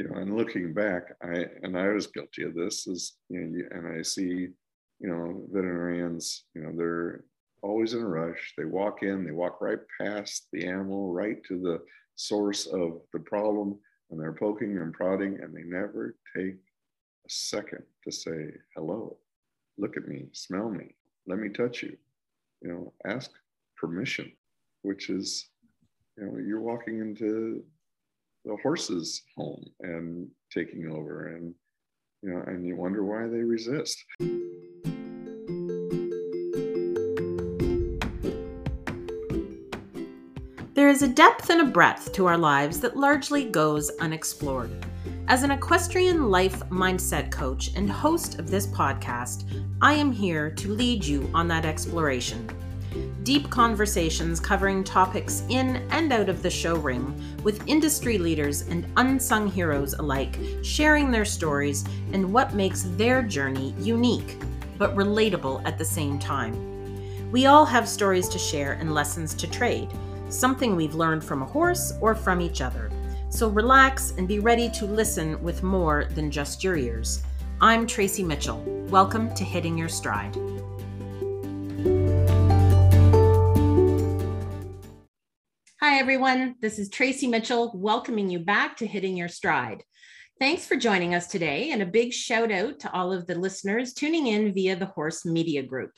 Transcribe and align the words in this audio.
you 0.00 0.08
know, 0.08 0.16
and 0.18 0.34
looking 0.34 0.72
back, 0.72 1.14
I 1.22 1.44
and 1.62 1.76
I 1.76 1.88
was 1.88 2.06
guilty 2.06 2.44
of 2.44 2.54
this. 2.54 2.86
Is 2.86 3.18
you 3.28 3.38
know, 3.38 3.68
and 3.70 3.98
I 3.98 4.00
see, 4.00 4.48
you 4.98 5.08
know, 5.08 5.44
veterinarians, 5.52 6.44
you 6.54 6.62
know, 6.62 6.72
they're 6.74 7.24
always 7.62 7.92
in 7.92 8.00
a 8.00 8.06
rush. 8.06 8.54
They 8.56 8.64
walk 8.64 9.02
in, 9.02 9.26
they 9.26 9.32
walk 9.32 9.60
right 9.60 9.80
past 10.00 10.48
the 10.54 10.66
animal, 10.66 11.12
right 11.12 11.44
to 11.48 11.60
the 11.60 11.82
source 12.14 12.66
of 12.66 13.02
the 13.12 13.18
problem, 13.18 13.78
and 14.10 14.18
they're 14.18 14.32
poking 14.32 14.78
and 14.78 14.94
prodding, 14.94 15.38
and 15.42 15.54
they 15.54 15.64
never 15.64 16.16
take 16.34 16.54
a 16.54 17.28
second 17.28 17.82
to 18.04 18.10
say 18.10 18.52
hello, 18.74 19.18
look 19.76 19.98
at 19.98 20.08
me, 20.08 20.28
smell 20.32 20.70
me, 20.70 20.94
let 21.26 21.38
me 21.38 21.50
touch 21.50 21.82
you, 21.82 21.94
you 22.62 22.70
know, 22.70 22.94
ask 23.04 23.30
permission, 23.76 24.32
which 24.80 25.10
is, 25.10 25.50
you 26.16 26.24
know, 26.24 26.38
you're 26.38 26.62
walking 26.62 27.00
into 27.00 27.62
the 28.44 28.56
horse's 28.62 29.22
home 29.36 29.64
and 29.80 30.28
taking 30.52 30.90
over 30.90 31.34
and 31.36 31.54
you 32.22 32.30
know 32.30 32.42
and 32.46 32.66
you 32.66 32.76
wonder 32.76 33.04
why 33.04 33.26
they 33.26 33.42
resist 33.42 34.04
There 40.80 40.88
is 40.88 41.02
a 41.02 41.08
depth 41.08 41.50
and 41.50 41.60
a 41.60 41.64
breadth 41.66 42.12
to 42.14 42.26
our 42.26 42.38
lives 42.38 42.80
that 42.80 42.96
largely 42.96 43.44
goes 43.44 43.90
unexplored. 44.00 44.70
As 45.28 45.42
an 45.42 45.50
equestrian 45.50 46.30
life 46.30 46.58
mindset 46.70 47.30
coach 47.30 47.70
and 47.76 47.88
host 47.88 48.38
of 48.38 48.50
this 48.50 48.66
podcast, 48.66 49.44
I 49.82 49.92
am 49.92 50.10
here 50.10 50.50
to 50.50 50.74
lead 50.74 51.04
you 51.04 51.30
on 51.34 51.46
that 51.48 51.66
exploration 51.66 52.48
deep 53.22 53.50
conversations 53.50 54.40
covering 54.40 54.82
topics 54.82 55.42
in 55.50 55.76
and 55.90 56.12
out 56.12 56.28
of 56.28 56.42
the 56.42 56.50
show 56.50 56.76
ring 56.76 57.14
with 57.42 57.66
industry 57.66 58.16
leaders 58.16 58.62
and 58.62 58.86
unsung 58.96 59.46
heroes 59.46 59.94
alike, 59.94 60.38
sharing 60.62 61.10
their 61.10 61.24
stories 61.24 61.84
and 62.12 62.32
what 62.32 62.54
makes 62.54 62.84
their 62.96 63.22
journey 63.22 63.74
unique, 63.78 64.38
but 64.78 64.94
relatable 64.96 65.62
at 65.66 65.76
the 65.76 65.84
same 65.84 66.18
time. 66.18 66.70
We 67.30 67.46
all 67.46 67.66
have 67.66 67.88
stories 67.88 68.28
to 68.30 68.38
share 68.38 68.72
and 68.72 68.94
lessons 68.94 69.34
to 69.34 69.50
trade, 69.50 69.90
something 70.30 70.74
we've 70.74 70.94
learned 70.94 71.22
from 71.22 71.42
a 71.42 71.46
horse 71.46 71.92
or 72.00 72.14
from 72.14 72.40
each 72.40 72.60
other. 72.62 72.90
So 73.28 73.48
relax 73.48 74.14
and 74.16 74.26
be 74.26 74.40
ready 74.40 74.70
to 74.70 74.86
listen 74.86 75.40
with 75.42 75.62
more 75.62 76.06
than 76.14 76.30
just 76.30 76.64
your 76.64 76.76
ears. 76.76 77.22
I'm 77.60 77.86
Tracy 77.86 78.24
Mitchell. 78.24 78.62
Welcome 78.88 79.32
to 79.34 79.44
Hitting 79.44 79.76
Your 79.76 79.88
Stride. 79.88 80.34
Hi, 85.90 85.98
everyone. 85.98 86.54
This 86.60 86.78
is 86.78 86.88
Tracy 86.88 87.26
Mitchell 87.26 87.72
welcoming 87.74 88.30
you 88.30 88.38
back 88.38 88.76
to 88.76 88.86
Hitting 88.86 89.16
Your 89.16 89.26
Stride. 89.26 89.82
Thanks 90.38 90.64
for 90.64 90.76
joining 90.76 91.16
us 91.16 91.26
today, 91.26 91.72
and 91.72 91.82
a 91.82 91.84
big 91.84 92.12
shout 92.12 92.52
out 92.52 92.78
to 92.78 92.92
all 92.92 93.12
of 93.12 93.26
the 93.26 93.34
listeners 93.34 93.92
tuning 93.92 94.28
in 94.28 94.54
via 94.54 94.76
the 94.76 94.86
Horse 94.86 95.26
Media 95.26 95.64
Group. 95.64 95.90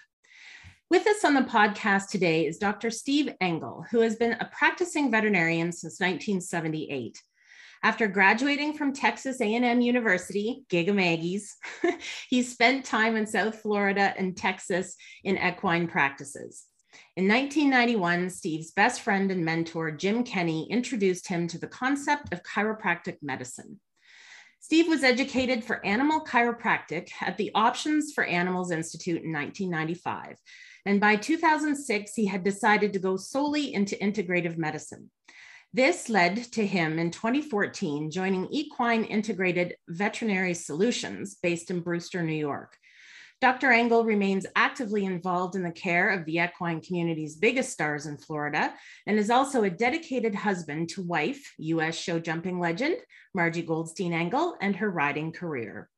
With 0.88 1.06
us 1.06 1.26
on 1.26 1.34
the 1.34 1.42
podcast 1.42 2.08
today 2.08 2.46
is 2.46 2.56
Dr. 2.56 2.90
Steve 2.90 3.34
Engel, 3.42 3.84
who 3.90 4.00
has 4.00 4.16
been 4.16 4.32
a 4.32 4.50
practicing 4.50 5.10
veterinarian 5.10 5.72
since 5.72 6.00
1978. 6.00 7.20
After 7.82 8.08
graduating 8.08 8.72
from 8.72 8.94
Texas 8.94 9.42
A&M 9.42 9.82
University, 9.82 10.64
Gig 10.70 10.88
'em 10.88 10.96
Aggies, 10.96 11.50
he 12.30 12.42
spent 12.42 12.86
time 12.86 13.14
in 13.14 13.26
South 13.26 13.60
Florida 13.60 14.14
and 14.16 14.38
Texas 14.38 14.96
in 15.22 15.36
equine 15.36 15.86
practices. 15.86 16.64
In 17.16 17.28
1991, 17.28 18.30
Steve's 18.30 18.70
best 18.70 19.00
friend 19.00 19.30
and 19.30 19.44
mentor, 19.44 19.90
Jim 19.90 20.24
Kenny, 20.24 20.70
introduced 20.70 21.28
him 21.28 21.46
to 21.48 21.58
the 21.58 21.66
concept 21.66 22.32
of 22.32 22.42
chiropractic 22.42 23.16
medicine. 23.22 23.80
Steve 24.60 24.86
was 24.88 25.02
educated 25.02 25.64
for 25.64 25.84
animal 25.84 26.20
chiropractic 26.24 27.10
at 27.20 27.36
the 27.36 27.50
Options 27.54 28.12
for 28.12 28.24
Animals 28.24 28.70
Institute 28.70 29.22
in 29.22 29.32
1995. 29.32 30.36
And 30.86 31.00
by 31.00 31.16
2006, 31.16 32.14
he 32.14 32.26
had 32.26 32.44
decided 32.44 32.92
to 32.92 32.98
go 32.98 33.16
solely 33.16 33.74
into 33.74 33.96
integrative 33.96 34.56
medicine. 34.56 35.10
This 35.74 36.08
led 36.08 36.36
to 36.52 36.66
him 36.66 36.98
in 36.98 37.10
2014 37.10 38.10
joining 38.10 38.46
Equine 38.52 39.04
Integrated 39.04 39.74
Veterinary 39.88 40.54
Solutions 40.54 41.36
based 41.42 41.70
in 41.70 41.80
Brewster, 41.80 42.22
New 42.22 42.32
York. 42.34 42.76
Dr. 43.42 43.72
Engel 43.72 44.04
remains 44.04 44.46
actively 44.54 45.04
involved 45.04 45.56
in 45.56 45.64
the 45.64 45.72
care 45.72 46.10
of 46.10 46.24
the 46.24 46.38
equine 46.38 46.80
community's 46.80 47.34
biggest 47.34 47.72
stars 47.72 48.06
in 48.06 48.16
Florida 48.16 48.72
and 49.08 49.18
is 49.18 49.30
also 49.30 49.64
a 49.64 49.70
dedicated 49.70 50.32
husband 50.32 50.88
to 50.90 51.02
wife, 51.02 51.52
US 51.58 51.96
show 51.96 52.20
jumping 52.20 52.60
legend 52.60 52.98
Margie 53.34 53.62
Goldstein 53.62 54.12
Engel, 54.12 54.56
and 54.60 54.76
her 54.76 54.88
riding 54.88 55.32
career. 55.32 55.90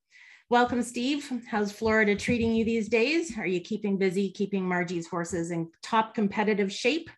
Welcome, 0.49 0.83
Steve. 0.83 1.31
How's 1.47 1.71
Florida 1.71 2.17
treating 2.17 2.55
you 2.55 2.65
these 2.65 2.89
days? 2.89 3.37
Are 3.37 3.47
you 3.47 3.61
keeping 3.61 3.99
busy, 3.99 4.31
keeping 4.31 4.67
Margie's 4.67 5.07
horses 5.07 5.51
in 5.51 5.71
top 5.83 6.15
competitive 6.15 6.73
shape? 6.73 7.11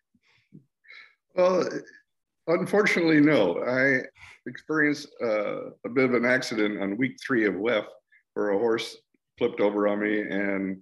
Well, 1.35 1.69
unfortunately, 2.47 3.21
no. 3.21 3.63
I 3.63 4.01
experienced 4.45 5.07
uh, 5.23 5.69
a 5.85 5.89
bit 5.89 6.03
of 6.03 6.15
an 6.15 6.25
accident 6.25 6.81
on 6.81 6.97
week 6.97 7.15
three 7.25 7.45
of 7.45 7.53
WEF 7.53 7.85
where 8.33 8.49
a 8.49 8.59
horse 8.59 8.97
flipped 9.37 9.61
over 9.61 9.87
on 9.87 9.99
me 9.99 10.21
and 10.21 10.79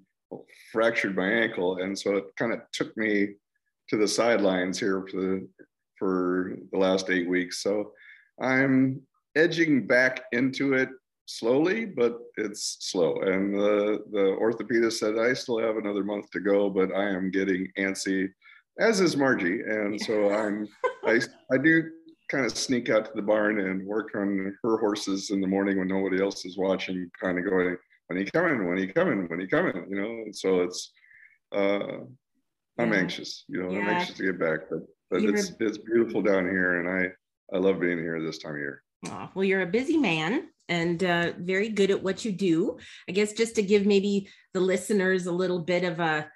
fractured 0.72 1.16
my 1.16 1.28
ankle. 1.28 1.78
And 1.78 1.98
so 1.98 2.16
it 2.16 2.26
kind 2.38 2.54
of 2.54 2.60
took 2.72 2.96
me 2.98 3.36
to 3.90 3.98
the 3.98 4.08
sidelines 4.08 4.80
here 4.80 5.06
for 5.10 5.22
the, 5.22 5.48
for 5.98 6.58
the 6.72 6.78
last 6.78 7.10
eight 7.10 7.30
weeks. 7.30 7.62
So 7.62 7.92
I'm 8.42 9.02
edging 9.36 9.86
back 9.86 10.24
into 10.32 10.74
it 10.74 10.90
slowly, 11.26 11.86
but 11.86 12.18
it's 12.38 12.78
slow. 12.80 13.22
And 13.22 13.54
the, 13.54 14.04
the 14.12 14.38
orthopedist 14.42 14.94
said, 14.94 15.18
I 15.18 15.34
still 15.34 15.60
have 15.60 15.78
another 15.78 16.04
month 16.04 16.30
to 16.32 16.40
go, 16.40 16.70
but 16.70 16.94
I 16.94 17.10
am 17.10 17.32
getting 17.32 17.68
antsy, 17.78 18.30
as 18.80 19.02
is 19.02 19.18
Margie. 19.18 19.62
And 19.62 20.00
so 20.02 20.32
I'm, 20.34 20.68
I, 21.06 21.20
I 21.52 21.58
do 21.58 21.90
kind 22.30 22.46
of 22.46 22.58
sneak 22.58 22.90
out 22.90 23.06
to 23.06 23.12
the 23.16 23.22
barn 23.22 23.60
and 23.60 23.86
work 23.86 24.12
on 24.16 24.56
her 24.64 24.78
horses 24.78 25.30
in 25.30 25.42
the 25.42 25.48
morning 25.48 25.78
when 25.78 25.88
nobody 25.88 26.22
else 26.22 26.46
is 26.46 26.58
watching, 26.58 27.10
kind 27.22 27.38
of 27.38 27.46
going, 27.46 27.78
when 28.08 28.20
he 28.20 28.26
coming, 28.26 28.68
when 28.68 28.78
he 28.78 28.88
coming, 28.88 29.28
when 29.28 29.40
he 29.40 29.48
coming, 29.48 29.86
you 29.90 30.02
know. 30.02 30.10
And 30.10 30.36
so 30.36 30.62
it's 30.62 30.92
uh 31.56 32.00
I'm 32.78 32.92
yeah. 32.92 33.00
anxious, 33.00 33.46
you 33.48 33.64
know, 33.64 33.72
yeah. 33.72 33.80
I'm 33.80 33.90
anxious 33.90 34.18
to 34.18 34.26
get 34.26 34.40
back. 34.40 34.60
But 34.70 34.80
but 35.10 35.24
it's 35.24 35.54
it's 35.60 35.78
beautiful 35.78 36.22
down 36.22 36.46
here 36.46 36.80
and 36.80 36.90
I 36.90 37.56
I 37.56 37.60
love 37.60 37.80
being 37.80 38.00
here 38.00 38.22
this 38.22 38.40
time 38.40 38.54
of 38.54 38.60
year. 38.60 38.84
Oh, 39.08 39.30
well, 39.36 39.44
you're 39.44 39.62
a 39.62 39.68
busy 39.68 39.98
man 39.98 40.48
and 40.68 41.04
uh, 41.04 41.34
very 41.38 41.70
good 41.70 41.92
at 41.92 42.02
what 42.02 42.26
you 42.26 42.32
do. 42.32 42.78
I 43.08 43.12
guess 43.12 43.34
just 43.34 43.56
to 43.56 43.62
give 43.62 43.86
maybe 43.86 44.30
the 44.54 44.60
listeners 44.60 45.28
a 45.28 45.32
little 45.32 45.60
bit 45.60 45.84
of 45.84 46.00
a 46.00 46.30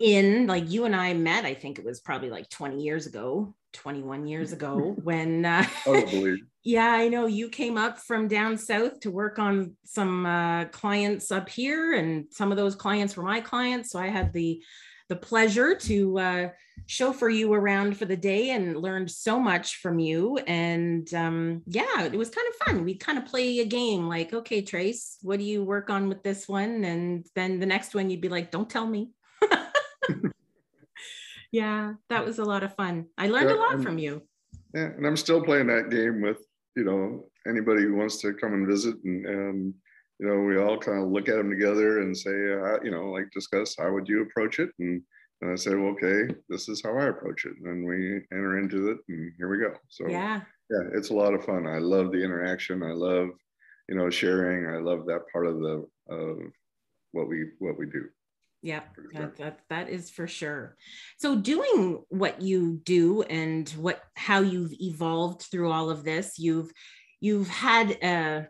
in 0.00 0.46
like 0.46 0.70
you 0.70 0.84
and 0.84 0.94
I 0.94 1.14
met, 1.14 1.44
I 1.44 1.54
think 1.54 1.78
it 1.78 1.84
was 1.84 2.00
probably 2.00 2.30
like 2.30 2.48
20 2.48 2.82
years 2.82 3.06
ago, 3.06 3.54
21 3.72 4.26
years 4.26 4.52
ago 4.52 4.94
when 5.02 5.44
uh, 5.44 5.66
oh, 5.86 6.36
yeah 6.64 6.92
i 6.92 7.08
know 7.08 7.26
you 7.26 7.48
came 7.48 7.78
up 7.78 7.98
from 7.98 8.28
down 8.28 8.56
south 8.56 9.00
to 9.00 9.10
work 9.10 9.38
on 9.38 9.74
some 9.84 10.26
uh, 10.26 10.66
clients 10.66 11.32
up 11.32 11.48
here 11.48 11.94
and 11.94 12.26
some 12.30 12.52
of 12.52 12.58
those 12.58 12.76
clients 12.76 13.16
were 13.16 13.22
my 13.22 13.40
clients 13.40 13.90
so 13.90 13.98
i 13.98 14.08
had 14.08 14.32
the 14.32 14.62
the 15.08 15.16
pleasure 15.16 15.74
to 15.74 16.18
uh, 16.18 16.48
chauffeur 16.86 17.28
you 17.28 17.52
around 17.52 17.98
for 17.98 18.06
the 18.06 18.16
day 18.16 18.50
and 18.50 18.76
learned 18.76 19.10
so 19.10 19.38
much 19.38 19.76
from 19.76 19.98
you. 19.98 20.38
And 20.46 21.12
um, 21.12 21.62
yeah 21.66 22.02
it 22.04 22.12
was 22.12 22.30
kind 22.30 22.46
of 22.48 22.66
fun. 22.66 22.84
We'd 22.84 23.00
kind 23.00 23.18
of 23.18 23.26
play 23.26 23.60
a 23.60 23.66
game 23.66 24.08
like 24.08 24.32
okay 24.32 24.62
trace 24.62 25.18
what 25.22 25.38
do 25.38 25.44
you 25.44 25.62
work 25.64 25.90
on 25.90 26.08
with 26.08 26.22
this 26.22 26.48
one? 26.48 26.84
And 26.84 27.26
then 27.34 27.60
the 27.60 27.66
next 27.66 27.94
one 27.94 28.10
you'd 28.10 28.20
be 28.20 28.28
like 28.28 28.50
don't 28.50 28.70
tell 28.70 28.86
me 28.86 29.10
yeah, 31.52 31.94
that 32.08 32.24
was 32.24 32.38
a 32.38 32.44
lot 32.44 32.62
of 32.62 32.74
fun. 32.74 33.06
I 33.18 33.28
learned 33.28 33.50
yeah, 33.50 33.56
a 33.56 33.58
lot 33.58 33.82
from 33.82 33.98
you. 33.98 34.22
Yeah, 34.74 34.90
and 34.96 35.06
I'm 35.06 35.16
still 35.16 35.42
playing 35.42 35.66
that 35.68 35.90
game 35.90 36.22
with 36.22 36.38
you 36.76 36.84
know 36.84 37.26
anybody 37.46 37.82
who 37.82 37.94
wants 37.94 38.18
to 38.22 38.32
come 38.32 38.54
and 38.54 38.66
visit, 38.66 38.96
and, 39.04 39.26
and 39.26 39.74
you 40.18 40.26
know 40.26 40.40
we 40.40 40.58
all 40.58 40.78
kind 40.78 41.02
of 41.02 41.10
look 41.10 41.28
at 41.28 41.36
them 41.36 41.50
together 41.50 42.00
and 42.00 42.16
say, 42.16 42.30
uh, 42.30 42.82
you 42.82 42.90
know, 42.90 43.10
like 43.10 43.30
discuss 43.30 43.76
how 43.78 43.92
would 43.92 44.08
you 44.08 44.22
approach 44.22 44.58
it, 44.58 44.70
and 44.78 45.02
and 45.42 45.50
I 45.50 45.56
said, 45.56 45.76
well, 45.76 45.90
okay, 45.90 46.32
this 46.48 46.68
is 46.68 46.82
how 46.84 46.96
I 46.96 47.08
approach 47.08 47.44
it, 47.44 47.54
and 47.64 47.84
we 47.84 48.20
enter 48.32 48.58
into 48.58 48.90
it, 48.90 48.98
and 49.08 49.32
here 49.36 49.48
we 49.48 49.58
go. 49.58 49.74
So 49.88 50.08
yeah, 50.08 50.40
yeah, 50.70 50.88
it's 50.94 51.10
a 51.10 51.14
lot 51.14 51.34
of 51.34 51.44
fun. 51.44 51.66
I 51.66 51.78
love 51.78 52.12
the 52.12 52.24
interaction. 52.24 52.82
I 52.82 52.92
love 52.92 53.28
you 53.88 53.96
know 53.96 54.08
sharing. 54.08 54.72
I 54.72 54.78
love 54.78 55.06
that 55.06 55.22
part 55.32 55.46
of 55.46 55.58
the 55.58 55.86
of 56.08 56.38
what 57.12 57.28
we 57.28 57.48
what 57.58 57.78
we 57.78 57.86
do. 57.86 58.08
Yeah, 58.62 58.82
that, 59.14 59.36
that, 59.38 59.58
that 59.70 59.88
is 59.88 60.08
for 60.08 60.28
sure. 60.28 60.76
So 61.18 61.36
doing 61.36 62.04
what 62.10 62.40
you 62.40 62.80
do 62.84 63.22
and 63.22 63.68
what 63.70 64.00
how 64.14 64.40
you've 64.40 64.72
evolved 64.80 65.42
through 65.42 65.72
all 65.72 65.90
of 65.90 66.04
this, 66.04 66.38
you've 66.38 66.70
you've 67.20 67.48
had 67.48 67.90
a 68.02 68.48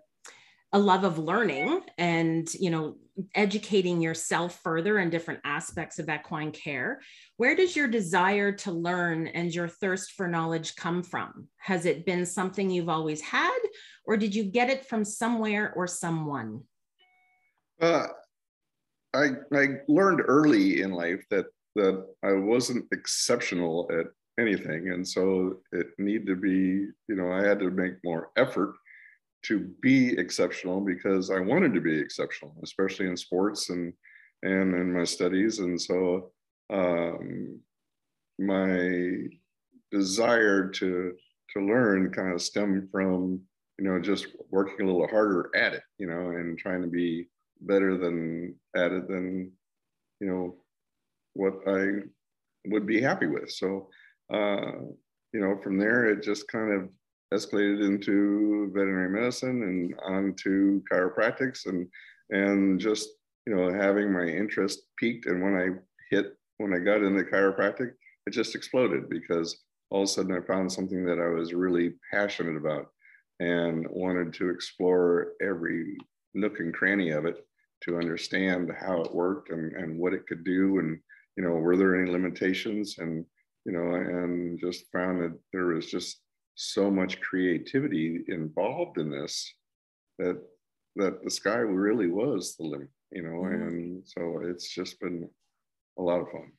a 0.74 0.78
love 0.78 1.04
of 1.04 1.18
learning 1.18 1.80
and 1.98 2.52
you 2.54 2.70
know 2.70 2.96
educating 3.34 4.00
yourself 4.00 4.58
further 4.62 4.98
in 4.98 5.10
different 5.10 5.40
aspects 5.44 5.98
of 5.98 6.08
equine 6.08 6.50
care. 6.50 7.00
Where 7.36 7.56
does 7.56 7.76
your 7.76 7.88
desire 7.88 8.52
to 8.52 8.72
learn 8.72 9.28
and 9.28 9.54
your 9.54 9.68
thirst 9.68 10.12
for 10.12 10.28
knowledge 10.28 10.76
come 10.76 11.02
from? 11.02 11.48
Has 11.58 11.84
it 11.86 12.06
been 12.06 12.24
something 12.24 12.70
you've 12.70 12.88
always 12.88 13.20
had 13.20 13.58
or 14.06 14.16
did 14.16 14.34
you 14.34 14.44
get 14.44 14.70
it 14.70 14.86
from 14.86 15.04
somewhere 15.04 15.72
or 15.74 15.86
someone? 15.86 16.62
Uh, 17.80 18.08
I, 19.14 19.30
I 19.52 19.66
learned 19.88 20.22
early 20.26 20.82
in 20.82 20.92
life 20.92 21.24
that 21.30 21.46
that 21.74 22.06
I 22.22 22.32
wasn't 22.32 22.86
exceptional 22.92 23.90
at 23.90 24.06
anything. 24.38 24.90
And 24.90 25.06
so 25.06 25.60
it 25.72 25.88
needed 25.98 26.26
to 26.26 26.36
be 26.36 26.88
you 27.08 27.16
know 27.16 27.32
i 27.32 27.42
had 27.42 27.58
to 27.60 27.70
make 27.70 27.94
more 28.04 28.30
effort 28.36 28.74
to 29.44 29.58
be 29.82 30.16
exceptional 30.18 30.80
because 30.80 31.30
i 31.30 31.40
wanted 31.40 31.74
to 31.74 31.80
be 31.80 31.98
exceptional 31.98 32.54
especially 32.62 33.08
in 33.08 33.16
sports 33.16 33.70
and 33.70 33.92
and 34.42 34.74
in 34.74 34.92
my 34.92 35.04
studies. 35.04 35.60
And 35.60 35.80
so 35.80 36.32
um, 36.70 37.60
my 38.38 39.28
desire 39.90 40.68
to 40.68 41.12
to 41.52 41.60
learn 41.60 42.10
kind 42.10 42.32
of 42.32 42.40
stemmed 42.40 42.88
from 42.90 43.40
you 43.78 43.84
know 43.84 44.00
just 44.00 44.28
working 44.50 44.80
a 44.80 44.90
little 44.90 45.06
harder 45.06 45.50
at 45.54 45.74
it 45.74 45.82
you 45.98 46.06
know 46.06 46.30
and 46.30 46.58
trying 46.58 46.80
to 46.80 46.88
be 46.88 47.28
better 47.62 47.96
than 47.96 48.54
at 48.76 48.92
it 48.92 49.08
than 49.08 49.50
you 50.20 50.26
know 50.26 50.56
what 51.34 51.54
i 51.66 52.02
would 52.66 52.86
be 52.86 53.00
happy 53.00 53.26
with. 53.26 53.50
So 53.50 53.88
uh, 54.32 54.72
you 55.32 55.40
know, 55.40 55.58
from 55.62 55.78
there, 55.78 56.06
it 56.06 56.22
just 56.22 56.48
kind 56.48 56.72
of 56.72 56.88
escalated 57.32 57.84
into 57.84 58.70
veterinary 58.74 59.08
medicine 59.08 59.62
and 59.62 59.94
on 60.04 60.34
to 60.42 60.82
chiropractics 60.90 61.66
and 61.66 61.88
and 62.30 62.78
just 62.78 63.08
you 63.46 63.54
know 63.54 63.72
having 63.72 64.12
my 64.12 64.24
interest 64.24 64.82
peaked. 64.98 65.26
And 65.26 65.42
when 65.42 65.54
I 65.54 66.14
hit 66.14 66.36
when 66.58 66.74
I 66.74 66.78
got 66.78 67.02
into 67.02 67.24
chiropractic 67.24 67.92
it 68.26 68.30
just 68.30 68.54
exploded 68.54 69.08
because 69.08 69.64
all 69.90 70.02
of 70.02 70.04
a 70.04 70.06
sudden 70.06 70.32
I 70.32 70.46
found 70.46 70.70
something 70.70 71.04
that 71.06 71.18
I 71.18 71.26
was 71.26 71.52
really 71.52 71.94
passionate 72.12 72.56
about 72.56 72.86
and 73.40 73.84
wanted 73.90 74.32
to 74.34 74.48
explore 74.48 75.32
every 75.42 75.96
nook 76.34 76.60
and 76.60 76.72
cranny 76.72 77.10
of 77.10 77.24
it 77.24 77.44
to 77.82 77.98
understand 77.98 78.70
how 78.78 79.00
it 79.02 79.14
worked 79.14 79.50
and, 79.50 79.72
and 79.72 79.98
what 79.98 80.14
it 80.14 80.26
could 80.26 80.44
do 80.44 80.78
and 80.78 80.98
you 81.36 81.42
know 81.42 81.50
were 81.50 81.76
there 81.76 82.00
any 82.00 82.10
limitations 82.10 82.98
and 82.98 83.24
you 83.64 83.72
know, 83.72 83.94
and 83.94 84.58
just 84.58 84.90
found 84.92 85.22
that 85.22 85.38
there 85.52 85.66
was 85.66 85.86
just 85.86 86.20
so 86.54 86.90
much 86.90 87.20
creativity 87.20 88.24
involved 88.28 88.98
in 88.98 89.10
this 89.10 89.52
that 90.18 90.40
that 90.96 91.24
the 91.24 91.30
sky 91.30 91.56
really 91.56 92.08
was 92.08 92.56
the 92.56 92.64
limit, 92.64 92.88
you 93.10 93.22
know, 93.22 93.30
mm-hmm. 93.30 93.62
and 93.62 94.02
so 94.04 94.42
it's 94.44 94.68
just 94.68 95.00
been 95.00 95.28
a 95.98 96.02
lot 96.02 96.20
of 96.20 96.30
fun. 96.30 96.52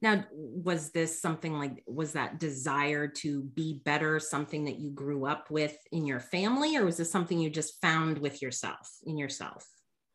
Now, 0.00 0.24
was 0.32 0.90
this 0.90 1.20
something 1.20 1.58
like, 1.58 1.82
was 1.86 2.12
that 2.12 2.40
desire 2.40 3.06
to 3.08 3.42
be 3.42 3.80
better 3.84 4.18
something 4.18 4.64
that 4.64 4.78
you 4.78 4.90
grew 4.90 5.26
up 5.26 5.50
with 5.50 5.76
in 5.90 6.06
your 6.06 6.20
family, 6.20 6.76
or 6.76 6.84
was 6.84 6.96
this 6.96 7.10
something 7.10 7.38
you 7.38 7.50
just 7.50 7.80
found 7.80 8.18
with 8.18 8.40
yourself, 8.40 8.88
in 9.04 9.16
yourself? 9.16 9.66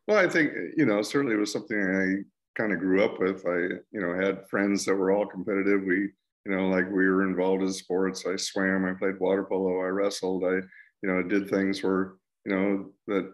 Well, 0.08 0.18
I 0.18 0.28
think, 0.28 0.52
you 0.76 0.86
know, 0.86 1.02
certainly 1.02 1.36
it 1.36 1.38
was 1.38 1.52
something 1.52 1.78
I 1.78 2.60
kind 2.60 2.72
of 2.72 2.80
grew 2.80 3.04
up 3.04 3.20
with. 3.20 3.46
I, 3.46 3.78
you 3.92 4.00
know, 4.00 4.18
had 4.18 4.48
friends 4.48 4.84
that 4.86 4.94
were 4.94 5.12
all 5.12 5.26
competitive. 5.26 5.82
We 5.84 6.08
you 6.48 6.56
know, 6.56 6.68
like 6.68 6.86
we 6.86 7.06
were 7.08 7.28
involved 7.28 7.62
in 7.62 7.72
sports. 7.72 8.24
I 8.26 8.36
swam, 8.36 8.86
I 8.86 8.94
played 8.94 9.20
water 9.20 9.44
polo, 9.44 9.80
I 9.80 9.88
wrestled, 9.88 10.44
I, 10.44 10.60
you 11.02 11.08
know, 11.08 11.22
did 11.22 11.48
things 11.48 11.82
where, 11.82 12.14
you 12.46 12.54
know, 12.54 12.90
that, 13.06 13.30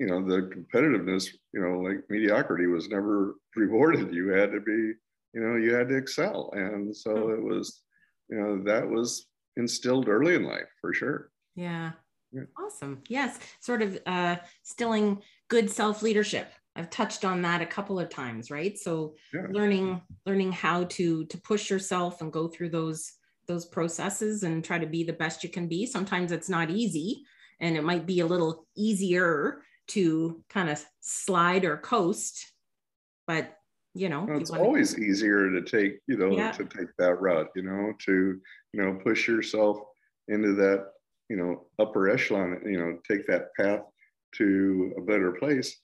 you 0.00 0.06
know, 0.06 0.20
the 0.24 0.50
competitiveness, 0.52 1.28
you 1.52 1.60
know, 1.60 1.78
like 1.80 2.02
mediocrity 2.08 2.66
was 2.66 2.88
never 2.88 3.36
rewarded. 3.56 4.12
You 4.12 4.30
had 4.30 4.50
to 4.50 4.60
be, 4.60 4.72
you 5.34 5.40
know, 5.40 5.54
you 5.54 5.72
had 5.72 5.88
to 5.90 5.96
excel. 5.96 6.50
And 6.52 6.94
so 6.94 7.14
hmm. 7.14 7.32
it 7.34 7.42
was, 7.42 7.82
you 8.28 8.38
know, 8.38 8.62
that 8.64 8.88
was 8.88 9.26
instilled 9.56 10.08
early 10.08 10.34
in 10.34 10.44
life 10.44 10.68
for 10.80 10.92
sure. 10.92 11.30
Yeah. 11.54 11.92
Awesome. 12.58 13.02
Yes. 13.08 13.38
Sort 13.60 13.82
of 13.82 13.98
uh, 14.06 14.36
stilling 14.62 15.22
good 15.48 15.70
self 15.70 16.02
leadership 16.02 16.52
I've 16.78 16.90
touched 16.90 17.24
on 17.24 17.42
that 17.42 17.60
a 17.60 17.66
couple 17.66 17.98
of 17.98 18.08
times, 18.08 18.52
right? 18.52 18.78
So 18.78 19.16
learning 19.50 20.00
learning 20.24 20.52
how 20.52 20.84
to 20.84 21.24
to 21.24 21.38
push 21.38 21.68
yourself 21.68 22.20
and 22.22 22.32
go 22.32 22.46
through 22.46 22.70
those 22.70 23.12
those 23.48 23.66
processes 23.66 24.44
and 24.44 24.64
try 24.64 24.78
to 24.78 24.86
be 24.86 25.02
the 25.02 25.12
best 25.12 25.42
you 25.42 25.50
can 25.50 25.66
be. 25.66 25.86
Sometimes 25.86 26.30
it's 26.30 26.48
not 26.48 26.70
easy 26.70 27.24
and 27.60 27.76
it 27.76 27.82
might 27.82 28.06
be 28.06 28.20
a 28.20 28.26
little 28.26 28.68
easier 28.76 29.62
to 29.88 30.40
kind 30.48 30.70
of 30.70 30.84
slide 31.00 31.64
or 31.64 31.78
coast, 31.78 32.52
but 33.26 33.56
you 33.94 34.08
know, 34.08 34.26
well, 34.28 34.38
it's 34.38 34.50
always 34.50 34.94
to... 34.94 35.00
easier 35.00 35.50
to 35.50 35.62
take, 35.62 35.98
you 36.06 36.16
know, 36.16 36.30
yeah. 36.30 36.52
to 36.52 36.64
take 36.64 36.88
that 36.98 37.20
route, 37.20 37.48
you 37.56 37.62
know, 37.62 37.92
to, 38.06 38.40
you 38.72 38.80
know, 38.80 39.00
push 39.02 39.26
yourself 39.26 39.80
into 40.28 40.54
that, 40.54 40.92
you 41.28 41.36
know, 41.36 41.66
upper 41.78 42.08
echelon, 42.08 42.60
you 42.64 42.78
know, 42.78 42.98
take 43.08 43.26
that 43.26 43.48
path 43.58 43.82
to 44.36 44.92
a 44.98 45.00
better 45.00 45.32
place 45.32 45.80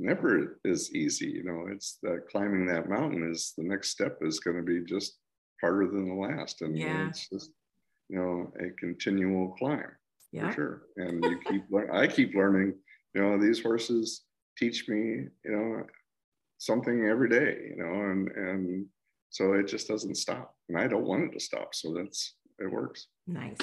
never 0.00 0.58
is 0.64 0.94
easy. 0.94 1.26
You 1.26 1.44
know, 1.44 1.66
it's 1.72 1.98
that 2.02 2.28
climbing 2.30 2.66
that 2.66 2.88
mountain 2.88 3.28
is 3.30 3.52
the 3.56 3.64
next 3.64 3.90
step 3.90 4.18
is 4.22 4.40
going 4.40 4.56
to 4.56 4.62
be 4.62 4.84
just 4.84 5.18
harder 5.60 5.86
than 5.86 6.08
the 6.08 6.14
last. 6.14 6.62
And 6.62 6.76
yeah. 6.76 7.08
it's 7.08 7.28
just, 7.28 7.50
you 8.08 8.18
know, 8.18 8.52
a 8.64 8.70
continual 8.78 9.54
climb 9.58 9.90
yeah. 10.32 10.50
for 10.50 10.54
sure. 10.54 10.82
And 10.96 11.24
you 11.24 11.38
keep, 11.48 11.64
I 11.92 12.06
keep 12.06 12.34
learning, 12.34 12.74
you 13.14 13.22
know, 13.22 13.38
these 13.38 13.62
horses 13.62 14.22
teach 14.56 14.88
me, 14.88 15.26
you 15.44 15.50
know, 15.50 15.82
something 16.58 17.06
every 17.06 17.28
day, 17.28 17.56
you 17.70 17.82
know, 17.82 18.10
and, 18.10 18.28
and 18.28 18.86
so 19.30 19.52
it 19.54 19.68
just 19.68 19.88
doesn't 19.88 20.16
stop. 20.16 20.54
And 20.68 20.78
I 20.78 20.86
don't 20.86 21.06
want 21.06 21.24
it 21.24 21.32
to 21.32 21.40
stop. 21.40 21.74
So 21.74 21.92
that's, 21.94 22.34
it 22.58 22.70
works. 22.70 23.06
Nice. 23.26 23.58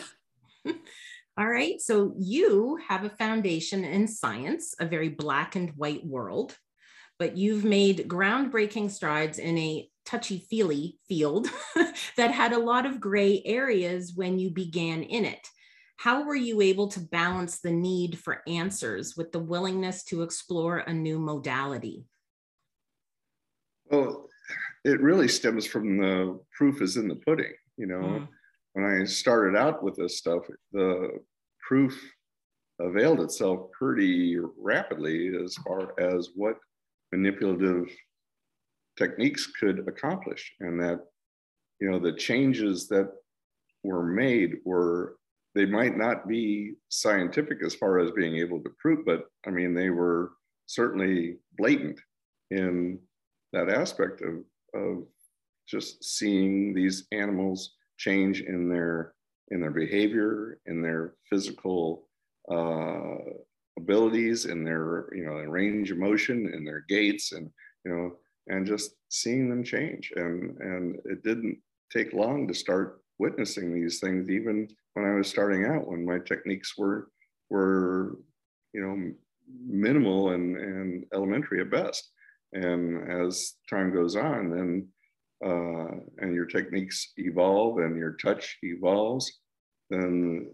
All 1.37 1.47
right. 1.47 1.81
So 1.81 2.13
you 2.17 2.79
have 2.87 3.03
a 3.03 3.09
foundation 3.09 3.83
in 3.83 4.07
science, 4.07 4.73
a 4.79 4.85
very 4.85 5.09
black 5.09 5.57
and 5.57 5.71
white 5.71 6.05
world, 6.05 6.57
but 7.19 7.35
you've 7.35 7.65
made 7.65 8.07
groundbreaking 8.07 8.89
strides 8.89 9.37
in 9.37 9.57
a 9.57 9.89
touchy 10.05 10.45
feely 10.49 10.97
field 11.09 11.49
that 12.17 12.31
had 12.31 12.53
a 12.53 12.59
lot 12.59 12.85
of 12.85 13.01
gray 13.01 13.41
areas 13.43 14.13
when 14.15 14.39
you 14.39 14.49
began 14.49 15.03
in 15.03 15.25
it. 15.25 15.45
How 15.97 16.23
were 16.23 16.35
you 16.35 16.61
able 16.61 16.87
to 16.89 16.99
balance 17.01 17.59
the 17.59 17.71
need 17.71 18.17
for 18.17 18.41
answers 18.47 19.17
with 19.17 19.33
the 19.33 19.39
willingness 19.39 20.03
to 20.05 20.23
explore 20.23 20.79
a 20.79 20.93
new 20.93 21.19
modality? 21.19 22.05
Well, 23.87 24.29
it 24.85 25.01
really 25.01 25.27
stems 25.27 25.65
from 25.65 25.97
the 25.97 26.39
proof 26.55 26.81
is 26.81 26.95
in 26.95 27.07
the 27.09 27.15
pudding, 27.15 27.53
you 27.77 27.87
know. 27.87 27.99
Mm 27.99 28.27
when 28.75 28.86
I 28.86 29.06
started 29.06 29.57
out 29.57 29.81
with 29.81 29.95
this 29.95 30.18
stuff, 30.18 30.44
the 30.74 31.19
proof 31.66 31.98
availed 32.81 33.22
itself 33.22 33.72
pretty 33.72 34.38
rapidly 34.57 35.31
as 35.42 35.56
far 35.66 35.97
as 35.97 36.31
what 36.35 36.57
manipulative 37.14 37.90
techniques 38.97 39.47
could 39.47 39.88
accomplish. 39.88 40.54
And 40.59 40.78
that 40.81 40.99
you 41.80 41.90
know 41.90 41.99
the 41.99 42.14
changes 42.14 42.90
that 42.90 43.09
were 43.83 44.04
made 44.04 44.57
were 44.66 45.16
they 45.54 45.66
might 45.66 45.97
not 45.97 46.28
be 46.28 46.73
scientific 46.90 47.64
as 47.64 47.76
far 47.76 47.99
as 47.99 48.11
being 48.11 48.38
able 48.38 48.61
to 48.61 48.69
prove 48.80 49.06
but 49.06 49.26
i 49.45 49.49
mean 49.49 49.73
they 49.73 49.90
were 49.90 50.31
certainly 50.66 51.38
blatant 51.57 51.99
in 52.52 52.97
that 53.54 53.69
aspect 53.69 54.21
of, 54.21 54.44
of 54.73 55.04
just 55.68 56.04
seeing 56.04 56.73
these 56.73 57.07
animals 57.11 57.74
change 57.97 58.42
in 58.42 58.69
their 58.69 59.14
in 59.52 59.61
their 59.61 59.71
behavior, 59.71 60.59
in 60.66 60.81
their 60.81 61.14
physical 61.30 62.07
uh, 62.52 63.18
abilities, 63.78 64.45
in 64.45 64.64
their 64.64 65.09
you 65.14 65.25
know 65.25 65.33
range 65.33 65.92
of 65.92 65.97
motion, 65.97 66.52
in 66.54 66.64
their 66.64 66.85
gaits, 66.87 67.31
and 67.31 67.49
you 67.83 67.92
know, 67.92 68.16
and 68.47 68.66
just 68.66 68.95
seeing 69.09 69.49
them 69.49 69.64
change. 69.64 70.11
And 70.16 70.57
and 70.59 70.99
it 71.06 71.23
didn't 71.23 71.57
take 71.92 72.14
long 72.14 72.47
to 72.47 72.54
start 72.54 73.02
witnessing 73.19 73.73
these 73.73 73.99
things, 73.99 74.30
even 74.30 74.68
when 74.94 75.06
I 75.06 75.16
was 75.16 75.28
starting 75.28 75.66
out, 75.66 75.87
when 75.87 76.06
my 76.06 76.19
techniques 76.19 76.78
were 76.78 77.09
were 77.49 78.18
you 78.73 78.81
know 78.81 79.11
minimal 79.66 80.31
and 80.31 80.57
and 80.57 81.06
elementary 81.14 81.61
at 81.61 81.69
best. 81.69 82.11
And 82.54 83.11
as 83.11 83.56
time 83.69 83.94
goes 83.94 84.16
on, 84.16 84.49
then 84.49 84.87
uh, 85.44 85.92
and 86.19 86.33
your 86.33 86.45
techniques 86.45 87.11
evolve 87.18 87.80
and 87.80 87.97
your 87.97 88.13
touch 88.13 88.57
evolves, 88.63 89.39
then 89.89 90.47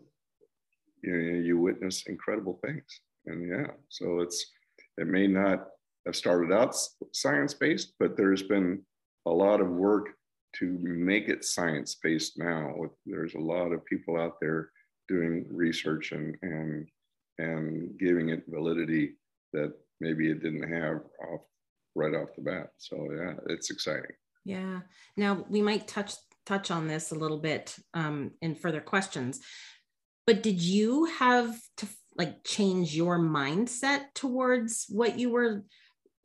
you 1.03 1.11
know, 1.11 1.39
you 1.39 1.57
witness 1.57 2.03
incredible 2.07 2.59
things. 2.65 3.01
And 3.25 3.47
yeah, 3.47 3.67
so 3.89 4.19
it's 4.19 4.45
it 4.97 5.07
may 5.07 5.27
not 5.27 5.67
have 6.05 6.15
started 6.15 6.51
out 6.51 6.75
science 7.13 7.53
based, 7.53 7.93
but 7.99 8.17
there's 8.17 8.43
been 8.43 8.81
a 9.25 9.31
lot 9.31 9.61
of 9.61 9.69
work 9.69 10.09
to 10.57 10.77
make 10.81 11.29
it 11.29 11.45
science 11.45 11.95
based 11.95 12.37
now. 12.37 12.73
There's 13.05 13.35
a 13.35 13.39
lot 13.39 13.71
of 13.71 13.85
people 13.85 14.19
out 14.19 14.39
there 14.41 14.71
doing 15.07 15.45
research 15.49 16.11
and 16.11 16.35
and 16.41 16.87
and 17.37 17.97
giving 17.99 18.29
it 18.29 18.43
validity 18.47 19.13
that 19.53 19.73
maybe 19.99 20.29
it 20.29 20.41
didn't 20.41 20.71
have 20.71 21.01
off 21.31 21.41
right 21.95 22.13
off 22.13 22.35
the 22.35 22.41
bat. 22.41 22.71
So 22.77 23.09
yeah, 23.15 23.33
it's 23.49 23.69
exciting. 23.69 24.11
Yeah. 24.43 24.81
Now 25.17 25.45
we 25.49 25.61
might 25.61 25.87
touch 25.87 26.13
touch 26.45 26.71
on 26.71 26.87
this 26.87 27.11
a 27.11 27.15
little 27.15 27.37
bit 27.37 27.75
um, 27.93 28.31
in 28.41 28.55
further 28.55 28.81
questions, 28.81 29.39
but 30.25 30.43
did 30.43 30.61
you 30.61 31.05
have 31.05 31.55
to 31.77 31.87
like 32.17 32.43
change 32.43 32.95
your 32.95 33.19
mindset 33.19 34.05
towards 34.15 34.85
what 34.89 35.17
you 35.17 35.29
were 35.29 35.63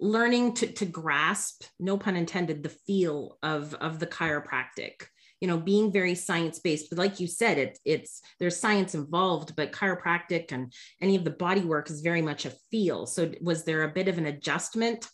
learning 0.00 0.54
to 0.54 0.66
to 0.66 0.87
grasp? 0.87 1.64
No 1.78 1.99
pun 1.99 2.16
intended. 2.16 2.62
The 2.62 2.70
feel 2.70 3.38
of 3.42 3.75
of 3.75 3.99
the 3.99 4.06
chiropractic 4.06 5.06
you 5.40 5.49
know 5.49 5.58
being 5.58 5.92
very 5.92 6.14
science 6.14 6.58
based 6.58 6.88
but 6.90 6.99
like 6.99 7.20
you 7.20 7.26
said 7.26 7.58
it, 7.58 7.78
it's 7.85 8.23
there's 8.40 8.58
science 8.58 8.94
involved 8.94 9.54
but 9.56 9.73
chiropractic 9.73 10.52
and 10.52 10.73
any 11.00 11.16
of 11.16 11.25
the 11.25 11.30
body 11.30 11.61
work 11.61 11.90
is 11.90 12.00
very 12.00 12.23
much 12.23 12.46
a 12.46 12.52
feel 12.70 13.06
so 13.06 13.30
was 13.40 13.64
there 13.64 13.82
a 13.82 13.92
bit 13.92 14.08
of 14.08 14.18
an 14.18 14.26
adjustment 14.26 15.06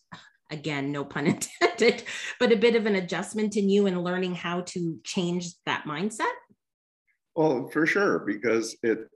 again 0.52 0.92
no 0.92 1.04
pun 1.04 1.26
intended 1.62 2.04
but 2.38 2.52
a 2.52 2.56
bit 2.56 2.76
of 2.76 2.86
an 2.86 2.96
adjustment 2.96 3.56
in 3.56 3.68
you 3.68 3.86
and 3.86 4.04
learning 4.04 4.34
how 4.34 4.60
to 4.62 4.98
change 5.04 5.52
that 5.66 5.84
mindset. 5.84 6.32
Well 7.34 7.68
for 7.72 7.86
sure 7.86 8.20
because 8.20 8.76
it 8.82 9.08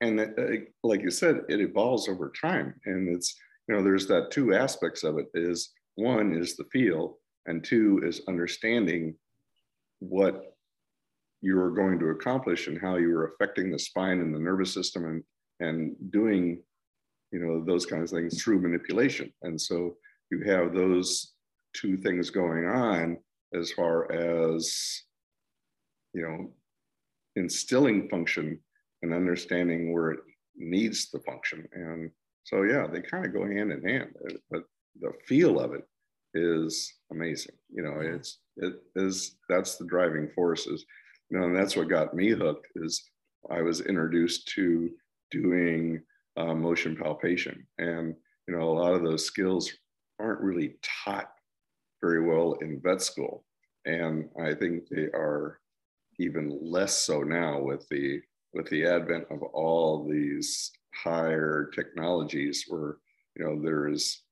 and 0.00 0.20
it, 0.20 0.34
uh, 0.38 0.86
like 0.86 1.02
you 1.02 1.10
said 1.10 1.42
it 1.48 1.60
evolves 1.60 2.08
over 2.08 2.32
time 2.40 2.74
and 2.86 3.08
it's 3.14 3.36
you 3.68 3.74
know 3.74 3.82
there's 3.82 4.06
that 4.06 4.30
two 4.30 4.54
aspects 4.54 5.04
of 5.04 5.18
it 5.18 5.26
is 5.34 5.70
one 5.96 6.32
is 6.32 6.56
the 6.56 6.64
feel 6.72 7.18
and 7.46 7.62
two 7.62 8.00
is 8.04 8.22
understanding 8.28 9.14
what 10.00 10.54
you 11.40 11.56
were 11.56 11.70
going 11.70 11.98
to 11.98 12.06
accomplish 12.06 12.66
and 12.66 12.80
how 12.80 12.96
you 12.96 13.10
were 13.10 13.34
affecting 13.34 13.70
the 13.70 13.78
spine 13.78 14.20
and 14.20 14.34
the 14.34 14.38
nervous 14.38 14.72
system 14.72 15.04
and 15.04 15.22
and 15.60 15.96
doing 16.10 16.62
you 17.32 17.40
know 17.40 17.64
those 17.64 17.86
kinds 17.86 18.12
of 18.12 18.18
things 18.18 18.42
through 18.42 18.60
manipulation. 18.60 19.32
And 19.42 19.60
so 19.60 19.96
you 20.30 20.40
have 20.40 20.74
those 20.74 21.32
two 21.74 21.96
things 21.96 22.30
going 22.30 22.66
on 22.66 23.18
as 23.54 23.72
far 23.72 24.10
as 24.12 25.02
you 26.12 26.22
know 26.22 26.50
instilling 27.36 28.08
function 28.08 28.58
and 29.02 29.14
understanding 29.14 29.92
where 29.92 30.10
it 30.10 30.20
needs 30.56 31.10
the 31.10 31.20
function. 31.20 31.66
And 31.72 32.10
so 32.44 32.62
yeah 32.62 32.86
they 32.86 33.00
kind 33.00 33.24
of 33.24 33.32
go 33.32 33.46
hand 33.46 33.72
in 33.72 33.82
hand 33.82 34.10
but 34.50 34.64
the 35.00 35.12
feel 35.26 35.60
of 35.60 35.72
it 35.74 35.86
is 36.34 36.92
amazing. 37.12 37.54
You 37.70 37.82
know 37.82 38.00
it's 38.00 38.38
it 38.56 38.74
is 38.96 39.36
that's 39.48 39.76
the 39.76 39.86
driving 39.86 40.28
force 40.34 40.66
is 40.66 40.84
you 41.30 41.38
know 41.38 41.46
and 41.46 41.56
that's 41.56 41.76
what 41.76 41.88
got 41.88 42.14
me 42.14 42.30
hooked 42.30 42.66
is 42.74 43.04
i 43.50 43.62
was 43.62 43.82
introduced 43.82 44.48
to 44.48 44.90
doing 45.30 46.02
uh, 46.38 46.54
motion 46.54 46.96
palpation. 46.96 47.66
And 47.78 48.14
you 48.46 48.56
know 48.56 48.62
a 48.62 48.78
lot 48.78 48.94
of 48.94 49.02
those 49.02 49.24
skills 49.24 49.70
aren't 50.20 50.40
really 50.40 50.76
taught 50.82 51.30
very 52.02 52.24
well 52.24 52.54
in 52.60 52.80
vet 52.82 53.02
school 53.02 53.44
and 53.84 54.28
i 54.40 54.54
think 54.54 54.84
they 54.88 55.06
are 55.14 55.58
even 56.18 56.58
less 56.60 56.96
so 56.96 57.22
now 57.22 57.60
with 57.60 57.86
the 57.90 58.20
with 58.54 58.68
the 58.70 58.84
advent 58.84 59.24
of 59.30 59.42
all 59.42 60.08
these 60.08 60.70
higher 60.94 61.70
technologies 61.74 62.64
where 62.68 62.96
you 63.36 63.44
know 63.44 63.60
there 63.62 63.88
is 63.88 64.22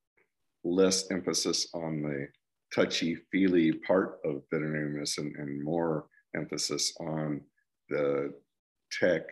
less 0.65 1.11
emphasis 1.11 1.69
on 1.75 2.03
the 2.03 2.27
touchy 2.75 3.17
feely 3.31 3.73
part 3.73 4.19
of 4.25 4.43
veterinary 4.51 4.91
medicine 4.91 5.33
and 5.39 5.63
more 5.63 6.07
emphasis 6.35 6.93
on 7.01 7.41
the 7.89 8.33
tech, 8.93 9.23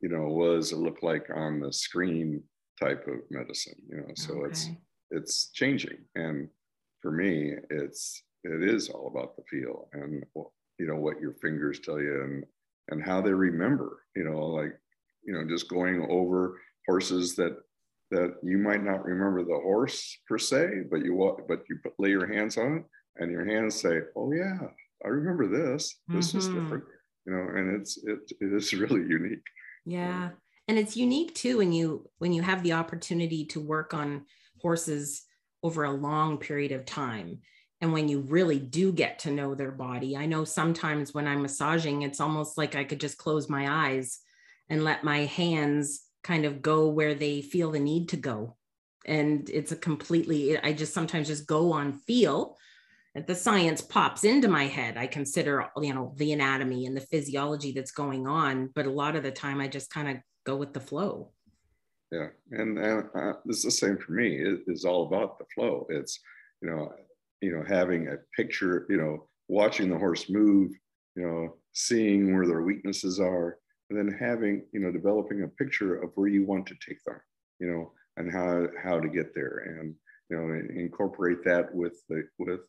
you 0.00 0.08
know, 0.08 0.28
was 0.28 0.72
it 0.72 0.76
looked 0.76 1.02
like 1.02 1.26
on 1.34 1.60
the 1.60 1.72
screen 1.72 2.42
type 2.80 3.06
of 3.08 3.18
medicine, 3.30 3.74
you 3.88 3.96
know, 3.96 4.06
so 4.14 4.34
okay. 4.34 4.50
it's 4.50 4.68
it's 5.10 5.50
changing. 5.50 5.98
And 6.14 6.48
for 7.00 7.10
me, 7.10 7.54
it's 7.70 8.22
it 8.44 8.62
is 8.62 8.88
all 8.88 9.08
about 9.08 9.36
the 9.36 9.42
feel 9.50 9.88
and 9.92 10.24
you 10.78 10.86
know 10.86 10.96
what 10.96 11.20
your 11.20 11.34
fingers 11.34 11.80
tell 11.80 12.00
you 12.00 12.22
and 12.22 12.44
and 12.90 13.02
how 13.02 13.20
they 13.20 13.32
remember, 13.32 14.04
you 14.16 14.24
know, 14.24 14.46
like 14.46 14.72
you 15.24 15.34
know, 15.34 15.44
just 15.46 15.68
going 15.68 16.06
over 16.10 16.60
horses 16.86 17.36
that 17.36 17.56
that 18.10 18.36
you 18.42 18.56
might 18.56 18.82
not 18.82 19.04
remember 19.04 19.44
the 19.44 19.60
horse 19.62 20.18
per 20.26 20.38
se, 20.38 20.84
but 20.90 21.04
you 21.04 21.14
walk, 21.14 21.42
but 21.46 21.62
you 21.68 21.78
lay 21.98 22.08
your 22.08 22.32
hands 22.32 22.56
on 22.56 22.78
it, 22.78 22.84
and 23.16 23.30
your 23.30 23.44
hands 23.44 23.78
say, 23.78 24.00
"Oh 24.16 24.32
yeah, 24.32 24.58
I 25.04 25.08
remember 25.08 25.46
this. 25.46 25.96
This 26.08 26.28
mm-hmm. 26.28 26.38
is 26.38 26.48
different." 26.48 26.84
You 27.26 27.34
know, 27.34 27.48
and 27.54 27.78
it's 27.78 27.98
it 28.04 28.20
it 28.40 28.52
is 28.52 28.72
really 28.82 29.02
unique. 29.02 29.44
Yeah, 29.84 30.30
and 30.68 30.78
it's 30.78 30.96
unique 30.96 31.34
too 31.34 31.58
when 31.58 31.72
you 31.72 32.08
when 32.18 32.32
you 32.32 32.42
have 32.42 32.62
the 32.62 32.72
opportunity 32.72 33.44
to 33.46 33.60
work 33.60 33.92
on 33.92 34.24
horses 34.60 35.22
over 35.62 35.84
a 35.84 35.90
long 35.90 36.38
period 36.38 36.72
of 36.72 36.84
time. 36.84 37.38
And 37.80 37.92
when 37.92 38.08
you 38.08 38.20
really 38.20 38.58
do 38.58 38.92
get 38.92 39.20
to 39.20 39.30
know 39.30 39.54
their 39.54 39.70
body 39.70 40.16
i 40.16 40.26
know 40.26 40.44
sometimes 40.44 41.14
when 41.14 41.28
i'm 41.28 41.42
massaging 41.42 42.02
it's 42.02 42.20
almost 42.20 42.58
like 42.58 42.74
i 42.74 42.82
could 42.82 43.00
just 43.00 43.18
close 43.18 43.48
my 43.48 43.86
eyes 43.86 44.18
and 44.68 44.82
let 44.82 45.04
my 45.04 45.20
hands 45.26 46.02
kind 46.22 46.44
of 46.44 46.60
go 46.60 46.88
where 46.88 47.14
they 47.14 47.40
feel 47.40 47.70
the 47.70 47.80
need 47.80 48.10
to 48.10 48.16
go. 48.16 48.56
And 49.06 49.48
it's 49.48 49.72
a 49.72 49.76
completely 49.76 50.58
i 50.58 50.72
just 50.72 50.92
sometimes 50.92 51.28
just 51.28 51.46
go 51.46 51.72
on 51.72 52.00
feel. 52.06 52.56
That 53.14 53.26
the 53.26 53.34
science 53.34 53.80
pops 53.80 54.22
into 54.22 54.48
my 54.48 54.64
head 54.64 54.96
i 54.96 55.06
consider 55.06 55.66
you 55.80 55.94
know 55.94 56.14
the 56.16 56.32
anatomy 56.32 56.86
and 56.86 56.96
the 56.96 57.00
physiology 57.00 57.72
that's 57.72 57.90
going 57.92 58.26
on. 58.26 58.70
But 58.74 58.86
a 58.86 58.90
lot 58.90 59.16
of 59.16 59.22
the 59.22 59.30
time 59.30 59.60
i 59.60 59.68
just 59.68 59.90
kind 59.90 60.08
of 60.08 60.16
go 60.44 60.56
with 60.56 60.72
the 60.72 60.80
flow 60.80 61.32
yeah 62.10 62.28
and, 62.52 62.78
and 62.78 63.08
uh, 63.14 63.34
it's 63.46 63.62
the 63.62 63.70
same 63.70 63.98
for 63.98 64.12
me 64.12 64.36
it 64.36 64.60
is 64.66 64.84
all 64.84 65.06
about 65.06 65.38
the 65.38 65.44
flow 65.54 65.86
it's 65.90 66.20
you 66.62 66.70
know 66.70 66.92
you 67.40 67.52
know 67.52 67.64
having 67.66 68.08
a 68.08 68.16
picture 68.36 68.86
you 68.88 68.96
know 68.96 69.28
watching 69.48 69.90
the 69.90 69.98
horse 69.98 70.28
move 70.28 70.72
you 71.16 71.22
know 71.22 71.54
seeing 71.72 72.34
where 72.34 72.46
their 72.46 72.62
weaknesses 72.62 73.20
are 73.20 73.58
and 73.90 73.98
then 73.98 74.16
having 74.18 74.64
you 74.72 74.80
know 74.80 74.90
developing 74.90 75.42
a 75.42 75.48
picture 75.48 75.96
of 76.02 76.10
where 76.14 76.28
you 76.28 76.44
want 76.44 76.66
to 76.66 76.74
take 76.86 77.02
them 77.04 77.20
you 77.58 77.66
know 77.66 77.92
and 78.16 78.32
how 78.32 78.66
how 78.82 78.98
to 78.98 79.08
get 79.08 79.34
there 79.34 79.78
and 79.78 79.94
you 80.30 80.36
know 80.36 80.80
incorporate 80.80 81.44
that 81.44 81.74
with 81.74 82.02
the 82.08 82.22
with 82.38 82.60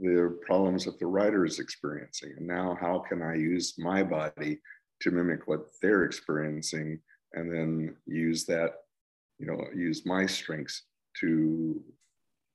the 0.00 0.38
problems 0.46 0.84
that 0.84 0.98
the 0.98 1.06
rider 1.06 1.44
is 1.44 1.58
experiencing 1.58 2.32
and 2.36 2.46
now 2.46 2.76
how 2.80 2.98
can 2.98 3.22
i 3.22 3.34
use 3.34 3.74
my 3.78 4.02
body 4.02 4.60
to 5.00 5.10
mimic 5.10 5.46
what 5.46 5.66
they're 5.80 6.04
experiencing 6.04 6.98
and 7.34 7.52
then 7.52 7.94
use 8.06 8.44
that 8.44 8.74
you 9.38 9.46
know 9.46 9.58
use 9.74 10.04
my 10.06 10.26
strengths 10.26 10.82
to 11.20 11.80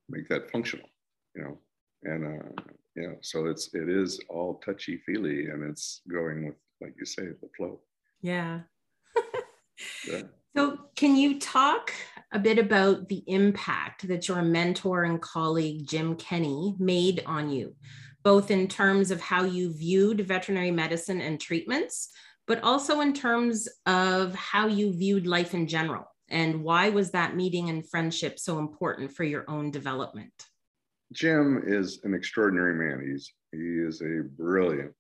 make 0.10 0.28
that 0.30 0.50
functional 0.52 0.88
you 1.36 1.44
know 1.44 1.58
and 2.04 2.26
uh 2.26 2.62
you 2.96 3.08
know 3.08 3.16
so 3.22 3.46
it's 3.46 3.74
it 3.74 3.90
is 3.90 4.20
all 4.30 4.56
touchy 4.66 4.98
feely 5.06 5.48
and 5.48 5.64
it's 5.70 6.02
going 6.10 6.46
with 6.46 6.56
like 6.82 6.94
you 7.00 7.06
say 7.06 7.24
the 7.24 7.50
flow 7.56 7.80
yeah. 8.22 8.62
yeah. 10.08 10.22
So, 10.56 10.78
can 10.96 11.16
you 11.16 11.40
talk 11.40 11.94
a 12.32 12.40
bit 12.40 12.58
about 12.58 13.10
the 13.10 13.24
impact 13.28 14.08
that 14.08 14.28
your 14.28 14.42
mentor 14.42 15.04
and 15.04 15.22
colleague 15.22 15.88
Jim 15.88 16.16
Kenny 16.16 16.76
made 16.80 17.24
on 17.26 17.50
you, 17.50 17.76
both 18.24 18.50
in 18.50 18.68
terms 18.68 19.12
of 19.12 19.22
how 19.22 19.44
you 19.44 19.72
viewed 19.74 20.22
veterinary 20.22 20.72
medicine 20.72 21.22
and 21.22 21.40
treatments, 21.40 22.10
but 22.48 22.64
also 22.64 23.02
in 23.02 23.14
terms 23.14 23.68
of 23.86 24.34
how 24.34 24.68
you 24.68 24.94
viewed 24.94 25.28
life 25.28 25.54
in 25.54 25.68
general? 25.68 26.06
And 26.30 26.64
why 26.64 26.90
was 26.90 27.12
that 27.12 27.36
meeting 27.36 27.70
and 27.70 27.88
friendship 27.88 28.40
so 28.40 28.60
important 28.60 29.12
for 29.12 29.24
your 29.24 29.50
own 29.50 29.72
development? 29.72 30.34
Jim 31.14 31.64
is 31.66 32.00
an 32.04 32.14
extraordinary 32.14 32.74
man. 32.74 33.08
He's 33.08 33.32
he 33.52 33.80
is 33.80 34.02
a 34.02 34.24
brilliant 34.38 34.94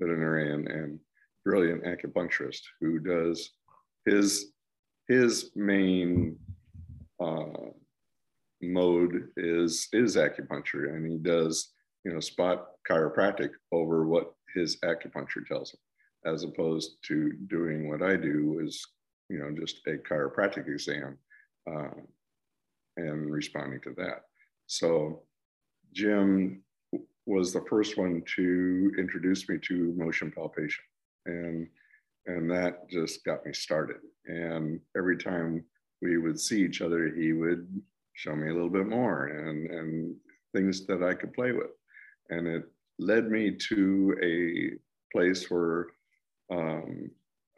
veterinarian 0.00 0.66
and 0.68 0.98
brilliant 1.44 1.84
acupuncturist 1.84 2.60
who 2.80 2.98
does 2.98 3.50
his 4.06 4.52
his 5.08 5.50
main 5.54 6.38
uh, 7.20 7.70
mode 8.62 9.28
is 9.36 9.88
is 9.92 10.16
acupuncture, 10.16 10.94
and 10.94 11.10
he 11.10 11.18
does 11.18 11.72
you 12.04 12.12
know 12.12 12.20
spot 12.20 12.68
chiropractic 12.88 13.50
over 13.72 14.06
what 14.06 14.32
his 14.54 14.78
acupuncture 14.84 15.46
tells 15.46 15.72
him, 15.72 15.80
as 16.24 16.44
opposed 16.44 16.96
to 17.08 17.32
doing 17.48 17.88
what 17.88 18.02
I 18.02 18.16
do 18.16 18.60
is 18.62 18.84
you 19.28 19.38
know 19.38 19.50
just 19.58 19.80
a 19.86 19.96
chiropractic 19.96 20.68
exam 20.68 21.18
uh, 21.70 21.90
and 22.96 23.30
responding 23.30 23.80
to 23.82 23.94
that. 23.96 24.22
So 24.66 25.22
Jim 25.92 26.62
was 27.26 27.52
the 27.52 27.64
first 27.68 27.96
one 27.96 28.22
to 28.36 28.92
introduce 28.98 29.48
me 29.48 29.58
to 29.58 29.94
motion 29.96 30.30
palpation 30.30 30.84
and 31.26 31.68
and 32.26 32.50
that 32.50 32.88
just 32.88 33.24
got 33.24 33.44
me 33.44 33.52
started 33.52 33.96
and 34.26 34.80
every 34.96 35.16
time 35.16 35.64
we 36.00 36.18
would 36.18 36.38
see 36.38 36.62
each 36.62 36.80
other 36.80 37.12
he 37.14 37.32
would 37.32 37.66
show 38.14 38.34
me 38.34 38.48
a 38.48 38.52
little 38.52 38.70
bit 38.70 38.86
more 38.86 39.26
and 39.26 39.70
and 39.70 40.14
things 40.52 40.86
that 40.86 41.02
i 41.02 41.14
could 41.14 41.32
play 41.32 41.52
with 41.52 41.70
and 42.30 42.46
it 42.46 42.64
led 42.98 43.30
me 43.30 43.50
to 43.50 44.16
a 44.22 44.72
place 45.16 45.50
where 45.50 45.86
um, 46.52 47.10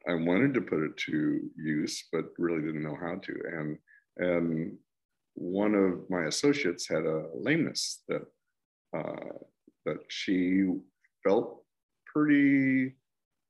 I 0.08 0.14
wanted 0.14 0.54
to 0.54 0.60
put 0.60 0.82
it 0.82 0.96
to 1.08 1.40
use, 1.56 2.04
but 2.12 2.26
really 2.38 2.60
didn't 2.62 2.82
know 2.82 2.96
how 3.00 3.16
to. 3.16 3.34
And 3.52 3.78
and 4.16 4.76
one 5.34 5.74
of 5.74 6.08
my 6.08 6.24
associates 6.26 6.88
had 6.88 7.04
a 7.04 7.26
lameness 7.34 8.02
that 8.08 8.22
uh, 8.96 9.38
that 9.86 9.98
she 10.08 10.68
felt 11.24 11.62
pretty 12.06 12.94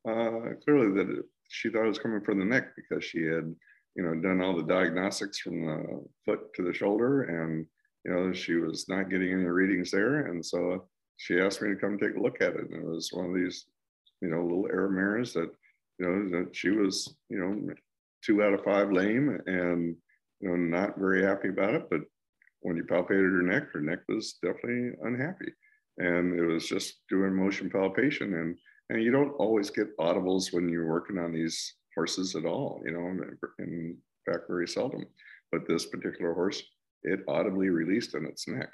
uh, 0.09 0.55
clearly 0.65 0.93
that 0.95 1.11
it, 1.11 1.25
she 1.49 1.69
thought 1.69 1.85
it 1.85 1.89
was 1.89 1.99
coming 1.99 2.23
from 2.23 2.39
the 2.39 2.45
neck 2.45 2.69
because 2.77 3.05
she 3.05 3.23
had 3.23 3.55
you 3.97 4.03
know 4.03 4.15
done 4.15 4.41
all 4.41 4.57
the 4.57 4.63
diagnostics 4.63 5.39
from 5.41 5.67
the 5.67 6.05
foot 6.25 6.53
to 6.55 6.63
the 6.63 6.73
shoulder 6.73 7.25
and 7.25 7.67
you 8.05 8.13
know 8.13 8.33
she 8.33 8.55
was 8.55 8.89
not 8.89 9.11
getting 9.11 9.33
any 9.33 9.45
readings 9.45 9.91
there 9.91 10.27
and 10.27 10.45
so 10.45 10.87
she 11.17 11.41
asked 11.41 11.63
me 11.63 11.69
to 11.69 11.77
come 11.77 11.99
take 11.99 12.17
a 12.17 12.21
look 12.21 12.41
at 12.41 12.55
it 12.55 12.71
and 12.71 12.83
it 12.83 12.85
was 12.85 13.11
one 13.13 13.27
of 13.27 13.35
these 13.35 13.67
you 14.25 14.31
know 14.31 14.43
little 14.43 14.67
error 14.71 14.89
mirrors 14.89 15.35
that 15.35 15.51
you 15.99 16.07
know 16.07 16.39
that 16.39 16.57
she 16.57 16.71
was 16.71 17.15
you 17.29 17.39
know 17.39 17.75
two 18.25 18.43
out 18.43 18.55
of 18.55 18.65
five 18.65 18.91
lame 18.91 19.39
and 19.47 19.95
you 20.41 20.49
know 20.49 20.57
not 20.57 20.99
very 20.99 21.23
happy 21.23 21.49
about 21.49 21.75
it. 21.75 21.91
But 21.91 22.01
when 22.61 22.77
you 22.77 22.85
palpated 22.85 23.31
her 23.37 23.43
neck 23.43 23.65
her 23.73 23.81
neck 23.81 24.01
was 24.09 24.39
definitely 24.43 24.93
unhappy. 25.03 25.53
And 25.99 26.37
it 26.37 26.45
was 26.45 26.67
just 26.67 27.03
doing 27.09 27.35
motion 27.35 27.71
palpation. 27.71 28.35
And 28.35 28.57
and 28.91 29.03
you 29.03 29.13
don't 29.13 29.33
always 29.33 29.71
get 29.71 29.97
audibles 29.99 30.53
when 30.53 30.69
you're 30.69 30.89
working 30.89 31.19
on 31.19 31.33
these 31.33 31.75
horses 31.95 32.35
at 32.35 32.47
all 32.47 32.83
you 32.85 32.93
know 32.93 33.07
in 33.59 33.99
fact 34.27 34.45
very 34.49 34.67
seldom. 34.67 35.05
But 35.53 35.69
this 35.69 35.87
particular 35.87 36.33
horse 36.33 36.63
it 37.03 37.21
audibly 37.29 37.69
released 37.69 38.15
in 38.15 38.25
its 38.25 38.49
neck. 38.49 38.71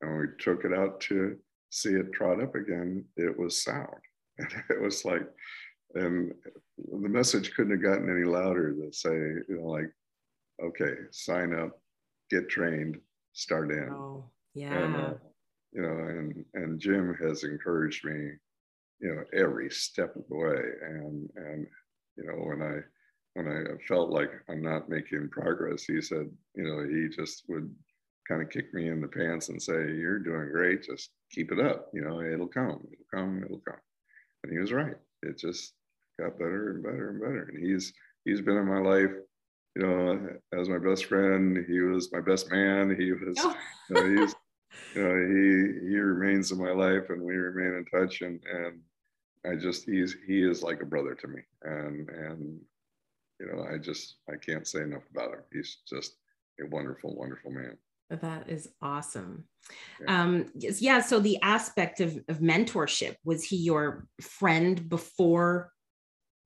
And 0.00 0.10
when 0.10 0.20
we 0.20 0.26
took 0.40 0.64
it 0.64 0.74
out 0.74 1.00
to 1.02 1.36
see 1.70 1.90
it 1.90 2.12
trot 2.12 2.42
up 2.42 2.56
again 2.56 3.04
it 3.16 3.38
was 3.38 3.62
sound 3.62 4.00
and 4.40 4.62
it 4.70 4.80
was 4.80 5.04
like 5.04 5.26
and 5.94 6.32
the 6.92 7.08
message 7.08 7.52
couldn't 7.54 7.72
have 7.72 7.82
gotten 7.82 8.10
any 8.10 8.24
louder 8.24 8.72
to 8.72 8.92
say 8.92 9.10
you 9.10 9.58
know 9.60 9.66
like 9.66 9.90
okay 10.62 10.94
sign 11.10 11.54
up 11.54 11.80
get 12.30 12.48
trained 12.48 12.96
start 13.32 13.70
in. 13.70 13.88
Oh 13.90 14.24
yeah. 14.54 14.76
and, 14.76 14.96
uh, 14.96 15.14
you 15.72 15.82
know 15.82 15.88
and 15.88 16.44
and 16.54 16.80
jim 16.80 17.16
has 17.22 17.44
encouraged 17.44 18.04
me 18.04 18.32
you 19.00 19.14
know 19.14 19.24
every 19.32 19.70
step 19.70 20.14
of 20.16 20.24
the 20.28 20.36
way. 20.36 20.62
And 20.82 21.30
and 21.36 21.66
you 22.16 22.24
know 22.24 22.34
when 22.34 22.62
i 22.62 22.78
when 23.34 23.46
i 23.46 23.86
felt 23.86 24.10
like 24.10 24.30
i'm 24.48 24.62
not 24.62 24.88
making 24.88 25.28
progress 25.30 25.84
he 25.84 26.00
said 26.00 26.28
you 26.54 26.64
know 26.64 26.84
he 26.84 27.08
just 27.08 27.44
would 27.48 27.72
kind 28.28 28.42
of 28.42 28.50
kick 28.50 28.72
me 28.74 28.88
in 28.88 29.00
the 29.00 29.08
pants 29.08 29.48
and 29.48 29.62
say 29.62 29.72
you're 29.72 30.18
doing 30.18 30.50
great 30.52 30.82
just 30.82 31.10
keep 31.30 31.52
it 31.52 31.60
up 31.60 31.88
you 31.94 32.02
know 32.02 32.20
it'll 32.20 32.48
come 32.48 32.80
it'll 32.92 33.06
come 33.14 33.42
it'll 33.44 33.62
come 33.66 33.78
and 34.42 34.52
he 34.52 34.58
was 34.58 34.72
right 34.72 34.96
it 35.22 35.38
just 35.38 35.72
got 36.18 36.38
better 36.38 36.70
and 36.70 36.82
better 36.82 37.10
and 37.10 37.20
better 37.20 37.50
and 37.52 37.64
he's 37.64 37.92
he's 38.24 38.40
been 38.40 38.56
in 38.56 38.66
my 38.66 38.80
life 38.80 39.10
you 39.76 39.82
know 39.82 40.28
as 40.58 40.68
my 40.68 40.78
best 40.78 41.06
friend 41.06 41.64
he 41.68 41.80
was 41.80 42.12
my 42.12 42.20
best 42.20 42.50
man 42.50 42.94
he 42.98 43.12
was 43.12 43.36
oh. 43.38 43.56
you 43.88 43.94
know, 43.94 44.20
he's 44.20 44.34
you 44.94 45.02
know 45.02 45.14
he 45.14 45.88
he 45.88 45.96
remains 45.96 46.52
in 46.52 46.58
my 46.58 46.72
life 46.72 47.10
and 47.10 47.22
we 47.22 47.34
remain 47.34 47.78
in 47.78 47.84
touch 47.86 48.22
and 48.22 48.40
and 48.52 48.80
I 49.46 49.56
just 49.56 49.84
he's 49.84 50.16
he 50.26 50.42
is 50.42 50.62
like 50.62 50.82
a 50.82 50.86
brother 50.86 51.14
to 51.14 51.28
me, 51.28 51.40
and 51.62 52.08
and 52.10 52.60
you 53.38 53.46
know 53.46 53.64
I 53.64 53.78
just 53.78 54.16
I 54.30 54.36
can't 54.36 54.66
say 54.66 54.82
enough 54.82 55.02
about 55.10 55.32
him. 55.32 55.40
He's 55.52 55.78
just 55.88 56.16
a 56.60 56.66
wonderful, 56.66 57.14
wonderful 57.14 57.50
man. 57.50 57.76
That 58.10 58.48
is 58.48 58.68
awesome. 58.82 59.44
Yeah. 60.00 60.22
Um, 60.22 60.46
yeah. 60.54 61.00
So 61.00 61.20
the 61.20 61.40
aspect 61.42 62.00
of, 62.00 62.16
of 62.28 62.38
mentorship 62.38 63.14
was 63.24 63.44
he 63.44 63.56
your 63.56 64.08
friend 64.20 64.88
before 64.88 65.72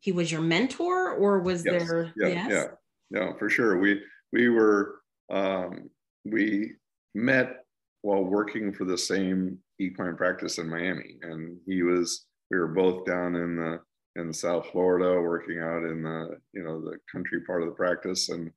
he 0.00 0.12
was 0.12 0.30
your 0.30 0.42
mentor, 0.42 1.12
or 1.12 1.40
was 1.40 1.64
yes. 1.64 1.88
there? 1.88 2.12
Yeah, 2.16 2.28
yes? 2.28 2.50
yeah, 2.50 2.66
no, 3.10 3.34
for 3.38 3.48
sure. 3.48 3.78
We 3.78 4.02
we 4.32 4.50
were 4.50 4.96
um, 5.30 5.88
we 6.26 6.74
met 7.14 7.64
while 8.02 8.22
working 8.22 8.70
for 8.70 8.84
the 8.84 8.98
same 8.98 9.58
equine 9.78 10.16
practice 10.16 10.58
in 10.58 10.68
Miami, 10.68 11.16
and 11.22 11.56
he 11.66 11.82
was 11.82 12.26
we 12.50 12.58
were 12.58 12.68
both 12.68 13.06
down 13.06 13.34
in 13.34 13.56
the 13.56 13.80
in 14.16 14.32
South 14.32 14.66
Florida, 14.70 15.20
working 15.20 15.60
out 15.60 15.84
in 15.84 16.02
the 16.02 16.38
you 16.52 16.62
know 16.62 16.82
the 16.82 16.98
country 17.10 17.40
part 17.40 17.62
of 17.62 17.68
the 17.68 17.74
practice, 17.74 18.28
and 18.28 18.50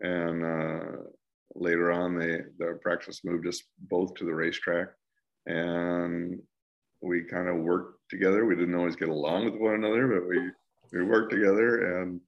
and 0.00 0.44
uh, 0.44 1.02
later 1.60 1.92
on 1.92 2.18
they 2.18 2.40
the 2.58 2.78
practice 2.82 3.22
moved 3.24 3.46
us 3.46 3.62
both 3.88 4.14
to 4.14 4.24
the 4.24 4.34
racetrack, 4.34 4.88
and 5.46 6.40
we 7.00 7.22
kind 7.22 7.48
of 7.48 7.56
worked 7.56 8.00
together. 8.10 8.44
We 8.44 8.56
didn't 8.56 8.74
always 8.74 8.96
get 8.96 9.08
along 9.08 9.46
with 9.46 9.60
one 9.60 9.74
another, 9.74 10.08
but 10.08 10.28
we 10.28 10.50
we 10.92 11.04
worked 11.04 11.32
together, 11.32 12.00
and 12.00 12.20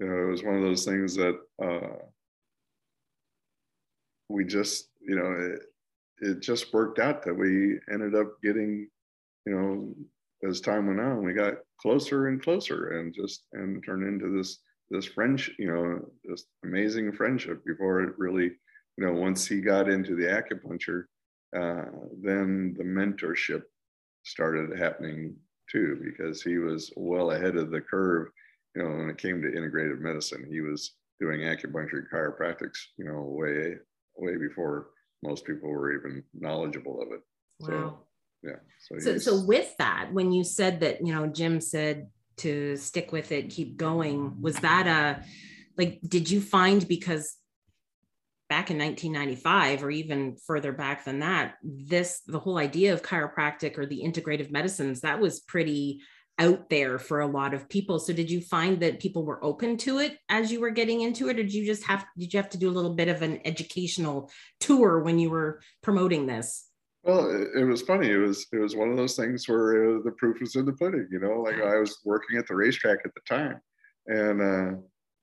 you 0.00 0.06
know 0.06 0.26
it 0.26 0.30
was 0.30 0.42
one 0.42 0.56
of 0.56 0.62
those 0.62 0.84
things 0.84 1.14
that 1.16 1.38
uh, 1.62 1.96
we 4.28 4.44
just 4.44 4.88
you 5.00 5.16
know 5.16 5.32
it, 5.32 5.60
it 6.28 6.40
just 6.40 6.72
worked 6.72 6.98
out 6.98 7.22
that 7.24 7.34
we 7.34 7.78
ended 7.92 8.14
up 8.14 8.40
getting 8.42 8.88
you 9.46 9.54
know 9.54 9.94
as 10.48 10.60
time 10.60 10.86
went 10.86 11.00
on, 11.00 11.24
we 11.24 11.32
got 11.32 11.54
closer 11.80 12.28
and 12.28 12.42
closer 12.42 12.98
and 12.98 13.14
just 13.14 13.44
and 13.52 13.82
turned 13.84 14.06
into 14.06 14.36
this 14.36 14.58
this 14.90 15.06
friendship, 15.06 15.54
you 15.58 15.68
know, 15.68 16.00
this 16.24 16.44
amazing 16.64 17.12
friendship 17.12 17.64
before 17.64 18.02
it 18.02 18.14
really, 18.18 18.52
you 18.96 19.04
know, 19.06 19.12
once 19.12 19.46
he 19.46 19.60
got 19.60 19.88
into 19.88 20.14
the 20.14 20.24
acupuncture, 20.24 21.04
uh, 21.56 21.90
then 22.22 22.74
the 22.76 22.84
mentorship 22.84 23.62
started 24.24 24.78
happening 24.78 25.34
too, 25.70 26.00
because 26.04 26.42
he 26.42 26.58
was 26.58 26.92
well 26.96 27.32
ahead 27.32 27.56
of 27.56 27.70
the 27.70 27.80
curve, 27.80 28.28
you 28.74 28.82
know, 28.82 28.90
when 28.90 29.10
it 29.10 29.18
came 29.18 29.40
to 29.40 29.48
integrative 29.48 30.00
medicine. 30.00 30.46
He 30.50 30.60
was 30.60 30.94
doing 31.20 31.40
acupuncture 31.40 31.98
and 31.98 32.10
chiropractics, 32.12 32.78
you 32.98 33.04
know, 33.04 33.22
way, 33.22 33.76
way 34.16 34.36
before 34.36 34.88
most 35.22 35.44
people 35.46 35.70
were 35.70 35.98
even 35.98 36.22
knowledgeable 36.34 37.00
of 37.00 37.08
it. 37.12 37.20
Wow. 37.60 37.68
So 37.68 37.98
yeah 38.44 38.56
so 38.78 38.98
so, 38.98 39.18
so 39.18 39.44
with 39.44 39.74
that 39.78 40.12
when 40.12 40.30
you 40.30 40.44
said 40.44 40.80
that 40.80 41.04
you 41.04 41.12
know 41.12 41.26
jim 41.26 41.60
said 41.60 42.08
to 42.38 42.76
stick 42.76 43.12
with 43.12 43.32
it 43.32 43.50
keep 43.50 43.76
going. 43.76 44.40
Was 44.40 44.56
that 44.56 44.86
a 44.86 45.24
like 45.76 46.00
did 46.06 46.30
you 46.30 46.40
find 46.40 46.86
because 46.86 47.36
back 48.48 48.70
in 48.70 48.78
1995 48.78 49.82
or 49.82 49.90
even 49.90 50.36
further 50.46 50.72
back 50.72 51.04
than 51.04 51.20
that 51.20 51.54
this 51.62 52.20
the 52.26 52.38
whole 52.38 52.58
idea 52.58 52.92
of 52.92 53.02
chiropractic 53.02 53.78
or 53.78 53.86
the 53.86 54.02
integrative 54.04 54.50
medicines 54.50 55.00
that 55.00 55.18
was 55.18 55.40
pretty 55.40 56.00
out 56.38 56.68
there 56.68 56.98
for 56.98 57.20
a 57.20 57.26
lot 57.26 57.54
of 57.54 57.68
people. 57.68 57.98
So 57.98 58.12
did 58.12 58.30
you 58.30 58.40
find 58.40 58.80
that 58.80 59.00
people 59.00 59.24
were 59.24 59.44
open 59.44 59.76
to 59.78 59.98
it 59.98 60.18
as 60.28 60.50
you 60.50 60.60
were 60.60 60.70
getting 60.70 61.00
into 61.00 61.28
it 61.28 61.38
or 61.38 61.42
did 61.42 61.54
you 61.54 61.64
just 61.64 61.84
have 61.84 62.04
did 62.18 62.32
you 62.32 62.38
have 62.38 62.50
to 62.50 62.58
do 62.58 62.68
a 62.68 62.72
little 62.72 62.94
bit 62.94 63.08
of 63.08 63.22
an 63.22 63.40
educational 63.44 64.30
tour 64.60 65.00
when 65.00 65.18
you 65.18 65.30
were 65.30 65.60
promoting 65.82 66.26
this 66.26 66.68
well, 67.04 67.30
it, 67.30 67.48
it, 67.60 67.64
was 67.64 67.82
funny. 67.82 68.10
It 68.10 68.16
was 68.16 68.46
it 68.52 68.58
was 68.58 68.74
one 68.74 68.90
of 68.90 68.96
those 68.96 69.16
things 69.16 69.48
where 69.48 70.00
the 70.00 70.14
proof 70.16 70.40
was 70.40 70.56
in 70.56 70.64
the 70.64 70.72
pudding. 70.72 71.06
You 71.10 71.20
know, 71.20 71.40
like 71.40 71.60
I 71.60 71.78
was 71.78 71.98
working 72.04 72.38
at 72.38 72.46
the 72.46 72.54
racetrack 72.54 72.98
at 73.04 73.12
the 73.14 73.20
time, 73.28 73.60
and 74.06 74.40
uh, 74.40 74.78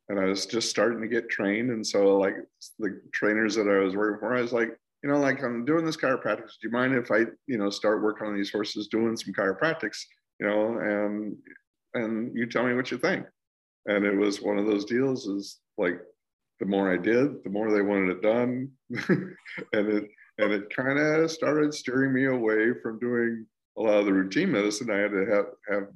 and 0.10 0.20
I 0.20 0.26
was 0.26 0.46
just 0.46 0.70
starting 0.70 1.02
to 1.02 1.08
get 1.08 1.30
trained. 1.30 1.72
And 1.72 1.86
so, 1.86 2.18
like 2.18 2.36
the 2.80 3.02
trainers 3.14 3.56
that 3.56 3.68
I 3.68 3.80
was 3.80 3.96
working 3.96 4.20
for, 4.20 4.36
I 4.36 4.42
was 4.42 4.54
like, 4.54 4.70
you 5.04 5.10
know, 5.10 5.20
like 5.20 5.42
I'm 5.44 5.66
doing 5.66 5.86
this 5.86 5.98
chiropractics. 5.98 6.60
Do 6.62 6.68
you 6.68 6.72
mind 6.72 6.94
if 6.94 7.12
I, 7.12 7.26
you 7.48 7.58
know, 7.58 7.70
start 7.70 8.04
working 8.04 8.28
on 8.28 8.36
these 8.36 8.52
horses, 8.52 8.88
doing 8.88 9.18
some 9.18 9.34
chiropractics? 9.34 9.98
You 10.40 10.48
know, 10.48 10.78
and 10.78 11.36
and 11.96 12.38
you 12.38 12.46
tell 12.46 12.66
me 12.66 12.76
what 12.76 12.92
you 12.92 12.98
think. 12.98 13.26
And 13.88 14.06
it 14.06 14.16
was 14.16 14.42
one 14.42 14.60
of 14.60 14.68
those 14.68 14.86
deals. 14.86 15.26
Is 15.26 15.60
like 15.78 16.00
the 16.60 16.68
more 16.68 16.94
I 16.94 16.98
did, 16.98 17.44
the 17.44 17.50
more 17.50 17.72
they 17.72 17.82
wanted 17.82 18.18
it 18.18 18.22
done, 18.22 18.70
and 19.10 19.36
it 19.74 20.10
and 20.38 20.52
it 20.52 20.74
kind 20.76 20.98
of 20.98 21.30
started 21.32 21.74
steering 21.74 22.14
me 22.14 22.26
away 22.26 22.74
from 22.82 23.00
doing 23.00 23.46
a 23.78 23.82
lot 23.82 24.00
of 24.00 24.06
the 24.06 24.14
routine 24.14 24.52
medicine. 24.52 24.90
I 24.92 24.98
had 24.98 25.12
to 25.12 25.26
have 25.26 25.46
have 25.70 25.88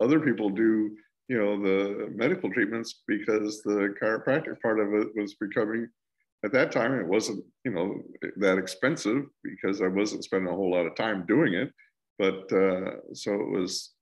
other 0.00 0.20
people 0.20 0.50
do 0.50 0.96
you 1.28 1.38
know 1.38 1.60
the 1.60 2.08
medical 2.14 2.50
treatments 2.50 3.02
because 3.08 3.62
the 3.62 3.94
chiropractic 4.00 4.60
part 4.60 4.78
of 4.78 4.94
it 4.94 5.08
was 5.16 5.34
becoming 5.34 5.88
at 6.44 6.52
that 6.52 6.70
time 6.70 6.94
it 6.94 7.06
wasn't 7.06 7.42
you 7.64 7.72
know 7.72 8.00
that 8.36 8.58
expensive 8.58 9.24
because 9.42 9.80
i 9.82 9.88
wasn't 9.88 10.22
spending 10.22 10.52
a 10.52 10.54
whole 10.54 10.70
lot 10.70 10.86
of 10.86 10.94
time 10.94 11.24
doing 11.26 11.54
it. 11.54 11.72
But 12.18 12.50
uh, 12.52 13.12
so 13.12 13.34
it 13.34 13.50
was 13.50 13.92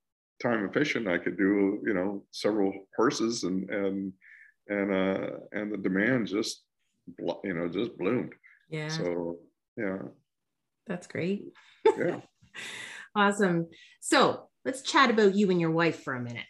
time 0.42 0.64
efficient. 0.68 1.08
I 1.08 1.18
could 1.18 1.36
do 1.36 1.80
you 1.84 1.94
know 1.94 2.24
several 2.30 2.72
horses 2.96 3.44
and 3.44 3.68
and 3.70 4.12
and 4.68 4.92
uh 4.92 5.30
and 5.52 5.72
the 5.72 5.78
demand 5.78 6.28
just 6.28 6.62
you 7.18 7.54
know 7.54 7.68
just 7.68 7.96
bloomed. 7.98 8.32
Yeah. 8.68 8.88
So 8.88 9.38
yeah. 9.76 9.98
That's 10.86 11.06
great. 11.06 11.44
Yeah. 11.84 12.20
Awesome. 13.16 13.68
So 14.00 14.48
let's 14.64 14.82
chat 14.82 15.08
about 15.08 15.36
you 15.36 15.48
and 15.50 15.60
your 15.60 15.70
wife 15.70 16.02
for 16.02 16.14
a 16.14 16.20
minute. 16.20 16.46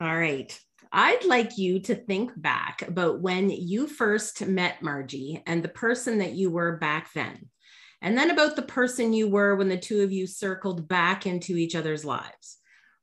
All 0.00 0.16
right. 0.16 0.58
I'd 0.92 1.24
like 1.24 1.58
you 1.58 1.80
to 1.80 1.94
think 1.94 2.32
back 2.40 2.82
about 2.82 3.20
when 3.20 3.50
you 3.50 3.86
first 3.86 4.46
met 4.46 4.82
Margie 4.82 5.42
and 5.46 5.62
the 5.62 5.68
person 5.68 6.18
that 6.18 6.32
you 6.32 6.50
were 6.50 6.78
back 6.78 7.12
then, 7.14 7.50
and 8.00 8.16
then 8.16 8.30
about 8.30 8.56
the 8.56 8.62
person 8.62 9.12
you 9.12 9.28
were 9.28 9.54
when 9.56 9.68
the 9.68 9.76
two 9.76 10.00
of 10.00 10.10
you 10.10 10.26
circled 10.26 10.88
back 10.88 11.26
into 11.26 11.56
each 11.56 11.76
other's 11.76 12.04
lives. 12.04 12.56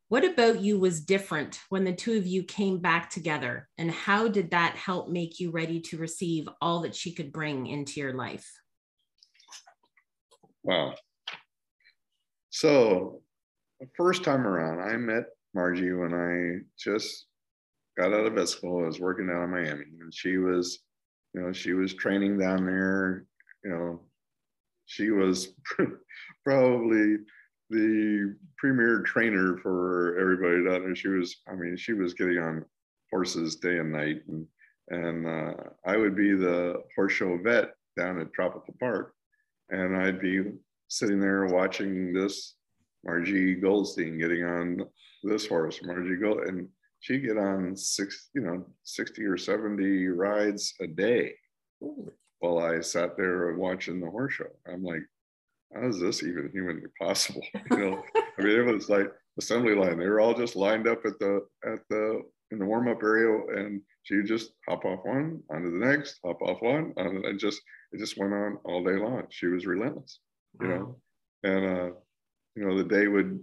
What 0.09 0.25
about 0.25 0.61
you 0.61 0.79
was 0.79 1.01
different 1.01 1.59
when 1.69 1.83
the 1.83 1.93
two 1.93 2.17
of 2.17 2.25
you 2.25 2.43
came 2.43 2.79
back 2.79 3.09
together? 3.09 3.69
And 3.77 3.91
how 3.91 4.27
did 4.27 4.51
that 4.51 4.75
help 4.75 5.09
make 5.09 5.39
you 5.39 5.51
ready 5.51 5.81
to 5.81 5.97
receive 5.97 6.49
all 6.61 6.81
that 6.81 6.95
she 6.95 7.13
could 7.13 7.31
bring 7.31 7.67
into 7.67 7.99
your 7.99 8.13
life? 8.13 8.49
Wow. 10.67 10.95
So, 12.49 13.21
the 13.79 13.87
first 13.95 14.25
time 14.25 14.45
around, 14.45 14.81
I 14.81 14.97
met 14.97 15.23
Margie 15.53 15.93
when 15.93 16.13
I 16.13 16.65
just 16.77 17.27
got 17.97 18.11
out 18.11 18.25
of 18.25 18.33
vet 18.33 18.49
school. 18.49 18.83
I 18.83 18.87
was 18.87 18.99
working 18.99 19.27
down 19.27 19.43
in 19.43 19.49
Miami, 19.49 19.85
and 20.01 20.13
she 20.13 20.37
was, 20.37 20.79
you 21.33 21.41
know, 21.41 21.53
she 21.53 21.71
was 21.71 21.93
training 21.93 22.37
down 22.37 22.65
there. 22.65 23.25
You 23.63 23.69
know, 23.69 24.01
she 24.87 25.11
was 25.11 25.53
probably 26.43 27.15
the 27.69 28.35
premier 28.57 29.03
trainer 29.03 29.57
for 29.63 30.19
everybody 30.19 30.65
down 30.65 30.83
there. 30.83 30.95
She 30.97 31.07
was, 31.07 31.37
I 31.47 31.55
mean, 31.55 31.77
she 31.77 31.93
was 31.93 32.13
getting 32.13 32.39
on 32.39 32.65
horses 33.09 33.55
day 33.55 33.77
and 33.77 33.93
night, 33.93 34.21
and 34.27 34.45
and 34.89 35.27
uh, 35.27 35.63
I 35.85 35.95
would 35.95 36.15
be 36.17 36.33
the 36.33 36.83
horse 36.93 37.13
show 37.13 37.37
vet 37.41 37.69
down 37.97 38.19
at 38.19 38.33
Tropical 38.33 38.75
Park, 38.81 39.13
and 39.69 39.95
I'd 39.95 40.19
be 40.19 40.43
sitting 40.87 41.19
there 41.19 41.45
watching 41.45 42.13
this 42.13 42.55
Margie 43.05 43.55
Goldstein 43.55 44.17
getting 44.17 44.43
on 44.43 44.85
this 45.23 45.47
horse, 45.47 45.79
Margie 45.83 46.15
Gold, 46.15 46.41
and 46.41 46.67
she'd 46.99 47.25
get 47.25 47.37
on 47.37 47.75
six, 47.75 48.29
you 48.33 48.41
know, 48.41 48.65
60 48.83 49.23
or 49.23 49.37
70 49.37 50.07
rides 50.07 50.73
a 50.81 50.87
day 50.87 51.33
while 52.39 52.59
I 52.59 52.81
sat 52.81 53.17
there 53.17 53.53
watching 53.55 53.99
the 53.99 54.09
horse 54.09 54.33
show. 54.33 54.45
I'm 54.71 54.83
like, 54.83 55.03
how 55.73 55.87
is 55.87 55.99
this 55.99 56.23
even 56.23 56.49
humanly 56.51 56.87
possible? 56.99 57.41
You 57.71 57.77
know, 57.77 58.03
I 58.15 58.41
mean, 58.41 58.59
it 58.59 58.73
was 58.73 58.89
like 58.89 59.11
assembly 59.37 59.75
line. 59.75 59.99
They 59.99 60.07
were 60.07 60.19
all 60.19 60.33
just 60.33 60.55
lined 60.55 60.87
up 60.87 61.05
at 61.05 61.19
the 61.19 61.45
at 61.65 61.79
the 61.89 62.21
in 62.51 62.59
the 62.59 62.65
warm 62.65 62.87
up 62.87 63.03
area, 63.03 63.61
and 63.61 63.81
she 64.07 64.15
would 64.15 64.25
just 64.25 64.53
hop 64.67 64.85
off 64.85 65.01
one 65.03 65.43
onto 65.51 65.69
the 65.69 65.85
next, 65.85 66.19
hop 66.23 66.41
off 66.41 66.61
one, 66.61 66.93
and 66.95 67.37
just 67.37 67.61
it 67.91 67.99
just 67.99 68.17
went 68.17 68.33
on 68.33 68.57
all 68.63 68.83
day 68.83 68.95
long. 68.97 69.23
She 69.29 69.47
was 69.47 69.65
relentless, 69.65 70.19
you 70.61 70.67
know, 70.67 70.97
and 71.43 71.65
uh, 71.65 71.91
you 72.55 72.65
know 72.65 72.77
the 72.77 72.87
day 72.87 73.07
would 73.07 73.37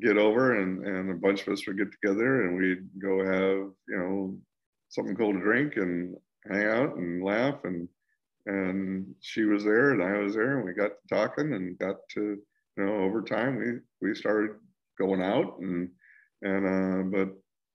get 0.00 0.16
over, 0.16 0.60
and 0.60 0.86
and 0.86 1.10
a 1.10 1.14
bunch 1.14 1.42
of 1.42 1.52
us 1.52 1.66
would 1.66 1.76
get 1.76 1.88
together, 1.90 2.46
and 2.46 2.56
we'd 2.56 2.88
go 3.02 3.18
have 3.24 3.72
you 3.88 3.98
know 3.98 4.38
something 4.90 5.16
cold 5.16 5.34
to 5.34 5.40
drink 5.40 5.76
and 5.76 6.16
hang 6.48 6.66
out 6.66 6.96
and 6.96 7.24
laugh 7.24 7.64
and 7.64 7.88
and 8.46 9.14
she 9.20 9.44
was 9.44 9.64
there 9.64 9.90
and 9.90 10.02
I 10.02 10.18
was 10.18 10.34
there 10.34 10.56
and 10.56 10.64
we 10.64 10.72
got 10.72 10.92
to 10.92 11.14
talking 11.14 11.52
and 11.52 11.78
got 11.78 11.96
to 12.14 12.38
you 12.76 12.84
know 12.84 13.04
over 13.04 13.22
time 13.22 13.56
we 13.56 14.08
we 14.08 14.14
started 14.14 14.52
going 14.98 15.22
out 15.22 15.58
and 15.60 15.90
and 16.42 16.66
uh 16.66 17.18
but 17.18 17.28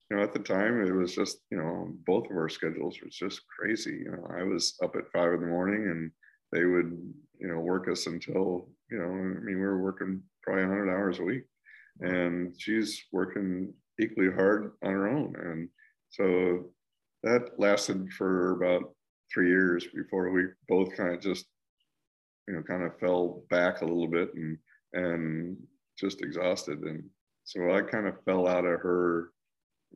you 0.10 0.18
know 0.18 0.24
at 0.24 0.34
the 0.34 0.40
time 0.40 0.82
it 0.82 0.94
was 0.94 1.16
just 1.16 1.38
you 1.52 1.58
know 1.58 1.94
both 2.06 2.26
of 2.26 2.38
our 2.38 2.50
schedules 2.50 2.98
was 3.04 3.16
just 3.16 3.42
crazy 3.48 4.02
you 4.04 4.12
know. 4.12 4.28
I 4.38 4.44
was 4.44 4.78
up 4.84 4.96
at 4.96 5.12
five 5.12 5.34
in 5.34 5.42
the 5.42 5.48
morning 5.48 5.88
and 5.90 6.12
they 6.52 6.66
would 6.66 6.92
you 7.40 7.48
know 7.48 7.60
work 7.60 7.90
us 7.90 8.08
until 8.08 8.70
you 8.92 8.98
know 8.98 9.06
I 9.06 9.40
mean 9.44 9.60
we 9.60 9.66
were 9.66 9.82
working 9.82 10.22
probably 10.46 10.64
100 10.64 10.90
hours 10.90 11.20
a 11.20 11.24
week. 11.24 11.44
And 12.02 12.54
she's 12.58 13.04
working 13.12 13.74
equally 14.00 14.32
hard 14.32 14.72
on 14.84 14.92
her 14.92 15.08
own. 15.08 15.36
And 15.38 15.70
so 16.10 16.72
that 17.24 17.58
lasted 17.60 18.12
for 18.14 18.52
about 18.54 18.94
three 19.34 19.50
years 19.50 19.88
before 19.94 20.32
we 20.32 20.44
both 20.68 20.96
kind 20.96 21.14
of 21.14 21.22
just 21.22 21.46
you 22.48 22.54
know 22.54 22.62
kind 22.62 22.84
of 22.84 23.00
fell 23.00 23.44
back 23.50 23.82
a 23.82 23.86
little 23.86 24.08
bit 24.08 24.30
and 24.36 24.58
and 24.94 25.58
just 25.98 26.22
exhausted. 26.22 26.80
And 26.82 27.04
so 27.44 27.72
i 27.74 27.82
kind 27.82 28.08
of 28.08 28.24
fell 28.26 28.48
out 28.48 28.66
of 28.66 28.80
her 28.82 29.32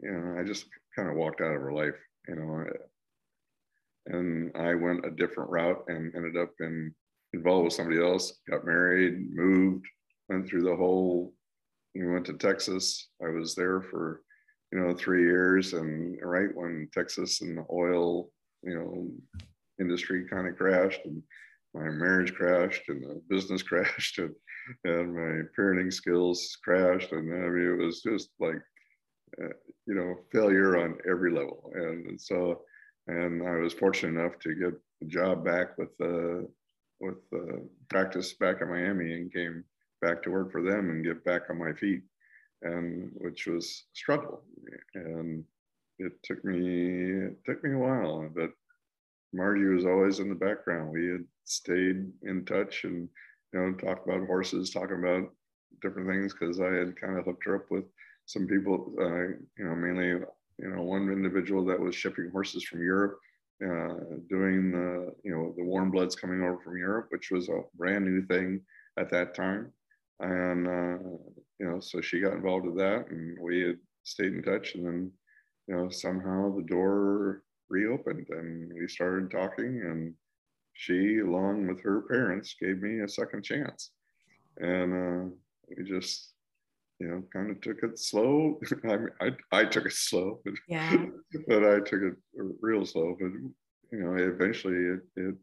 you 0.01 0.11
know 0.11 0.39
i 0.39 0.43
just 0.43 0.65
kind 0.95 1.09
of 1.09 1.15
walked 1.15 1.41
out 1.41 1.55
of 1.55 1.61
her 1.61 1.73
life 1.73 1.95
you 2.27 2.35
know 2.35 2.65
and 4.07 4.51
i 4.55 4.73
went 4.73 5.05
a 5.05 5.11
different 5.11 5.49
route 5.49 5.83
and 5.87 6.13
ended 6.15 6.37
up 6.37 6.51
in 6.59 6.93
involved 7.33 7.65
with 7.65 7.73
somebody 7.73 8.01
else 8.01 8.33
got 8.49 8.65
married 8.65 9.29
moved 9.33 9.85
went 10.29 10.47
through 10.47 10.63
the 10.63 10.75
whole 10.75 11.33
we 11.95 12.07
went 12.07 12.25
to 12.25 12.33
texas 12.33 13.09
i 13.23 13.29
was 13.29 13.55
there 13.55 13.81
for 13.81 14.21
you 14.71 14.79
know 14.79 14.93
three 14.93 15.23
years 15.23 15.73
and 15.73 16.17
right 16.21 16.55
when 16.55 16.89
texas 16.93 17.41
and 17.41 17.57
the 17.57 17.65
oil 17.71 18.29
you 18.63 18.75
know, 18.75 19.45
industry 19.79 20.25
kind 20.29 20.47
of 20.47 20.57
crashed 20.57 21.01
and 21.05 21.21
my 21.73 21.89
marriage 21.89 22.33
crashed 22.33 22.89
and 22.89 23.03
the 23.03 23.21
business 23.29 23.63
crashed 23.63 24.19
and, 24.19 24.33
and 24.83 25.13
my 25.13 25.43
parenting 25.57 25.93
skills 25.93 26.57
crashed. 26.63 27.11
And 27.11 27.31
I 27.33 27.47
mean, 27.47 27.79
it 27.79 27.83
was 27.83 28.01
just 28.01 28.29
like, 28.39 28.61
uh, 29.41 29.53
you 29.85 29.95
know, 29.95 30.15
failure 30.31 30.77
on 30.77 30.97
every 31.09 31.31
level. 31.31 31.71
And, 31.73 32.05
and, 32.07 32.21
so, 32.21 32.61
and 33.07 33.47
I 33.47 33.55
was 33.55 33.73
fortunate 33.73 34.19
enough 34.19 34.39
to 34.39 34.55
get 34.55 34.73
a 35.01 35.05
job 35.05 35.43
back 35.43 35.77
with, 35.77 35.89
uh, 36.01 36.45
with 36.99 37.17
uh, 37.33 37.59
practice 37.89 38.33
back 38.33 38.61
in 38.61 38.69
Miami 38.69 39.13
and 39.13 39.33
came 39.33 39.63
back 40.01 40.23
to 40.23 40.31
work 40.31 40.51
for 40.51 40.61
them 40.61 40.89
and 40.89 41.03
get 41.05 41.25
back 41.25 41.43
on 41.49 41.57
my 41.57 41.73
feet 41.73 42.01
and 42.61 43.11
which 43.15 43.47
was 43.47 43.85
struggle 43.93 44.43
and 44.93 45.45
it 45.99 46.13
took 46.23 46.43
me 46.43 47.27
it 47.27 47.37
took 47.45 47.63
me 47.63 47.73
a 47.73 47.77
while, 47.77 48.29
but 48.33 48.51
Margie 49.33 49.65
was 49.65 49.85
always 49.85 50.19
in 50.19 50.29
the 50.29 50.35
background. 50.35 50.91
We 50.91 51.07
had 51.07 51.25
stayed 51.43 52.11
in 52.23 52.45
touch 52.45 52.85
and 52.85 53.07
you 53.53 53.59
know 53.59 53.73
talked 53.73 54.07
about 54.07 54.25
horses, 54.25 54.71
talking 54.71 54.99
about 54.99 55.31
different 55.81 56.07
things 56.09 56.33
because 56.33 56.59
I 56.59 56.71
had 56.71 56.99
kind 56.99 57.17
of 57.17 57.25
hooked 57.25 57.45
her 57.45 57.57
up 57.57 57.69
with 57.69 57.83
some 58.29 58.47
people. 58.47 58.93
Uh, 58.99 59.27
you 59.57 59.65
know, 59.65 59.75
mainly 59.75 60.07
you 60.07 60.69
know 60.69 60.81
one 60.81 61.11
individual 61.11 61.65
that 61.65 61.79
was 61.79 61.95
shipping 61.95 62.29
horses 62.31 62.63
from 62.63 62.83
Europe, 62.83 63.17
uh, 63.63 63.95
doing 64.29 64.71
the 64.71 65.13
you 65.23 65.31
know 65.31 65.53
the 65.57 65.63
warm 65.63 65.89
bloods 65.91 66.15
coming 66.15 66.41
over 66.43 66.59
from 66.63 66.77
Europe, 66.77 67.07
which 67.09 67.31
was 67.31 67.49
a 67.49 67.61
brand 67.75 68.05
new 68.05 68.21
thing 68.27 68.61
at 68.99 69.09
that 69.09 69.33
time. 69.33 69.71
And 70.19 70.67
uh, 70.67 71.09
you 71.59 71.65
know, 71.65 71.79
so 71.79 72.01
she 72.01 72.21
got 72.21 72.33
involved 72.33 72.65
with 72.65 72.77
that, 72.77 73.07
and 73.09 73.37
we 73.41 73.61
had 73.61 73.77
stayed 74.03 74.33
in 74.33 74.43
touch, 74.43 74.75
and 74.75 74.85
then 74.85 75.11
you 75.67 75.75
know, 75.75 75.89
somehow 75.89 76.55
the 76.55 76.63
door 76.63 77.43
reopened 77.69 78.25
and 78.29 78.71
we 78.73 78.87
started 78.87 79.29
talking 79.29 79.81
and 79.85 80.13
she, 80.73 81.19
along 81.19 81.67
with 81.67 81.81
her 81.83 82.01
parents, 82.03 82.55
gave 82.59 82.81
me 82.81 83.01
a 83.01 83.07
second 83.07 83.43
chance. 83.43 83.91
And 84.57 84.93
uh, 84.93 85.35
we 85.77 85.83
just, 85.83 86.33
you 86.99 87.07
know, 87.07 87.23
kind 87.31 87.49
of 87.49 87.61
took 87.61 87.81
it 87.83 87.97
slow. 87.97 88.59
I 88.83 88.97
mean, 88.97 89.09
I, 89.21 89.31
I 89.51 89.65
took 89.65 89.85
it 89.85 89.93
slow, 89.93 90.39
but, 90.43 90.53
yeah. 90.67 91.05
but 91.47 91.63
I 91.63 91.79
took 91.79 92.01
it 92.01 92.15
real 92.61 92.85
slow. 92.85 93.15
But, 93.19 93.31
you 93.91 94.03
know, 94.03 94.15
eventually 94.15 94.75
it, 94.75 94.99
it 95.15 95.35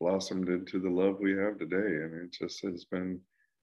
blossomed 0.00 0.48
into 0.48 0.80
the 0.80 0.88
love 0.88 1.16
we 1.20 1.32
have 1.32 1.58
today. 1.58 1.76
And 1.76 2.22
it 2.22 2.32
just 2.32 2.64
has 2.64 2.84
been 2.84 3.20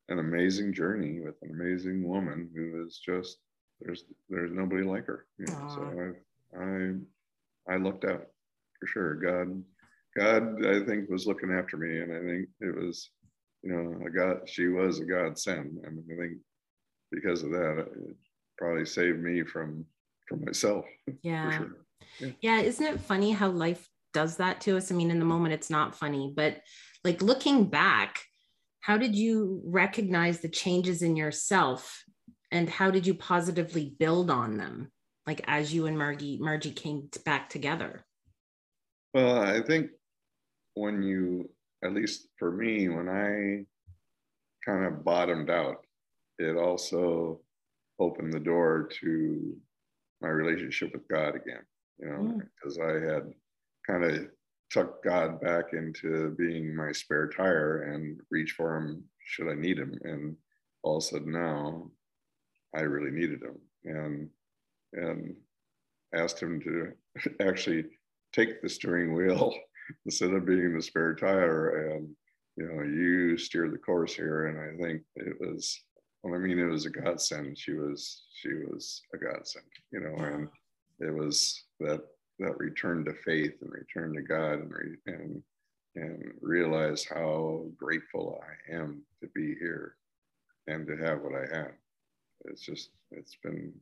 an 0.09 0.19
amazing 0.19 0.73
journey 0.73 1.19
with 1.19 1.35
an 1.41 1.51
amazing 1.51 2.07
woman 2.07 2.49
who 2.55 2.85
is 2.85 2.99
just 3.03 3.37
there's 3.81 4.05
there's 4.29 4.51
nobody 4.51 4.83
like 4.83 5.05
her. 5.05 5.25
You 5.37 5.47
know? 5.47 5.67
So 5.75 6.13
I 6.55 6.63
I 6.63 7.73
I 7.73 7.77
looked 7.77 8.05
out 8.05 8.25
for 8.79 8.87
sure. 8.87 9.15
God 9.15 9.63
God 10.17 10.65
I 10.65 10.85
think 10.85 11.09
was 11.09 11.27
looking 11.27 11.51
after 11.51 11.77
me, 11.77 11.99
and 11.99 12.13
I 12.13 12.19
think 12.19 12.49
it 12.61 12.75
was 12.75 13.09
you 13.63 13.71
know 13.71 14.05
a 14.05 14.09
God. 14.09 14.47
She 14.47 14.67
was 14.67 14.99
a 14.99 15.05
God 15.05 15.37
sent. 15.37 15.67
I 15.85 15.89
mean 15.89 16.05
I 16.11 16.15
think 16.15 16.37
because 17.11 17.43
of 17.43 17.51
that 17.51 17.79
it 17.79 18.15
probably 18.57 18.85
saved 18.85 19.19
me 19.19 19.43
from 19.43 19.85
from 20.27 20.43
myself. 20.45 20.85
Yeah. 21.21 21.57
Sure. 21.57 21.77
yeah. 22.19 22.31
Yeah. 22.41 22.59
Isn't 22.61 22.85
it 22.85 22.99
funny 22.99 23.31
how 23.31 23.49
life 23.49 23.87
does 24.13 24.37
that 24.37 24.61
to 24.61 24.77
us? 24.77 24.91
I 24.91 24.95
mean, 24.95 25.11
in 25.11 25.19
the 25.19 25.25
moment 25.25 25.53
it's 25.53 25.69
not 25.69 25.95
funny, 25.95 26.33
but 26.35 26.61
like 27.03 27.21
looking 27.21 27.65
back, 27.65 28.19
how 28.81 28.97
did 28.97 29.15
you 29.15 29.61
recognize 29.65 30.39
the 30.39 30.49
changes 30.49 31.01
in 31.01 31.15
yourself 31.15 32.03
and 32.51 32.69
how 32.69 32.91
did 32.91 33.05
you 33.05 33.13
positively 33.13 33.95
build 33.99 34.29
on 34.29 34.57
them 34.57 34.91
like 35.25 35.41
as 35.47 35.73
you 35.73 35.85
and 35.85 35.97
margie 35.97 36.37
margie 36.39 36.71
came 36.71 37.09
back 37.25 37.49
together 37.49 38.05
well 39.13 39.39
i 39.39 39.61
think 39.61 39.89
when 40.75 41.03
you 41.03 41.49
at 41.83 41.93
least 41.93 42.27
for 42.39 42.51
me 42.51 42.87
when 42.87 43.09
i 43.09 43.65
kind 44.69 44.85
of 44.85 45.03
bottomed 45.03 45.49
out 45.49 45.85
it 46.39 46.55
also 46.57 47.39
opened 47.99 48.31
the 48.31 48.39
door 48.39 48.89
to 49.01 49.55
my 50.21 50.29
relationship 50.29 50.91
with 50.93 51.07
god 51.07 51.35
again 51.35 51.63
you 51.99 52.07
know 52.07 52.41
because 52.55 52.77
mm. 52.77 52.85
i 52.85 53.13
had 53.13 53.31
kind 53.85 54.03
of 54.03 54.27
tuck 54.71 55.03
god 55.03 55.39
back 55.41 55.73
into 55.73 56.35
being 56.37 56.75
my 56.75 56.91
spare 56.91 57.29
tire 57.29 57.93
and 57.93 58.19
reach 58.29 58.51
for 58.51 58.77
him 58.77 59.03
should 59.27 59.49
i 59.49 59.53
need 59.53 59.77
him. 59.77 59.93
And 60.03 60.35
all 60.83 60.97
of 60.97 61.03
a 61.03 61.05
sudden 61.05 61.31
now 61.31 61.91
I 62.75 62.81
really 62.81 63.11
needed 63.11 63.41
him 63.43 63.57
and 63.83 64.29
and 64.93 65.35
asked 66.13 66.41
him 66.41 66.61
to 66.61 66.93
actually 67.45 67.85
take 68.33 68.61
the 68.61 68.69
steering 68.69 69.13
wheel 69.13 69.53
instead 70.05 70.31
of 70.31 70.45
being 70.45 70.73
the 70.73 70.81
spare 70.81 71.15
tire. 71.15 71.91
And 71.91 72.09
you 72.55 72.65
know 72.65 72.83
you 72.83 73.37
steer 73.37 73.69
the 73.69 73.77
course 73.77 74.13
here. 74.13 74.47
And 74.47 74.59
I 74.59 74.83
think 74.83 75.01
it 75.15 75.37
was 75.39 75.79
well, 76.27 76.39
I 76.39 76.43
mean, 76.43 76.59
it 76.59 76.65
was 76.65 76.85
a 76.85 76.89
godsend. 76.89 77.57
She 77.57 77.73
was 77.73 78.23
she 78.33 78.49
was 78.49 79.01
a 79.13 79.17
godsend, 79.17 79.65
you 79.91 80.01
know, 80.01 80.15
and 80.15 80.49
it 80.99 81.13
was 81.13 81.63
that 81.79 82.01
that 82.39 82.57
return 82.59 83.05
to 83.05 83.13
faith 83.13 83.53
and 83.61 83.71
return 83.71 84.13
to 84.13 84.21
God 84.21 84.59
and 84.59 84.71
re, 84.71 84.95
and 85.05 85.41
and 85.95 86.33
realize 86.41 87.05
how 87.05 87.65
grateful 87.77 88.41
I 88.43 88.75
am 88.75 89.03
to 89.21 89.29
be 89.33 89.55
here 89.59 89.95
and 90.67 90.85
to 90.87 90.97
have 90.97 91.21
what 91.21 91.33
I 91.33 91.57
have. 91.57 91.71
It's 92.45 92.61
just 92.61 92.89
it's 93.11 93.37
been 93.41 93.73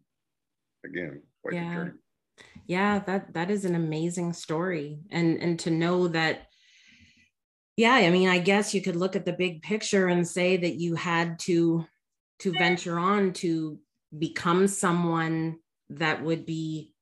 again 0.86 1.22
quite 1.42 1.56
yeah. 1.56 1.72
a 1.72 1.76
journey. 1.76 1.92
Yeah, 2.68 3.00
that 3.00 3.34
that 3.34 3.50
is 3.50 3.66
an 3.66 3.74
amazing 3.74 4.34
story. 4.34 5.00
And 5.10 5.42
and 5.42 5.58
to 5.62 5.72
know 5.72 6.10
that 6.10 6.48
yeah, 7.76 7.96
I 7.96 8.10
mean, 8.10 8.30
I 8.30 8.38
guess 8.38 8.74
you 8.74 8.82
could 8.82 8.96
look 8.96 9.16
at 9.16 9.26
the 9.26 9.34
big 9.34 9.62
picture 9.62 10.08
and 10.08 10.26
say 10.26 10.58
that 10.58 10.76
you 10.76 10.96
had 10.96 11.40
to 11.40 11.86
to 12.39 12.52
venture 12.52 13.00
on 13.00 13.34
to 13.34 13.80
become 14.17 14.67
someone 14.67 15.60
that 15.89 16.24
would 16.24 16.45
be 16.45 16.93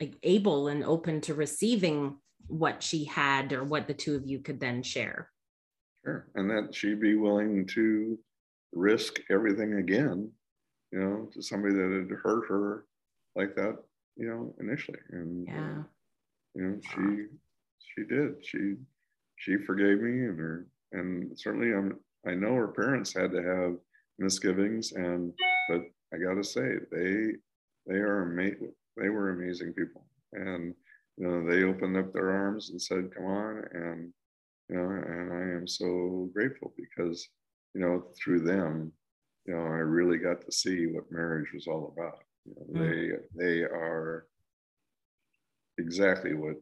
like 0.00 0.16
able 0.22 0.68
and 0.68 0.84
open 0.84 1.20
to 1.22 1.34
receiving 1.34 2.16
what 2.46 2.82
she 2.82 3.04
had 3.04 3.52
or 3.52 3.64
what 3.64 3.86
the 3.86 3.94
two 3.94 4.14
of 4.14 4.26
you 4.26 4.38
could 4.38 4.60
then 4.60 4.82
share. 4.82 5.30
Sure. 6.04 6.26
And 6.34 6.50
that 6.50 6.74
she'd 6.74 7.00
be 7.00 7.14
willing 7.14 7.66
to 7.68 8.18
risk 8.72 9.20
everything 9.30 9.74
again, 9.74 10.30
you 10.92 10.98
know, 10.98 11.28
to 11.32 11.42
somebody 11.42 11.74
that 11.74 12.06
had 12.08 12.18
hurt 12.18 12.48
her 12.48 12.84
like 13.34 13.54
that, 13.56 13.78
you 14.16 14.28
know, 14.28 14.54
initially. 14.60 14.98
And 15.10 15.46
yeah. 15.46 15.82
You 16.54 16.62
know, 16.62 16.80
she 16.82 17.26
she 17.78 18.04
did. 18.04 18.34
She 18.42 18.74
she 19.36 19.56
forgave 19.66 20.00
me 20.00 20.26
and 20.26 20.38
her 20.38 20.66
and 20.92 21.38
certainly 21.38 21.74
I'm 21.74 21.98
I 22.26 22.34
know 22.34 22.54
her 22.54 22.68
parents 22.68 23.12
had 23.12 23.32
to 23.32 23.42
have 23.42 23.76
misgivings 24.18 24.92
and 24.92 25.32
but 25.68 25.82
I 26.12 26.18
gotta 26.18 26.44
say 26.44 26.76
they 26.90 27.32
they 27.86 27.98
are 27.98 28.22
amazing 28.22 28.72
they 28.96 29.08
were 29.08 29.30
amazing 29.30 29.72
people 29.72 30.04
and 30.32 30.74
you 31.16 31.26
know 31.26 31.48
they 31.48 31.64
opened 31.64 31.96
up 31.96 32.12
their 32.12 32.30
arms 32.30 32.70
and 32.70 32.80
said 32.80 33.10
come 33.14 33.26
on 33.26 33.64
and 33.72 34.12
you 34.68 34.76
know 34.76 34.88
and 34.90 35.32
I 35.32 35.56
am 35.56 35.66
so 35.66 36.30
grateful 36.32 36.72
because 36.76 37.28
you 37.74 37.80
know 37.80 38.04
through 38.16 38.40
them 38.40 38.92
you 39.46 39.54
know 39.54 39.62
I 39.62 39.82
really 39.82 40.18
got 40.18 40.42
to 40.42 40.52
see 40.52 40.86
what 40.86 41.10
marriage 41.10 41.50
was 41.52 41.66
all 41.66 41.92
about 41.96 42.18
you 42.44 42.54
know, 42.54 42.80
mm. 42.80 43.18
they 43.36 43.44
they 43.44 43.60
are 43.62 44.26
exactly 45.78 46.34
what 46.34 46.56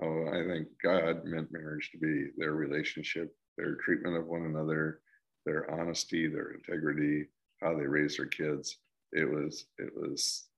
how 0.00 0.26
I 0.32 0.44
think 0.46 0.68
God 0.82 1.24
meant 1.24 1.52
marriage 1.52 1.90
to 1.92 1.98
be 1.98 2.30
their 2.36 2.52
relationship 2.52 3.34
their 3.56 3.76
treatment 3.76 4.16
of 4.16 4.26
one 4.26 4.46
another 4.46 5.00
their 5.44 5.70
honesty, 5.70 6.26
their 6.28 6.52
integrity, 6.52 7.26
how 7.60 7.76
they 7.76 7.86
raise 7.86 8.16
their 8.16 8.26
kids. 8.26 8.78
It 9.12 9.28
was 9.28 9.66
it 9.78 9.92
was 9.94 10.48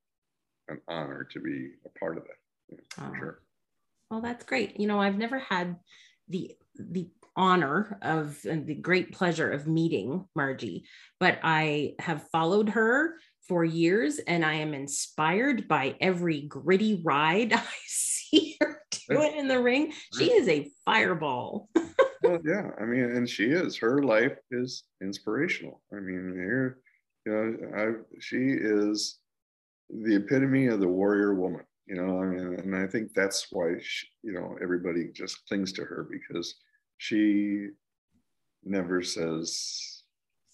an 0.69 0.81
honor 0.89 1.25
to 1.33 1.41
be 1.41 1.73
a 1.85 1.99
part 1.99 2.17
of 2.17 2.25
that. 2.25 2.81
Oh. 3.01 3.13
Sure. 3.19 3.43
Well, 4.11 4.21
that's 4.21 4.45
great. 4.45 4.79
You 4.79 4.87
know, 4.87 5.01
I've 5.01 5.19
never 5.19 5.39
had 5.39 5.77
the 6.29 6.57
the 6.79 7.09
honor 7.37 7.99
of 8.03 8.39
and 8.49 8.67
the 8.67 8.75
great 8.75 9.13
pleasure 9.13 9.51
of 9.51 9.67
meeting 9.67 10.27
Margie, 10.35 10.85
but 11.21 11.39
I 11.43 11.95
have 11.99 12.29
followed 12.31 12.71
her 12.71 13.17
for 13.47 13.65
years 13.65 14.19
and 14.19 14.45
I 14.45 14.55
am 14.55 14.75
inspired 14.75 15.69
by 15.69 15.97
every 16.01 16.43
gritty 16.43 17.03
ride 17.05 17.53
I 17.53 17.63
see 17.87 18.57
her 18.61 18.83
doing 19.09 19.37
in 19.37 19.49
the 19.49 19.61
ring. 19.61 19.93
She 20.17 20.33
is 20.33 20.49
a 20.49 20.71
fireball. 20.85 21.69
yeah, 22.45 22.71
I 22.81 22.85
mean, 22.85 23.05
and 23.05 23.29
she 23.29 23.47
is. 23.47 23.77
Her 23.77 24.03
life 24.03 24.37
is 24.51 24.85
inspirational. 25.03 25.83
I 25.93 25.97
mean, 25.97 26.33
here, 26.35 26.79
you 27.25 27.33
know, 27.33 27.77
I 27.77 28.19
she 28.21 28.37
is 28.37 29.19
the 29.91 30.17
epitome 30.17 30.67
of 30.67 30.81
the 30.81 30.89
warrior 30.89 31.35
woman. 31.35 31.65
You 31.87 31.97
know, 31.97 32.21
I 32.21 32.27
mean, 32.27 32.59
and 32.59 32.77
I 32.77 32.87
think 32.87 33.13
that's 33.15 33.47
why 33.51 33.75
she, 33.81 34.07
you 34.23 34.33
know 34.33 34.57
everybody 34.63 35.09
just 35.13 35.47
clings 35.47 35.73
to 35.75 35.85
her 35.85 36.09
because 36.11 36.55
she 36.99 37.69
never 38.65 39.03
says 39.03 40.03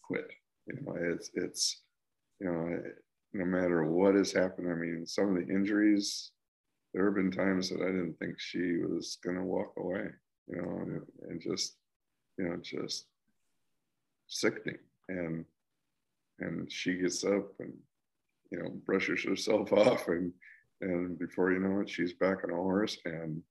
quit. 0.03 0.31
You 0.67 0.79
know, 0.83 0.95
it's 0.97 1.31
it's 1.35 1.83
you 2.41 2.47
know 2.47 2.83
no 3.33 3.45
matter 3.45 3.85
what 3.85 4.15
has 4.15 4.33
happened. 4.33 4.71
I 4.71 4.75
mean, 4.75 5.07
some 5.07 5.37
of 5.37 5.47
the 5.47 5.53
injuries. 5.53 6.31
There 6.95 7.07
have 7.07 7.15
been 7.15 7.31
times 7.31 7.71
that 7.71 7.81
I 7.81 7.87
didn't 7.87 8.19
think 8.19 8.39
she 8.39 8.77
was 8.77 9.17
going 9.25 9.37
to 9.37 9.43
walk 9.43 9.73
away 9.79 10.11
you 10.49 10.57
know, 10.57 10.79
and, 10.81 11.03
and 11.29 11.41
just, 11.41 11.77
you 12.39 12.49
know, 12.49 12.57
just 12.57 13.07
sickening. 14.27 14.79
And 15.09 15.45
and 16.41 16.71
she 16.71 16.97
gets 16.97 17.25
up 17.25 17.53
and 17.61 17.73
you 18.51 18.59
know 18.59 18.71
brushes 18.85 19.25
herself 19.25 19.73
off 19.73 20.09
and 20.09 20.33
and 20.81 21.19
before 21.19 21.53
you 21.53 21.61
know 21.61 21.81
it 21.81 21.89
she's 21.89 22.13
back 22.15 22.45
on 22.45 22.51
a 22.51 22.55
horse 22.55 22.99
and 23.05 23.43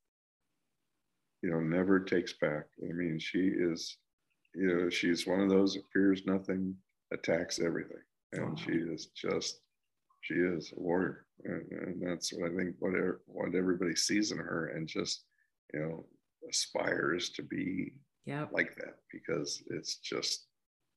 you 1.41 1.49
know 1.49 1.60
never 1.60 1.99
takes 1.99 2.34
back. 2.34 2.65
I 2.88 2.93
mean 2.93 3.19
she 3.19 3.39
is 3.39 3.97
you 4.54 4.67
know 4.67 4.89
she's 4.89 5.25
one 5.25 5.39
of 5.39 5.49
those 5.49 5.73
that 5.75 5.84
fears 5.93 6.23
nothing 6.25 6.75
attacks 7.13 7.60
everything. 7.60 8.01
And 8.34 8.58
she 8.58 8.71
is 8.71 9.08
just 9.08 9.62
she 10.21 10.36
is 10.36 10.73
a 10.75 10.80
warrior. 10.80 11.25
And, 11.43 11.71
and 11.71 12.08
that's 12.08 12.32
what 12.32 12.51
i 12.51 12.56
think 12.56 12.75
what, 12.77 12.93
what 13.25 13.56
everybody 13.56 13.95
sees 13.95 14.32
in 14.32 14.38
her 14.38 14.67
and 14.67 14.88
just 14.88 15.23
you 15.73 15.80
know 15.80 16.06
aspires 16.49 17.30
to 17.32 17.43
be 17.43 17.93
yep. 18.25 18.49
like 18.51 18.75
that 18.75 18.95
because 19.12 19.63
it's 19.69 19.97
just 19.97 20.47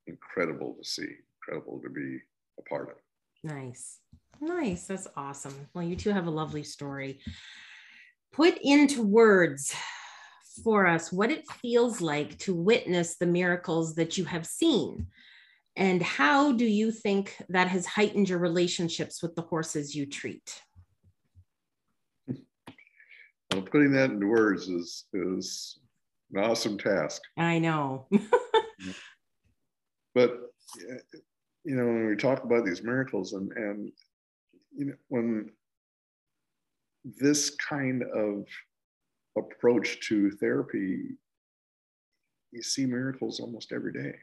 incredible 0.06 0.76
to 0.78 0.88
see, 0.88 1.08
incredible 1.42 1.80
to 1.82 1.90
be 1.90 2.18
a 2.58 2.62
part 2.62 2.90
of. 2.90 2.96
Nice. 3.42 4.00
Nice. 4.40 4.86
That's 4.86 5.08
awesome. 5.16 5.68
Well, 5.74 5.84
you 5.84 5.96
two 5.96 6.10
have 6.10 6.26
a 6.26 6.30
lovely 6.30 6.62
story. 6.62 7.20
Put 8.32 8.58
into 8.62 9.02
words 9.02 9.74
for 10.62 10.86
us 10.86 11.12
what 11.12 11.30
it 11.30 11.48
feels 11.62 12.00
like 12.00 12.38
to 12.38 12.54
witness 12.54 13.16
the 13.16 13.26
miracles 13.26 13.94
that 13.96 14.16
you 14.16 14.24
have 14.24 14.46
seen. 14.46 15.06
And 15.76 16.02
how 16.02 16.52
do 16.52 16.64
you 16.64 16.92
think 16.92 17.36
that 17.48 17.68
has 17.68 17.86
heightened 17.86 18.28
your 18.28 18.38
relationships 18.38 19.22
with 19.22 19.34
the 19.34 19.42
horses 19.42 19.94
you 19.94 20.06
treat? 20.06 20.60
Well, 23.52 23.62
putting 23.62 23.92
that 23.92 24.10
into 24.10 24.26
words 24.26 24.68
is 24.68 25.04
is 25.12 25.78
an 26.32 26.42
awesome 26.42 26.78
task. 26.78 27.22
I 27.36 27.58
know. 27.58 28.06
but 30.14 30.40
you 31.64 31.76
know, 31.76 31.86
when 31.86 32.06
we 32.06 32.16
talk 32.16 32.44
about 32.44 32.64
these 32.64 32.82
miracles 32.82 33.32
and 33.32 33.52
and 33.52 33.92
you 34.76 34.86
know 34.86 34.94
when 35.08 35.50
this 37.04 37.54
kind 37.56 38.02
of 38.02 38.46
approach 39.36 40.00
to 40.08 40.30
therapy, 40.32 41.10
you 42.52 42.62
see 42.62 42.86
miracles 42.86 43.40
almost 43.40 43.72
every 43.72 43.92
day, 43.92 44.14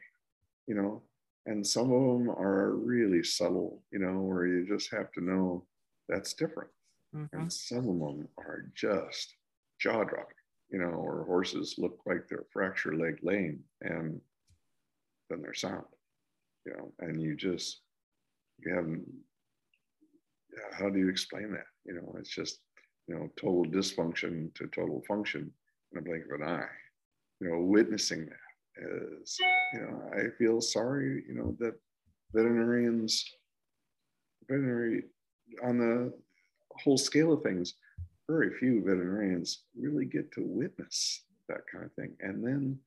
you 0.66 0.74
know, 0.74 1.02
and 1.46 1.66
some 1.66 1.92
of 1.92 2.18
them 2.18 2.30
are 2.30 2.76
really 2.76 3.22
subtle, 3.22 3.82
you 3.92 3.98
know, 3.98 4.20
where 4.20 4.46
you 4.46 4.66
just 4.66 4.92
have 4.92 5.12
to 5.12 5.20
know 5.20 5.64
that's 6.08 6.34
different. 6.34 6.70
Mm-hmm. 7.14 7.36
And 7.36 7.52
some 7.52 7.88
of 7.88 7.98
them 7.98 8.28
are 8.38 8.64
just 8.74 9.34
jaw 9.80 10.04
dropping, 10.04 10.36
you 10.70 10.78
know, 10.78 10.90
or 10.90 11.24
horses 11.24 11.74
look 11.78 12.00
like 12.06 12.26
they're 12.28 12.44
fracture 12.52 12.96
leg 12.96 13.18
lame 13.22 13.60
and 13.82 14.20
then 15.28 15.42
they're 15.42 15.54
sound, 15.54 15.84
you 16.64 16.72
know, 16.72 16.92
and 17.00 17.20
you 17.20 17.36
just, 17.36 17.80
you 18.58 18.74
haven't, 18.74 19.04
how 20.78 20.88
do 20.88 20.98
you 20.98 21.08
explain 21.08 21.50
that? 21.52 21.66
You 21.84 21.94
know, 21.94 22.14
it's 22.18 22.30
just, 22.30 22.60
you 23.08 23.14
know, 23.14 23.28
total 23.36 23.64
dysfunction 23.64 24.54
to 24.54 24.66
total 24.68 25.02
function 25.06 25.50
in 25.92 25.98
a 25.98 26.02
blink 26.02 26.24
of 26.24 26.40
an 26.40 26.48
eye. 26.48 26.64
You 27.40 27.50
know, 27.50 27.60
witnessing 27.60 28.26
that 28.26 28.84
is, 29.20 29.36
you 29.74 29.80
know, 29.80 30.10
I 30.14 30.30
feel 30.38 30.60
sorry, 30.60 31.24
you 31.28 31.34
know, 31.34 31.56
that 31.58 31.74
veterinarians, 32.32 33.24
veterinary 34.48 35.04
on 35.64 35.78
the 35.78 36.12
whole 36.82 36.98
scale 36.98 37.32
of 37.32 37.42
things, 37.42 37.74
very 38.28 38.52
few 38.58 38.82
veterinarians 38.82 39.64
really 39.78 40.04
get 40.04 40.32
to 40.32 40.42
witness 40.44 41.24
that 41.48 41.60
kind 41.70 41.84
of 41.84 41.92
thing. 41.94 42.14
And 42.20 42.44
then 42.44 42.78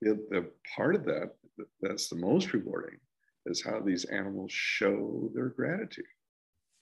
the, 0.00 0.14
the 0.30 0.50
part 0.76 0.94
of 0.94 1.04
that 1.04 1.34
that's 1.80 2.08
the 2.08 2.16
most 2.16 2.52
rewarding 2.52 2.98
is 3.46 3.62
how 3.62 3.80
these 3.80 4.04
animals 4.06 4.52
show 4.52 5.30
their 5.34 5.48
gratitude. 5.48 6.04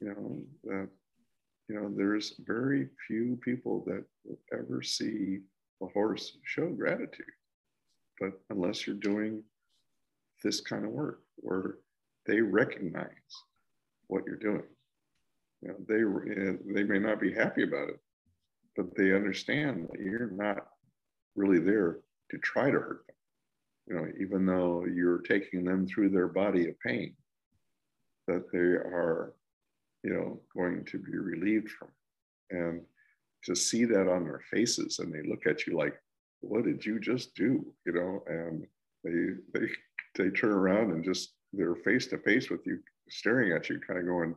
You 0.01 0.09
know, 0.09 0.43
that 0.65 0.89
you 1.69 1.77
know, 1.77 1.93
there's 1.95 2.35
very 2.41 2.89
few 3.07 3.39
people 3.45 3.85
that 3.87 4.05
will 4.25 4.41
ever 4.53 4.83
see 4.83 5.39
a 5.83 5.87
horse 5.87 6.39
show 6.45 6.69
gratitude. 6.71 7.27
But 8.19 8.33
unless 8.51 8.87
you're 8.87 8.97
doing 8.97 9.45
this 10.43 10.61
kind 10.61 10.85
of 10.85 10.91
work 10.91 11.21
where 11.37 11.77
they 12.27 12.41
recognize 12.41 13.07
what 14.09 14.25
you're 14.27 14.37
doing 14.37 14.65
you 15.63 15.69
know, 15.69 15.77
they 15.89 16.75
they 16.75 16.85
may 16.85 16.99
not 16.99 17.21
be 17.21 17.33
happy 17.33 17.63
about 17.65 17.91
it, 17.91 18.01
but 18.77 18.95
they 18.97 19.15
understand 19.15 19.89
that 19.91 20.01
you're 20.01 20.31
not 20.31 20.67
really 21.37 21.59
there 21.61 21.99
to 22.31 22.39
try 22.39 22.71
to 22.71 22.79
hurt 22.79 23.05
them. 23.07 23.17
you 23.87 23.95
know, 23.95 24.13
even 24.21 24.47
though 24.47 24.85
you're 24.87 25.19
taking 25.23 25.65
them 25.65 25.87
through 25.87 26.11
their 26.11 26.29
body 26.29 26.69
of 26.69 26.79
pain, 26.81 27.15
that 28.27 28.51
they 28.53 28.59
are, 28.59 29.35
you 30.03 30.13
know, 30.13 30.41
going 30.57 30.85
to 30.87 30.99
be 30.99 31.17
relieved 31.17 31.71
from. 31.71 31.89
And 32.51 32.83
to 33.45 33.55
see 33.55 33.85
that 33.87 34.09
on 34.09 34.25
their 34.25 34.43
faces 34.51 34.99
and 34.99 35.13
they 35.13 35.29
look 35.29 35.47
at 35.47 35.67
you 35.67 35.77
like, 35.77 35.95
what 36.41 36.65
did 36.65 36.85
you 36.85 36.99
just 36.99 37.35
do? 37.35 37.65
You 37.87 37.93
know, 37.93 38.23
and 38.27 38.67
they 39.05 39.59
they 39.59 39.67
they 40.17 40.31
turn 40.31 40.53
around 40.53 40.93
and 40.93 41.05
just 41.05 41.35
they're 41.53 41.75
face 41.77 42.07
to 42.09 42.19
face 42.19 42.51
with 42.51 42.67
you, 42.67 42.79
staring 43.09 43.53
at 43.53 43.69
you, 43.69 43.81
kind 43.81 43.99
of 43.99 44.07
going, 44.07 44.35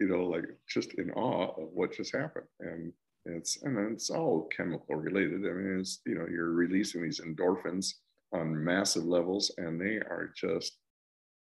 you 0.00 0.08
know, 0.08 0.24
like 0.24 0.46
just 0.66 0.94
in 0.94 1.10
awe 1.12 1.52
of 1.62 1.68
what 1.72 1.92
just 1.92 2.16
happened. 2.16 2.46
And 2.60 2.92
it's 3.26 3.62
and 3.62 3.92
it's 3.92 4.10
all 4.10 4.48
chemical 4.56 4.96
related. 4.96 5.46
I 5.46 5.52
mean, 5.52 5.78
it's 5.80 6.00
you 6.06 6.14
know, 6.14 6.26
you're 6.28 6.52
releasing 6.52 7.02
these 7.02 7.20
endorphins 7.20 7.94
on 8.32 8.64
massive 8.64 9.04
levels, 9.04 9.50
and 9.58 9.80
they 9.80 9.96
are 9.96 10.32
just, 10.34 10.78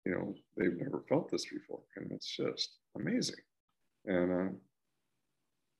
you 0.06 0.14
know, 0.14 0.34
they've 0.56 0.78
never 0.78 1.04
felt 1.08 1.30
this 1.30 1.46
before, 1.46 1.82
and 1.96 2.12
it's 2.12 2.36
just 2.36 2.78
amazing. 2.96 3.36
And 4.06 4.32
uh, 4.32 4.54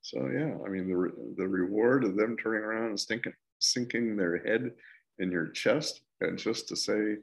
so, 0.02 0.28
yeah, 0.28 0.54
I 0.66 0.70
mean, 0.70 0.88
the 0.88 1.12
the 1.38 1.48
reward 1.48 2.04
of 2.04 2.16
them 2.16 2.38
turning 2.38 2.64
around 2.64 2.90
and 2.90 3.00
stinking, 3.00 3.34
sinking 3.60 4.16
their 4.16 4.38
head 4.46 4.72
in 5.18 5.32
your 5.32 5.48
chest, 5.48 6.02
and 6.22 6.38
just 6.38 6.68
to 6.68 6.76
say 6.76 7.16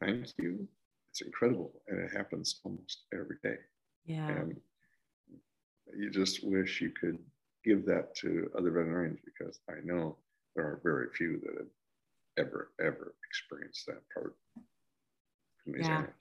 thank 0.00 0.26
you, 0.38 0.66
it's 1.10 1.20
incredible, 1.20 1.72
and 1.86 2.00
it 2.00 2.10
happens 2.16 2.60
almost 2.64 3.04
every 3.12 3.36
day. 3.42 3.56
Yeah. 4.04 4.28
And 4.28 4.60
you 5.96 6.10
just 6.10 6.44
wish 6.44 6.80
you 6.80 6.90
could 6.90 7.18
give 7.64 7.86
that 7.86 8.14
to 8.16 8.50
other 8.56 8.70
veterinarians 8.70 9.20
because 9.24 9.60
I 9.68 9.74
know 9.84 10.16
there 10.54 10.64
are 10.64 10.80
very 10.82 11.08
few 11.16 11.40
that 11.40 11.54
have 11.58 12.46
ever, 12.46 12.72
ever 12.80 13.14
experienced 13.28 13.86
that 13.86 14.02
part 14.12 14.36
yeah. 15.66 15.86
Animals. 15.86 16.12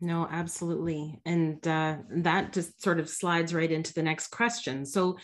No, 0.00 0.28
absolutely. 0.30 1.20
And 1.24 1.66
uh, 1.66 1.96
that 2.10 2.52
just 2.52 2.82
sort 2.82 3.00
of 3.00 3.08
slides 3.08 3.54
right 3.54 3.70
into 3.70 3.94
the 3.94 4.02
next 4.02 4.28
question. 4.28 4.84
So, 4.84 5.18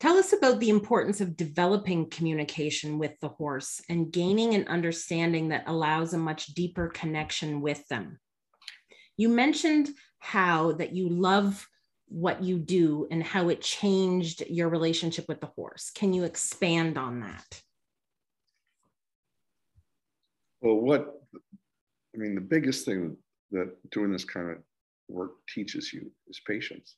tell 0.00 0.16
us 0.16 0.32
about 0.32 0.60
the 0.60 0.70
importance 0.70 1.20
of 1.20 1.36
developing 1.36 2.10
communication 2.10 2.98
with 2.98 3.12
the 3.20 3.28
horse 3.28 3.80
and 3.88 4.12
gaining 4.12 4.54
an 4.54 4.66
understanding 4.68 5.48
that 5.48 5.64
allows 5.66 6.12
a 6.12 6.18
much 6.18 6.48
deeper 6.48 6.88
connection 6.88 7.60
with 7.60 7.86
them. 7.88 8.18
You 9.16 9.28
mentioned 9.28 9.90
how 10.24 10.72
that 10.72 10.94
you 10.94 11.08
love 11.08 11.68
what 12.08 12.42
you 12.42 12.58
do 12.58 13.06
and 13.10 13.22
how 13.22 13.48
it 13.50 13.60
changed 13.60 14.42
your 14.48 14.68
relationship 14.68 15.26
with 15.28 15.40
the 15.40 15.50
horse. 15.54 15.90
Can 15.94 16.12
you 16.14 16.24
expand 16.24 16.96
on 16.96 17.20
that? 17.20 17.60
Well, 20.60 20.76
what 20.76 21.20
I 22.14 22.18
mean, 22.18 22.34
the 22.34 22.40
biggest 22.40 22.86
thing 22.86 23.16
that 23.50 23.70
doing 23.90 24.12
this 24.12 24.24
kind 24.24 24.50
of 24.50 24.58
work 25.08 25.32
teaches 25.52 25.92
you 25.92 26.10
is 26.28 26.40
patience. 26.46 26.96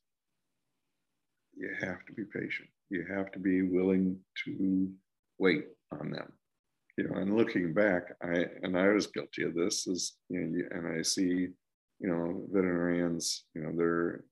You 1.57 1.71
have 1.81 2.05
to 2.07 2.13
be 2.13 2.25
patient. 2.25 2.69
You 2.91 3.05
have 3.13 3.33
to 3.33 3.39
be 3.41 3.63
willing 3.63 4.19
to 4.45 4.89
wait 5.39 5.65
on 5.91 6.11
them. 6.11 6.33
You 6.97 7.09
know, 7.09 7.17
and 7.17 7.37
looking 7.37 7.75
back, 7.75 8.05
I 8.23 8.47
and 8.63 8.79
I 8.79 8.89
was 8.89 9.09
guilty 9.09 9.43
of 9.43 9.55
this. 9.55 9.87
Is 9.87 10.15
you 10.29 10.41
know, 10.41 10.65
and 10.71 10.99
I 10.99 11.03
see, 11.03 11.49
you 12.01 12.09
know, 12.09 12.45
veterinarians. 12.53 13.45
You 13.55 13.63
know, 13.63 13.73
they're 13.77 14.25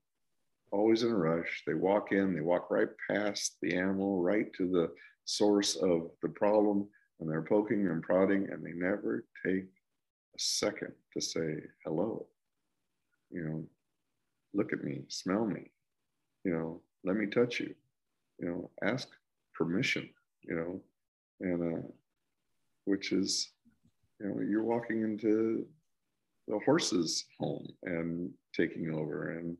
always 0.72 1.02
in 1.02 1.10
a 1.10 1.16
rush. 1.16 1.62
They 1.66 1.74
walk 1.74 2.12
in, 2.12 2.34
they 2.34 2.40
walk 2.40 2.70
right 2.70 2.88
past 3.10 3.56
the 3.62 3.76
animal, 3.76 4.22
right 4.22 4.52
to 4.58 4.70
the 4.70 4.92
source 5.24 5.76
of 5.76 6.10
the 6.22 6.28
problem, 6.28 6.88
and 7.20 7.30
they're 7.30 7.42
poking 7.42 7.86
and 7.86 8.02
prodding 8.02 8.48
and 8.50 8.64
they 8.64 8.72
never 8.72 9.24
take 9.44 9.64
a 9.64 10.38
second 10.38 10.92
to 11.12 11.20
say 11.20 11.56
hello 11.84 12.26
you 13.30 13.42
know 13.42 13.64
look 14.52 14.72
at 14.72 14.82
me 14.82 15.02
smell 15.08 15.46
me 15.46 15.70
you 16.44 16.52
know 16.52 16.80
let 17.04 17.16
me 17.16 17.26
touch 17.26 17.60
you 17.60 17.74
you 18.38 18.48
know 18.48 18.70
ask 18.82 19.08
permission 19.54 20.08
you 20.42 20.54
know 20.54 20.80
and 21.40 21.78
uh 21.78 21.88
which 22.84 23.12
is 23.12 23.52
you 24.20 24.28
know 24.28 24.40
you're 24.40 24.64
walking 24.64 25.02
into 25.02 25.66
the 26.48 26.58
horse's 26.64 27.24
home 27.38 27.66
and 27.84 28.30
taking 28.54 28.94
over 28.94 29.38
and 29.38 29.56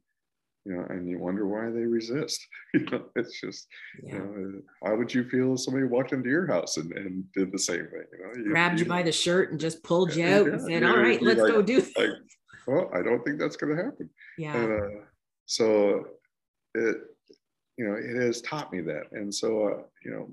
you 0.65 0.75
know, 0.75 0.87
and 0.89 1.09
you 1.09 1.19
wonder 1.19 1.47
why 1.47 1.71
they 1.71 1.85
resist. 1.85 2.47
you 2.75 2.87
know, 2.87 3.05
it's 3.17 3.39
just, 3.41 3.67
yeah. 4.03 4.15
you 4.15 4.19
know, 4.19 4.61
how 4.83 4.97
would 4.97 5.13
you 5.13 5.29
feel 5.29 5.55
if 5.55 5.61
somebody 5.61 5.85
walked 5.85 6.13
into 6.13 6.31
your 6.31 6.47
house 6.47 6.79
and, 6.79 6.91
and 6.93 7.25
did 7.33 7.53
the 7.53 7.59
same 7.59 7.87
thing? 7.87 8.05
You 8.13 8.25
know, 8.25 8.33
you, 8.37 8.51
grabbed 8.51 8.79
you, 8.79 8.85
you 8.85 8.89
by 8.89 9.03
the 9.03 9.13
shirt 9.13 9.51
and 9.51 9.61
just 9.61 9.83
pulled 9.83 10.15
you 10.15 10.25
out 10.25 10.47
yeah, 10.47 10.53
and 10.53 10.63
said, 10.63 10.83
"All 10.83 10.97
right, 10.97 11.21
let's 11.21 11.41
like, 11.41 11.53
go 11.53 11.61
do." 11.61 11.81
This. 11.81 11.93
Like, 11.97 12.11
well, 12.67 12.91
I 12.95 13.03
don't 13.03 13.23
think 13.25 13.39
that's 13.39 13.57
going 13.57 13.77
to 13.77 13.83
happen. 13.83 14.09
Yeah. 14.39 14.57
And, 14.57 14.73
uh, 14.73 15.01
so 15.45 16.07
it, 16.75 16.97
you 17.77 17.87
know, 17.87 17.95
it 17.95 18.23
has 18.23 18.41
taught 18.41 18.73
me 18.73 18.81
that, 18.81 19.05
and 19.13 19.35
so 19.35 19.69
uh, 19.69 19.83
you 20.03 20.13
know, 20.13 20.31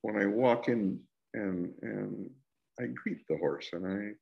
when 0.00 0.16
I 0.16 0.24
walk 0.24 0.68
in 0.68 0.98
and 1.34 1.74
and 1.82 2.30
I 2.80 2.86
greet 2.86 3.26
the 3.28 3.36
horse 3.36 3.68
and 3.72 3.86
I 3.86 4.12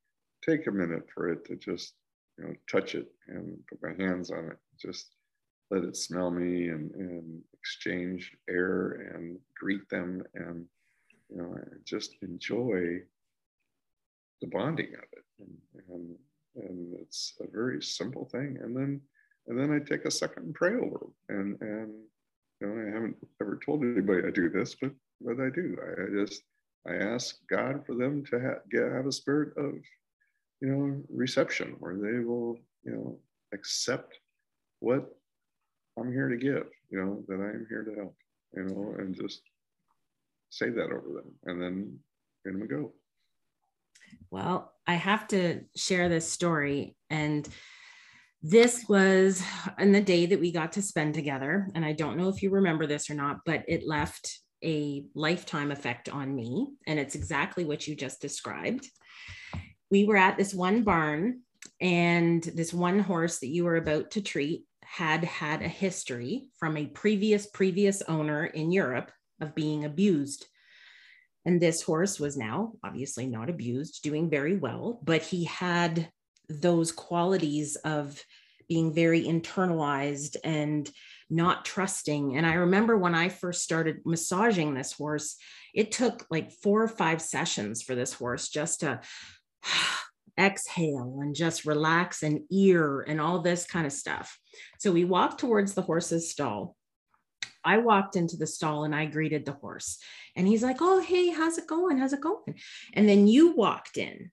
take 0.45 0.67
a 0.67 0.73
minute 0.73 1.07
for 1.13 1.29
it 1.29 1.45
to 1.47 1.57
just 1.57 1.95
you 2.39 2.45
know 2.45 2.55
touch 2.71 2.95
it 2.95 3.09
and 3.29 3.59
put 3.69 3.83
my 3.83 4.05
hands 4.05 4.31
on 4.31 4.51
it, 4.51 4.59
just 4.79 5.11
let 5.71 5.85
it 5.85 5.97
smell 5.97 6.31
me 6.31 6.69
and, 6.69 6.93
and 6.93 7.43
exchange 7.53 8.33
air 8.49 9.13
and 9.15 9.39
greet 9.59 9.89
them 9.89 10.23
and 10.35 10.65
you 11.29 11.39
know 11.39 11.57
just 11.85 12.15
enjoy 12.23 13.01
the 14.41 14.47
bonding 14.49 14.93
of 14.95 15.05
it. 15.13 15.25
And, 15.41 15.85
and, 15.89 16.17
and 16.57 16.95
it's 17.01 17.35
a 17.41 17.51
very 17.51 17.83
simple 17.83 18.27
thing. 18.27 18.59
And 18.63 18.77
then 18.77 19.01
and 19.49 19.59
then 19.59 19.73
i 19.73 19.79
take 19.79 20.05
a 20.05 20.11
second 20.11 20.45
and 20.45 20.55
pray 20.55 20.75
over 20.75 21.07
and 21.29 21.61
and 21.61 21.93
you 22.61 22.67
know 22.67 22.83
i 22.83 22.93
haven't 22.93 23.17
ever 23.41 23.59
told 23.65 23.83
anybody 23.83 24.27
i 24.27 24.31
do 24.31 24.49
this 24.49 24.75
but 24.81 24.93
but 25.21 25.41
i 25.41 25.49
do. 25.51 25.77
I, 25.83 26.03
I 26.03 26.25
just 26.25 26.43
i 26.89 26.95
ask 26.95 27.37
god 27.49 27.85
for 27.87 27.95
them 27.95 28.25
to 28.27 28.41
ha- 28.41 28.63
get 28.71 28.93
have 28.93 29.07
a 29.07 29.13
spirit 29.13 29.57
of 29.57 29.75
you 30.61 30.69
know 30.69 31.03
reception 31.09 31.77
where 31.79 31.97
they 31.97 32.25
will 32.25 32.59
you 32.85 32.93
know 32.93 33.19
accept 33.53 34.19
what 34.81 35.11
I'm 35.99 36.13
here 36.13 36.29
to 36.29 36.37
give, 36.37 36.67
you 36.91 37.01
know, 37.01 37.25
that 37.29 37.43
I 37.43 37.51
am 37.51 37.67
here 37.69 37.83
to 37.83 37.95
help, 37.95 38.17
you 38.55 38.65
know, 38.65 38.95
and 38.99 39.15
just 39.15 39.41
say 40.51 40.71
that 40.71 40.85
over 40.85 41.09
them 41.15 41.33
and 41.45 41.61
then 41.61 41.99
in 42.45 42.61
we 42.61 42.67
go. 42.67 42.93
Well, 44.31 44.73
I 44.87 44.95
have 44.95 45.27
to 45.29 45.63
share 45.75 46.09
this 46.09 46.31
story. 46.31 46.97
And 47.11 47.49
this 48.43 48.85
was 48.89 49.43
on 49.79 49.93
the 49.93 50.01
day 50.01 50.27
that 50.27 50.41
we 50.41 50.53
got 50.53 50.73
to 50.73 50.83
spend 50.83 51.15
together. 51.15 51.69
And 51.75 51.85
I 51.85 51.93
don't 51.93 52.17
know 52.17 52.29
if 52.29 52.43
you 52.43 52.51
remember 52.51 52.87
this 52.87 53.11
or 53.11 53.15
not, 53.15 53.39
but 53.45 53.65
it 53.67 53.87
left 53.87 54.41
a 54.63 55.05
lifetime 55.15 55.71
effect 55.71 56.09
on 56.09 56.35
me. 56.35 56.69
And 56.87 56.99
it's 56.99 57.15
exactly 57.15 57.65
what 57.65 57.87
you 57.87 57.97
just 57.97 58.21
described. 58.21 58.87
We 59.91 60.05
were 60.05 60.17
at 60.17 60.37
this 60.37 60.53
one 60.55 60.83
barn, 60.83 61.43
and 61.81 62.43
this 62.43 62.73
one 62.73 62.99
horse 62.99 63.39
that 63.39 63.49
you 63.49 63.65
were 63.65 63.77
about 63.77 64.13
to 64.13 64.21
treat 64.21 64.65
had 64.85 65.25
had 65.25 65.63
a 65.63 65.69
history 65.69 66.49
from 66.59 66.77
a 66.77 66.87
previous 66.87 67.47
previous 67.47 68.03
owner 68.03 68.45
in 68.45 68.73
Europe 68.73 69.11
of 69.41 69.55
being 69.55 69.85
abused. 69.85 70.47
And 71.45 71.61
this 71.61 71.83
horse 71.83 72.19
was 72.19 72.37
now 72.37 72.73
obviously 72.85 73.27
not 73.27 73.51
abused, 73.51 74.03
doing 74.03 74.31
very 74.31 74.57
well, 74.57 75.01
but 75.05 75.23
he 75.23 75.45
had 75.45 76.09
those 76.49 76.93
qualities 76.93 77.77
of 77.77 78.23
being 78.69 78.93
very 78.93 79.23
internalized 79.25 80.37
and 80.43 80.91
not 81.31 81.65
trusting. 81.65 82.37
And 82.37 82.47
I 82.47 82.55
remember 82.55 82.97
when 82.97 83.15
I 83.15 83.29
first 83.29 83.63
started 83.63 84.01
massaging 84.05 84.75
this 84.75 84.93
horse, 84.93 85.37
it 85.75 85.93
took 85.93 86.27
like 86.31 86.53
four 86.53 86.83
or 86.83 86.89
five 86.89 87.21
sessions 87.21 87.83
for 87.83 87.95
this 87.95 88.13
horse 88.13 88.49
just 88.49 88.81
to 88.81 89.01
exhale 90.39 91.19
and 91.21 91.35
just 91.35 91.65
relax 91.65 92.23
and 92.23 92.41
ear 92.51 93.01
and 93.03 93.21
all 93.21 93.41
this 93.41 93.67
kind 93.67 93.87
of 93.87 93.93
stuff. 93.93 94.39
So 94.79 94.93
we 94.93 95.05
walked 95.05 95.41
towards 95.41 95.75
the 95.75 95.83
horse's 95.83 96.31
stall. 96.31 96.77
I 97.65 97.79
walked 97.79 98.17
into 98.17 98.37
the 98.37 98.47
stall 98.47 98.85
and 98.85 98.95
I 98.95 99.07
greeted 99.07 99.45
the 99.45 99.53
horse. 99.53 99.99
And 100.37 100.47
he's 100.47 100.63
like, 100.63 100.77
Oh, 100.81 101.01
hey, 101.01 101.31
how's 101.31 101.59
it 101.59 101.67
going? 101.67 101.99
How's 101.99 102.13
it 102.13 102.21
going? 102.21 102.61
And 102.95 103.09
then 103.09 103.27
you 103.27 103.53
walked 103.53 103.97
in 103.97 104.31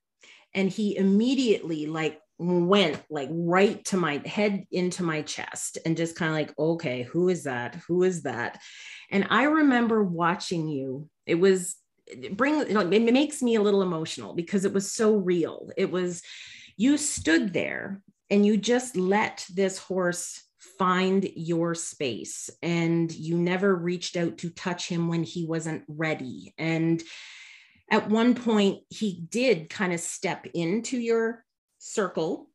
and 0.54 0.70
he 0.70 0.96
immediately 0.96 1.86
like 1.86 2.20
went 2.38 3.00
like 3.10 3.28
right 3.32 3.84
to 3.86 3.96
my 3.96 4.20
head 4.26 4.66
into 4.70 5.02
my 5.02 5.22
chest 5.22 5.78
and 5.84 5.96
just 5.96 6.16
kind 6.16 6.30
of 6.30 6.36
like, 6.36 6.58
okay, 6.58 7.02
who 7.02 7.28
is 7.28 7.44
that? 7.44 7.76
Who 7.86 8.02
is 8.02 8.22
that? 8.22 8.60
And 9.10 9.26
I 9.30 9.44
remember 9.44 10.02
watching 10.02 10.68
you. 10.68 11.08
It 11.26 11.36
was 11.36 11.76
bring 12.32 12.58
you 12.58 12.74
know, 12.74 12.80
it 12.80 13.12
makes 13.12 13.42
me 13.42 13.54
a 13.54 13.62
little 13.62 13.82
emotional 13.82 14.34
because 14.34 14.64
it 14.64 14.72
was 14.72 14.92
so 14.92 15.16
real 15.16 15.70
it 15.76 15.90
was 15.90 16.22
you 16.76 16.96
stood 16.96 17.52
there 17.52 18.00
and 18.30 18.44
you 18.44 18.56
just 18.56 18.96
let 18.96 19.46
this 19.54 19.78
horse 19.78 20.42
find 20.78 21.28
your 21.36 21.74
space 21.74 22.50
and 22.62 23.12
you 23.12 23.36
never 23.36 23.74
reached 23.74 24.16
out 24.16 24.38
to 24.38 24.50
touch 24.50 24.88
him 24.88 25.08
when 25.08 25.22
he 25.22 25.46
wasn't 25.46 25.84
ready 25.88 26.54
and 26.58 27.02
at 27.90 28.08
one 28.08 28.34
point 28.34 28.82
he 28.88 29.24
did 29.30 29.70
kind 29.70 29.92
of 29.92 30.00
step 30.00 30.46
into 30.54 30.98
your 30.98 31.44
circle 31.78 32.48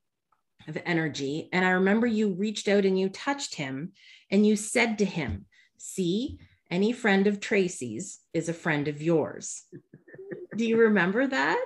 of 0.68 0.78
energy. 0.86 1.50
And 1.52 1.66
I 1.66 1.72
remember 1.72 2.08
you 2.08 2.34
reached 2.34 2.68
out 2.68 2.86
and 2.86 3.00
you 3.00 3.10
touched 3.10 3.56
him 3.56 3.94
and 4.32 4.46
you 4.46 4.56
said 4.56 5.00
to 5.00 5.06
him, 5.06 5.46
See, 5.78 6.40
any 6.72 6.92
friend 6.92 7.28
of 7.28 7.40
Tracy's 7.40 8.20
is 8.34 8.50
a 8.50 8.54
friend 8.54 8.88
of 8.88 9.02
yours. 9.02 9.64
Do 10.56 10.66
you 10.66 10.78
remember 10.78 11.28
that? 11.28 11.64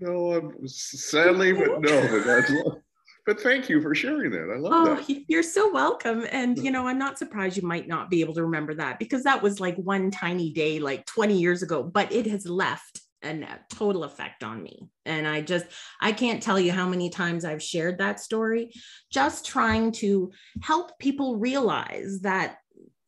No, 0.00 0.32
I'm 0.32 0.68
sadly, 0.68 1.52
but 1.52 1.80
no, 1.80 2.22
but 2.24 2.78
but 3.26 3.40
thank 3.40 3.68
you 3.68 3.80
for 3.80 3.94
sharing 3.94 4.30
that. 4.32 4.52
I 4.52 4.58
love 4.58 4.72
oh, 4.74 4.94
that. 4.96 5.24
You're 5.28 5.42
so 5.42 5.72
welcome. 5.72 6.26
And 6.30 6.58
you 6.58 6.70
know, 6.70 6.88
I'm 6.88 6.98
not 6.98 7.18
surprised 7.18 7.56
you 7.56 7.66
might 7.66 7.86
not 7.86 8.10
be 8.10 8.20
able 8.20 8.34
to 8.34 8.44
remember 8.44 8.74
that 8.74 8.98
because 8.98 9.22
that 9.24 9.42
was 9.42 9.60
like 9.60 9.76
one 9.76 10.10
tiny 10.10 10.52
day, 10.52 10.78
like 10.80 11.06
20 11.06 11.38
years 11.38 11.62
ago, 11.62 11.82
but 11.82 12.12
it 12.12 12.26
has 12.26 12.46
left 12.46 13.00
a 13.22 13.42
uh, 13.42 13.56
total 13.70 14.04
effect 14.04 14.44
on 14.44 14.62
me. 14.62 14.88
And 15.06 15.26
I 15.26 15.40
just, 15.40 15.66
I 16.00 16.12
can't 16.12 16.42
tell 16.42 16.60
you 16.60 16.72
how 16.72 16.88
many 16.88 17.08
times 17.08 17.44
I've 17.44 17.62
shared 17.62 17.98
that 17.98 18.20
story, 18.20 18.72
just 19.10 19.46
trying 19.46 19.92
to 19.92 20.30
help 20.60 20.98
people 20.98 21.38
realize 21.38 22.20
that 22.22 22.58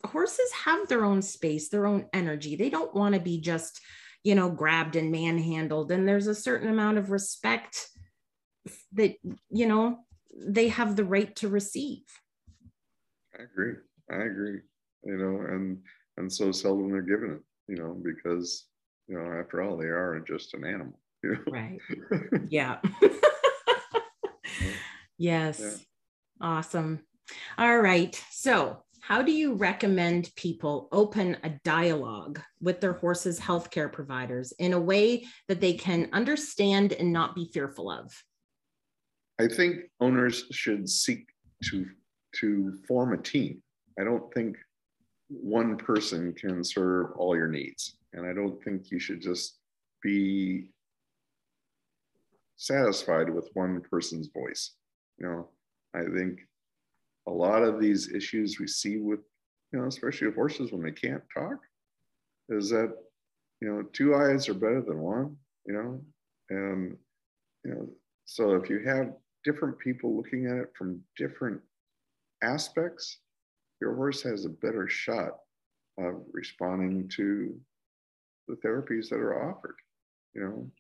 horses 0.07 0.51
have 0.65 0.89
their 0.89 1.05
own 1.05 1.23
space, 1.23 1.69
their 1.69 1.87
own 1.87 2.07
energy. 2.13 2.57
They 2.57 2.71
don't 2.71 2.95
want 2.95 3.15
to 3.15 3.21
be 3.21 3.41
just, 3.41 3.81
you 4.23 4.35
know, 4.35 4.51
grabbed 4.51 4.97
and 4.97 5.11
manhandled. 5.11 5.93
And 5.93 6.09
there's 6.09 6.27
a 6.27 6.35
certain 6.35 6.69
amount 6.69 6.99
of 6.99 7.11
respect 7.11 7.89
that, 8.93 9.15
you 9.51 9.67
know, 9.67 9.99
they 10.35 10.69
have 10.69 10.97
the 10.97 11.05
right 11.05 11.35
to 11.37 11.49
receive. 11.49 12.05
I 13.39 13.43
agree. 13.43 13.75
I 14.11 14.23
agree. 14.23 14.61
You 15.05 15.17
know, 15.17 15.41
and 15.47 15.79
and 16.17 16.33
so 16.33 16.53
seldom 16.53 16.91
they're 16.91 17.03
given 17.03 17.33
it, 17.33 17.73
you 17.73 17.77
know, 17.77 17.97
because 18.03 18.67
you 19.09 19.17
know, 19.17 19.39
after 19.39 19.63
all, 19.63 19.77
they 19.77 19.87
are 19.87 20.23
just 20.27 20.55
an 20.55 20.65
animal. 20.65 20.99
You 21.23 21.33
know? 21.33 21.39
Right. 21.49 21.81
Yeah. 22.51 22.79
yes. 25.19 25.61
Yeah. 25.61 26.47
Awesome. 26.47 27.01
All 27.59 27.79
right. 27.79 28.23
So, 28.31 28.85
how 29.07 29.23
do 29.23 29.31
you 29.31 29.55
recommend 29.55 30.33
people 30.35 30.89
open 30.91 31.37
a 31.45 31.51
dialogue 31.63 32.41
with 32.61 32.81
their 32.81 32.95
horses' 32.95 33.39
healthcare 33.39 33.93
providers 33.93 34.53
in 34.59 34.73
a 34.73 34.81
way 34.81 35.25
that 35.47 35.61
they 35.61 35.75
can 35.75 36.09
understand 36.13 36.93
and 36.93 37.13
not 37.13 37.37
be 37.37 37.49
fearful 37.55 37.89
of? 37.89 38.13
I 39.39 39.47
think 39.47 39.83
owners 40.01 40.47
should 40.51 40.89
seek 40.89 41.29
to 41.67 41.87
to 42.41 42.73
form 42.89 43.13
a 43.13 43.23
team. 43.23 43.63
I 43.97 44.03
don't 44.03 44.35
think 44.35 44.57
one 45.29 45.77
person 45.77 46.33
can 46.33 46.65
serve 46.65 47.13
all 47.17 47.37
your 47.37 47.47
needs. 47.47 47.99
And 48.13 48.27
I 48.27 48.33
don't 48.33 48.61
think 48.65 48.91
you 48.91 48.99
should 48.99 49.23
just 49.23 49.61
be 50.03 50.73
satisfied 52.57 53.31
with 53.31 53.51
one 53.55 53.83
person's 53.83 54.31
voice. 54.35 54.73
You 55.19 55.27
know, 55.27 55.49
I 55.95 56.03
think 56.13 56.41
a 57.27 57.31
lot 57.31 57.63
of 57.63 57.81
these 57.81 58.13
issues 58.13 58.59
we 58.59 58.67
see 58.67 58.99
with, 58.99 59.21
you 59.73 59.79
know, 59.79 59.87
especially 59.87 60.29
with 60.29 60.37
horses 60.37 60.73
when 60.73 60.83
they 60.83 60.93
can't 60.93 61.23
talk, 61.33 61.59
is 62.49 62.71
that, 62.71 62.95
you 63.61 63.69
know, 63.69 63.83
two 63.93 64.15
eyes 64.15 64.49
are 64.49 64.55
better 64.55 64.83
than 64.83 65.01
one, 65.01 65.37
you 65.67 65.75
know, 65.75 66.01
and, 66.51 66.97
you 67.65 67.71
know, 67.71 67.89
so 68.25 68.55
if 68.55 68.71
you 68.71 68.81
have 68.81 69.13
different 69.45 69.79
people 69.79 70.17
looking 70.17 70.47
at 70.47 70.57
it 70.57 70.73
from 70.77 71.01
different 71.17 71.61
aspects, 72.43 73.19
your 73.81 73.95
horse 73.95 74.23
has 74.23 74.45
a 74.45 74.51
better 74.51 74.89
shot 74.89 75.39
of 75.99 76.23
responding 76.33 77.09
to 77.09 77.59
the 78.49 78.57
therapies 78.57 79.09
that 79.09 79.17
are 79.17 79.51
offered, 79.51 79.77
you 80.35 80.43
know. 80.43 80.71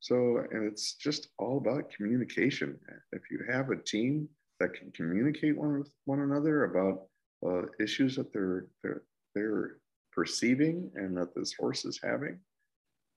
So, 0.00 0.44
and 0.50 0.64
it's 0.70 0.94
just 0.94 1.28
all 1.38 1.56
about 1.56 1.90
communication. 1.90 2.78
If 3.12 3.22
you 3.30 3.40
have 3.50 3.70
a 3.70 3.76
team 3.76 4.28
that 4.64 4.72
can 4.72 4.90
communicate 4.92 5.58
one 5.58 5.78
with 5.78 5.92
one 6.06 6.20
another 6.20 6.64
about 6.64 7.02
uh, 7.46 7.66
issues 7.78 8.16
that 8.16 8.32
they're, 8.32 8.66
they're 8.82 9.02
they're 9.34 9.76
perceiving 10.10 10.90
and 10.94 11.14
that 11.16 11.34
this 11.34 11.52
horse 11.52 11.84
is 11.84 12.00
having, 12.02 12.38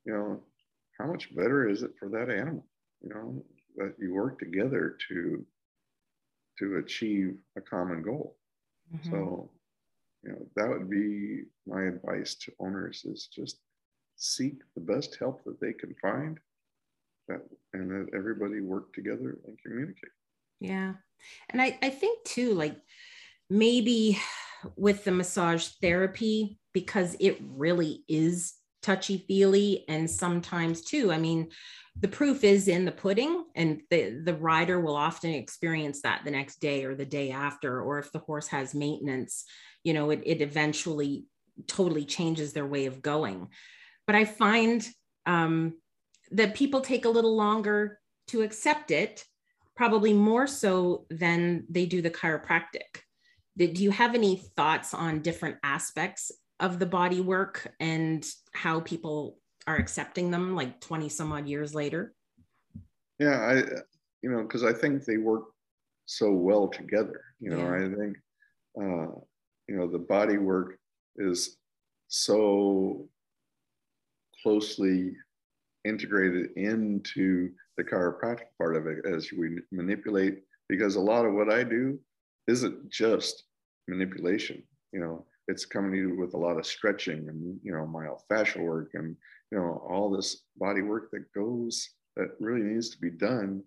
you 0.03 0.13
know, 0.13 0.41
how 0.99 1.05
much 1.05 1.33
better 1.35 1.69
is 1.69 1.83
it 1.83 1.91
for 1.97 2.09
that 2.09 2.29
animal? 2.29 2.65
You 3.01 3.09
know, 3.09 3.45
that 3.77 3.93
you 3.97 4.13
work 4.13 4.39
together 4.39 4.97
to 5.07 5.45
to 6.59 6.77
achieve 6.77 7.35
a 7.55 7.61
common 7.61 8.01
goal. 8.01 8.35
Mm-hmm. 8.93 9.11
So, 9.11 9.49
you 10.23 10.31
know, 10.31 10.47
that 10.57 10.67
would 10.67 10.89
be 10.89 11.43
my 11.65 11.83
advice 11.83 12.35
to 12.35 12.51
owners 12.59 13.05
is 13.05 13.27
just 13.27 13.59
seek 14.17 14.55
the 14.75 14.81
best 14.81 15.15
help 15.17 15.45
that 15.45 15.61
they 15.61 15.71
can 15.71 15.95
find 16.01 16.39
that 17.29 17.41
and 17.73 17.89
that 17.89 18.13
everybody 18.13 18.59
work 18.59 18.91
together 18.93 19.37
and 19.45 19.57
communicate 19.63 20.09
yeah 20.59 20.93
and 21.49 21.61
i 21.61 21.77
i 21.81 21.89
think 21.89 22.23
too 22.23 22.53
like 22.53 22.75
maybe 23.49 24.19
with 24.75 25.03
the 25.03 25.11
massage 25.11 25.67
therapy 25.81 26.57
because 26.73 27.15
it 27.19 27.39
really 27.41 28.03
is 28.07 28.53
touchy 28.81 29.25
feely 29.27 29.85
and 29.87 30.09
sometimes 30.09 30.81
too 30.81 31.11
i 31.11 31.17
mean 31.17 31.49
the 31.99 32.07
proof 32.07 32.43
is 32.43 32.67
in 32.67 32.85
the 32.85 32.91
pudding 32.91 33.43
and 33.55 33.81
the 33.89 34.21
the 34.23 34.35
rider 34.35 34.79
will 34.79 34.95
often 34.95 35.31
experience 35.31 36.01
that 36.01 36.21
the 36.23 36.31
next 36.31 36.59
day 36.59 36.83
or 36.85 36.95
the 36.95 37.05
day 37.05 37.31
after 37.31 37.81
or 37.81 37.99
if 37.99 38.11
the 38.11 38.19
horse 38.19 38.47
has 38.47 38.75
maintenance 38.75 39.45
you 39.83 39.93
know 39.93 40.09
it, 40.11 40.21
it 40.25 40.41
eventually 40.41 41.25
totally 41.65 42.05
changes 42.05 42.53
their 42.53 42.65
way 42.65 42.85
of 42.85 43.01
going. 43.01 43.47
But 44.05 44.15
I 44.15 44.25
find 44.25 44.87
um, 45.25 45.77
that 46.31 46.55
people 46.55 46.81
take 46.81 47.05
a 47.05 47.09
little 47.09 47.35
longer 47.35 47.99
to 48.27 48.41
accept 48.41 48.91
it, 48.91 49.23
probably 49.77 50.11
more 50.11 50.47
so 50.47 51.05
than 51.09 51.63
they 51.69 51.85
do 51.85 52.01
the 52.01 52.09
chiropractic. 52.09 53.03
Do 53.55 53.65
you 53.65 53.91
have 53.91 54.15
any 54.15 54.37
thoughts 54.57 54.93
on 54.93 55.21
different 55.21 55.57
aspects 55.63 56.31
of 56.59 56.79
the 56.79 56.85
body 56.85 57.21
work 57.21 57.71
and 57.79 58.27
how 58.53 58.81
people 58.81 59.37
are 59.67 59.77
accepting 59.77 60.31
them 60.31 60.55
like 60.55 60.81
20 60.81 61.09
some 61.09 61.31
odd 61.31 61.47
years 61.47 61.75
later? 61.75 62.13
Yeah, 63.19 63.39
I, 63.39 63.55
you 64.21 64.31
know, 64.31 64.41
because 64.41 64.63
I 64.63 64.73
think 64.73 65.05
they 65.05 65.17
work 65.17 65.45
so 66.05 66.31
well 66.31 66.67
together. 66.67 67.21
You 67.39 67.51
know, 67.51 67.59
yeah. 67.59 67.75
I 67.75 67.95
think, 67.95 68.17
uh, 68.79 69.19
you 69.67 69.75
know, 69.75 69.87
the 69.87 69.99
body 69.99 70.37
work 70.37 70.77
is 71.17 71.57
so 72.07 73.07
closely 74.41 75.13
integrated 75.83 76.51
into 76.55 77.51
the 77.77 77.83
chiropractic 77.83 78.47
part 78.57 78.75
of 78.75 78.87
it 78.87 79.05
as 79.05 79.31
we 79.31 79.59
manipulate 79.71 80.39
because 80.67 80.95
a 80.95 80.99
lot 80.99 81.25
of 81.25 81.33
what 81.33 81.51
I 81.51 81.63
do 81.63 81.99
isn't 82.47 82.89
just 82.89 83.43
manipulation. 83.87 84.63
You 84.91 84.99
know, 84.99 85.25
it's 85.47 85.65
coming 85.65 86.19
with 86.19 86.33
a 86.33 86.37
lot 86.37 86.57
of 86.57 86.65
stretching 86.65 87.29
and 87.29 87.59
you 87.63 87.71
know 87.71 87.85
myofascial 87.85 88.63
work 88.63 88.91
and 88.93 89.15
you 89.51 89.57
know 89.57 89.81
all 89.89 90.09
this 90.09 90.43
body 90.57 90.81
work 90.81 91.09
that 91.11 91.31
goes 91.33 91.89
that 92.15 92.31
really 92.39 92.61
needs 92.61 92.89
to 92.89 92.97
be 92.97 93.11
done 93.11 93.63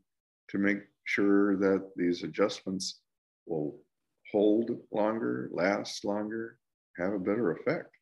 to 0.49 0.59
make 0.59 0.79
sure 1.05 1.57
that 1.57 1.89
these 1.97 2.23
adjustments 2.23 3.01
will 3.47 3.79
hold 4.33 4.71
longer, 4.93 5.49
last 5.53 6.05
longer, 6.05 6.59
have 6.99 7.13
a 7.13 7.19
better 7.19 7.53
effect. 7.53 7.95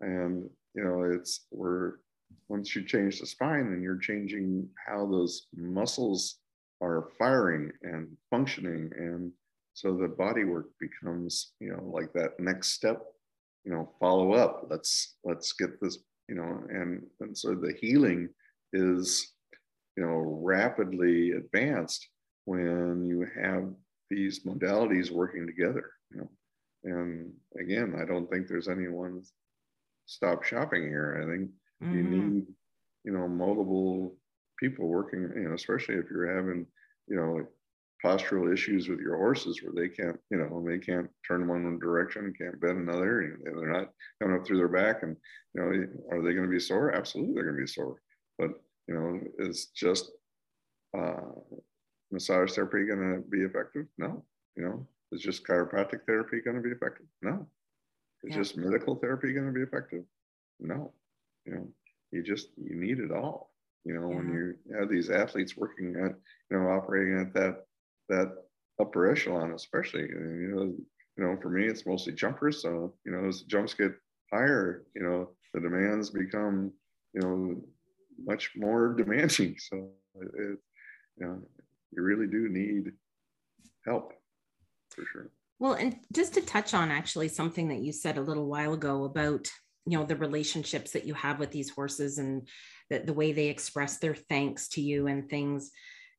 And 0.00 0.48
you 0.74 0.84
know, 0.84 1.02
it's 1.04 1.46
we're 1.50 1.94
once 2.66 2.74
you 2.74 2.82
change 2.82 3.20
the 3.20 3.26
spine 3.26 3.68
and 3.72 3.80
you're 3.80 3.96
changing 3.96 4.68
how 4.88 5.06
those 5.06 5.46
muscles 5.54 6.38
are 6.82 7.10
firing 7.16 7.70
and 7.82 8.08
functioning 8.28 8.90
and 8.98 9.30
so 9.72 9.96
the 9.96 10.08
body 10.08 10.42
work 10.42 10.66
becomes 10.80 11.52
you 11.60 11.70
know 11.70 11.84
like 11.84 12.12
that 12.12 12.32
next 12.40 12.72
step 12.72 13.04
you 13.64 13.70
know 13.72 13.88
follow 14.00 14.32
up. 14.32 14.66
Let's 14.68 15.14
let's 15.22 15.52
get 15.52 15.80
this 15.80 15.98
you 16.28 16.34
know 16.34 16.60
and 16.68 17.02
and 17.20 17.38
so 17.38 17.54
the 17.54 17.72
healing 17.80 18.30
is 18.72 19.32
you 19.96 20.04
know 20.04 20.40
rapidly 20.42 21.32
advanced 21.32 22.08
when 22.46 23.06
you 23.06 23.28
have 23.40 23.70
these 24.10 24.44
modalities 24.44 25.12
working 25.12 25.46
together 25.46 25.92
you 26.10 26.18
know. 26.18 26.30
And 26.82 27.32
again 27.60 27.94
i 28.00 28.04
don't 28.04 28.28
think 28.28 28.48
there's 28.48 28.68
anyone 28.68 29.22
stop 30.06 30.42
shopping 30.42 30.82
here. 30.82 31.20
I 31.22 31.30
think 31.30 31.50
Mm-hmm. 31.82 31.94
You 31.94 32.02
need, 32.02 32.46
you 33.06 33.12
know, 33.12 33.28
multiple 33.28 34.14
people 34.58 34.88
working, 34.88 35.30
you 35.36 35.48
know, 35.48 35.54
especially 35.54 35.94
if 35.94 36.10
you're 36.10 36.36
having, 36.36 36.66
you 37.06 37.16
know, 37.16 37.34
like 37.34 37.46
postural 38.04 38.52
issues 38.52 38.88
with 38.88 38.98
your 38.98 39.16
horses 39.16 39.62
where 39.62 39.72
they 39.72 39.88
can't, 39.88 40.18
you 40.30 40.38
know, 40.38 40.62
they 40.66 40.78
can't 40.78 41.08
turn 41.26 41.48
one 41.48 41.78
direction, 41.78 42.24
and 42.26 42.38
can't 42.38 42.60
bend 42.60 42.78
another, 42.78 43.20
and 43.22 43.38
they're 43.44 43.72
not 43.72 43.92
coming 44.20 44.36
up 44.36 44.46
through 44.46 44.58
their 44.58 44.68
back. 44.68 45.02
And, 45.02 45.16
you 45.54 45.62
know, 45.62 45.66
are 46.10 46.22
they 46.22 46.34
going 46.34 46.44
to 46.44 46.50
be 46.50 46.60
sore? 46.60 46.94
Absolutely, 46.94 47.34
they're 47.34 47.44
going 47.44 47.56
to 47.56 47.62
be 47.62 47.66
sore. 47.66 47.96
But, 48.38 48.50
you 48.88 48.94
know, 48.94 49.20
it's 49.38 49.66
just 49.66 50.10
uh, 50.96 51.32
massage 52.10 52.52
therapy 52.52 52.86
going 52.86 53.14
to 53.14 53.30
be 53.30 53.42
effective? 53.42 53.86
No. 53.98 54.24
You 54.56 54.64
know, 54.64 54.86
is 55.12 55.22
just 55.22 55.46
chiropractic 55.46 56.00
therapy 56.06 56.40
going 56.44 56.56
to 56.56 56.62
be 56.62 56.70
effective? 56.70 57.06
No. 57.22 57.46
Is 58.24 58.30
yeah. 58.30 58.36
just 58.36 58.56
medical 58.56 58.96
therapy 58.96 59.32
going 59.32 59.46
to 59.46 59.52
be 59.52 59.62
effective? 59.62 60.02
No. 60.58 60.92
You 61.44 61.54
know, 61.54 61.68
you 62.16 62.22
just 62.22 62.48
you 62.56 62.74
need 62.74 62.98
it 62.98 63.12
all. 63.12 63.50
You 63.84 63.94
know, 63.94 64.08
yeah. 64.10 64.16
when 64.16 64.28
you 64.32 64.78
have 64.78 64.88
these 64.88 65.10
athletes 65.10 65.56
working 65.56 65.94
at, 65.96 66.14
you 66.50 66.58
know, 66.58 66.68
operating 66.70 67.20
at 67.20 67.32
that 67.34 67.66
that 68.08 68.32
upper 68.80 69.10
echelon, 69.10 69.52
especially, 69.52 70.02
you 70.02 70.52
know, 70.54 70.74
you 71.16 71.24
know, 71.24 71.38
for 71.40 71.50
me, 71.50 71.66
it's 71.66 71.86
mostly 71.86 72.12
jumpers. 72.12 72.62
So, 72.62 72.94
you 73.04 73.12
know, 73.12 73.28
as 73.28 73.42
jumps 73.42 73.74
get 73.74 73.92
higher, 74.32 74.84
you 74.94 75.02
know, 75.02 75.30
the 75.54 75.60
demands 75.60 76.10
become, 76.10 76.72
you 77.14 77.20
know, 77.20 77.62
much 78.24 78.52
more 78.56 78.94
demanding. 78.98 79.56
So, 79.58 79.90
it, 80.20 80.58
you 81.18 81.26
know, 81.26 81.42
you 81.92 82.02
really 82.02 82.26
do 82.26 82.48
need 82.48 82.92
help 83.86 84.12
for 84.90 85.04
sure. 85.12 85.30
Well, 85.58 85.74
and 85.74 85.96
just 86.12 86.34
to 86.34 86.42
touch 86.42 86.74
on 86.74 86.90
actually 86.90 87.28
something 87.28 87.68
that 87.68 87.80
you 87.80 87.92
said 87.92 88.18
a 88.18 88.22
little 88.22 88.46
while 88.46 88.74
ago 88.74 89.04
about 89.04 89.48
you 89.86 89.96
know 89.98 90.04
the 90.04 90.16
relationships 90.16 90.92
that 90.92 91.06
you 91.06 91.14
have 91.14 91.38
with 91.38 91.50
these 91.50 91.70
horses 91.70 92.18
and 92.18 92.48
the, 92.90 92.98
the 92.98 93.12
way 93.12 93.32
they 93.32 93.48
express 93.48 93.98
their 93.98 94.14
thanks 94.14 94.68
to 94.68 94.80
you 94.80 95.06
and 95.06 95.28
things. 95.28 95.70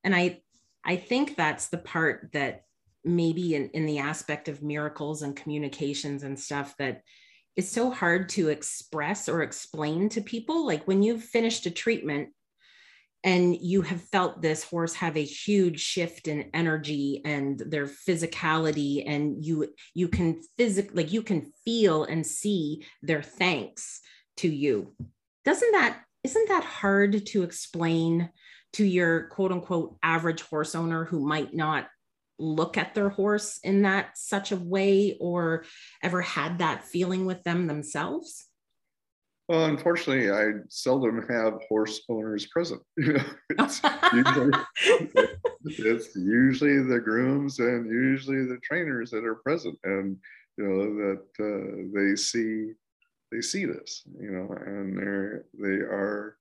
And 0.04 0.16
i 0.16 0.42
i 0.86 0.96
think 0.96 1.36
that's 1.36 1.68
the 1.68 1.78
part 1.78 2.30
that 2.34 2.64
maybe 3.04 3.56
in, 3.56 3.70
in 3.70 3.86
the 3.86 4.00
aspect 4.00 4.48
of 4.48 4.64
miracles 4.64 5.22
and 5.22 5.36
communications 5.36 6.24
and 6.24 6.40
stuff 6.40 6.76
that 6.78 7.02
is 7.56 7.70
so 7.70 7.90
hard 7.90 8.30
to 8.30 8.50
express 8.50 9.28
or 9.28 9.42
explain 9.42 10.10
to 10.10 10.22
people. 10.22 10.66
Like 10.66 10.88
when 10.88 11.02
you've 11.02 11.24
finished 11.24 11.66
a 11.66 11.72
treatment 11.72 12.30
and 13.28 13.58
you 13.58 13.82
have 13.82 14.02
felt 14.04 14.42
this 14.42 14.64
horse 14.64 14.94
have 14.94 15.18
a 15.18 15.24
huge 15.24 15.82
shift 15.82 16.30
in 16.30 16.50
energy 16.54 17.22
and 17.26 17.60
their 17.60 17.86
physicality 17.86 19.04
and 19.06 19.46
you 19.46 19.68
you 19.94 20.08
can 20.08 20.42
physically 20.58 21.04
like 21.04 21.12
you 21.12 21.22
can 21.22 21.52
feel 21.66 22.06
and 22.06 22.26
see 22.26 22.86
their 23.02 23.22
thanks 23.22 24.00
to 24.38 24.48
you. 24.48 24.96
Doesn't 25.44 25.74
that 25.74 26.00
isn't 26.24 26.48
that 26.48 26.64
hard 26.64 27.26
to 27.28 27.44
explain 27.44 28.30
to 28.74 28.86
your 28.86 29.28
quote 29.28 29.52
unquote 29.52 29.98
average 30.02 30.42
horse 30.44 30.74
owner 30.74 31.04
who 31.04 31.20
might 31.20 31.54
not 31.54 31.90
look 32.40 32.78
at 32.78 32.96
their 32.96 33.10
horse 33.10 33.60
in 33.62 33.82
that 33.82 34.18
such 34.18 34.54
a 34.54 34.56
way 34.56 35.18
or 35.20 35.66
ever 36.02 36.22
had 36.22 36.60
that 36.60 36.86
feeling 36.86 37.26
with 37.26 37.44
them 37.44 37.68
themselves 37.68 38.47
well, 39.48 39.66
unfortunately, 39.66 40.30
I 40.30 40.60
seldom 40.68 41.26
have 41.30 41.62
horse 41.70 42.02
owners 42.10 42.48
present. 42.48 42.82
it's, 42.98 43.82
usually, 44.14 44.52
it's 45.64 46.16
usually 46.16 46.84
the 46.84 47.00
grooms 47.00 47.60
and 47.60 47.90
usually 47.90 48.46
the 48.46 48.60
trainers 48.62 49.10
that 49.12 49.24
are 49.24 49.36
present, 49.36 49.80
and 49.86 50.18
you 50.58 50.64
know 50.66 50.96
that 50.96 51.24
uh, 51.40 51.98
they 51.98 52.16
see 52.16 52.74
they 53.32 53.42
see 53.42 53.66
this, 53.66 54.04
you 54.20 54.32
know, 54.32 54.54
and 54.66 54.98
they're 54.98 55.46
they 55.58 55.76
are, 55.76 56.38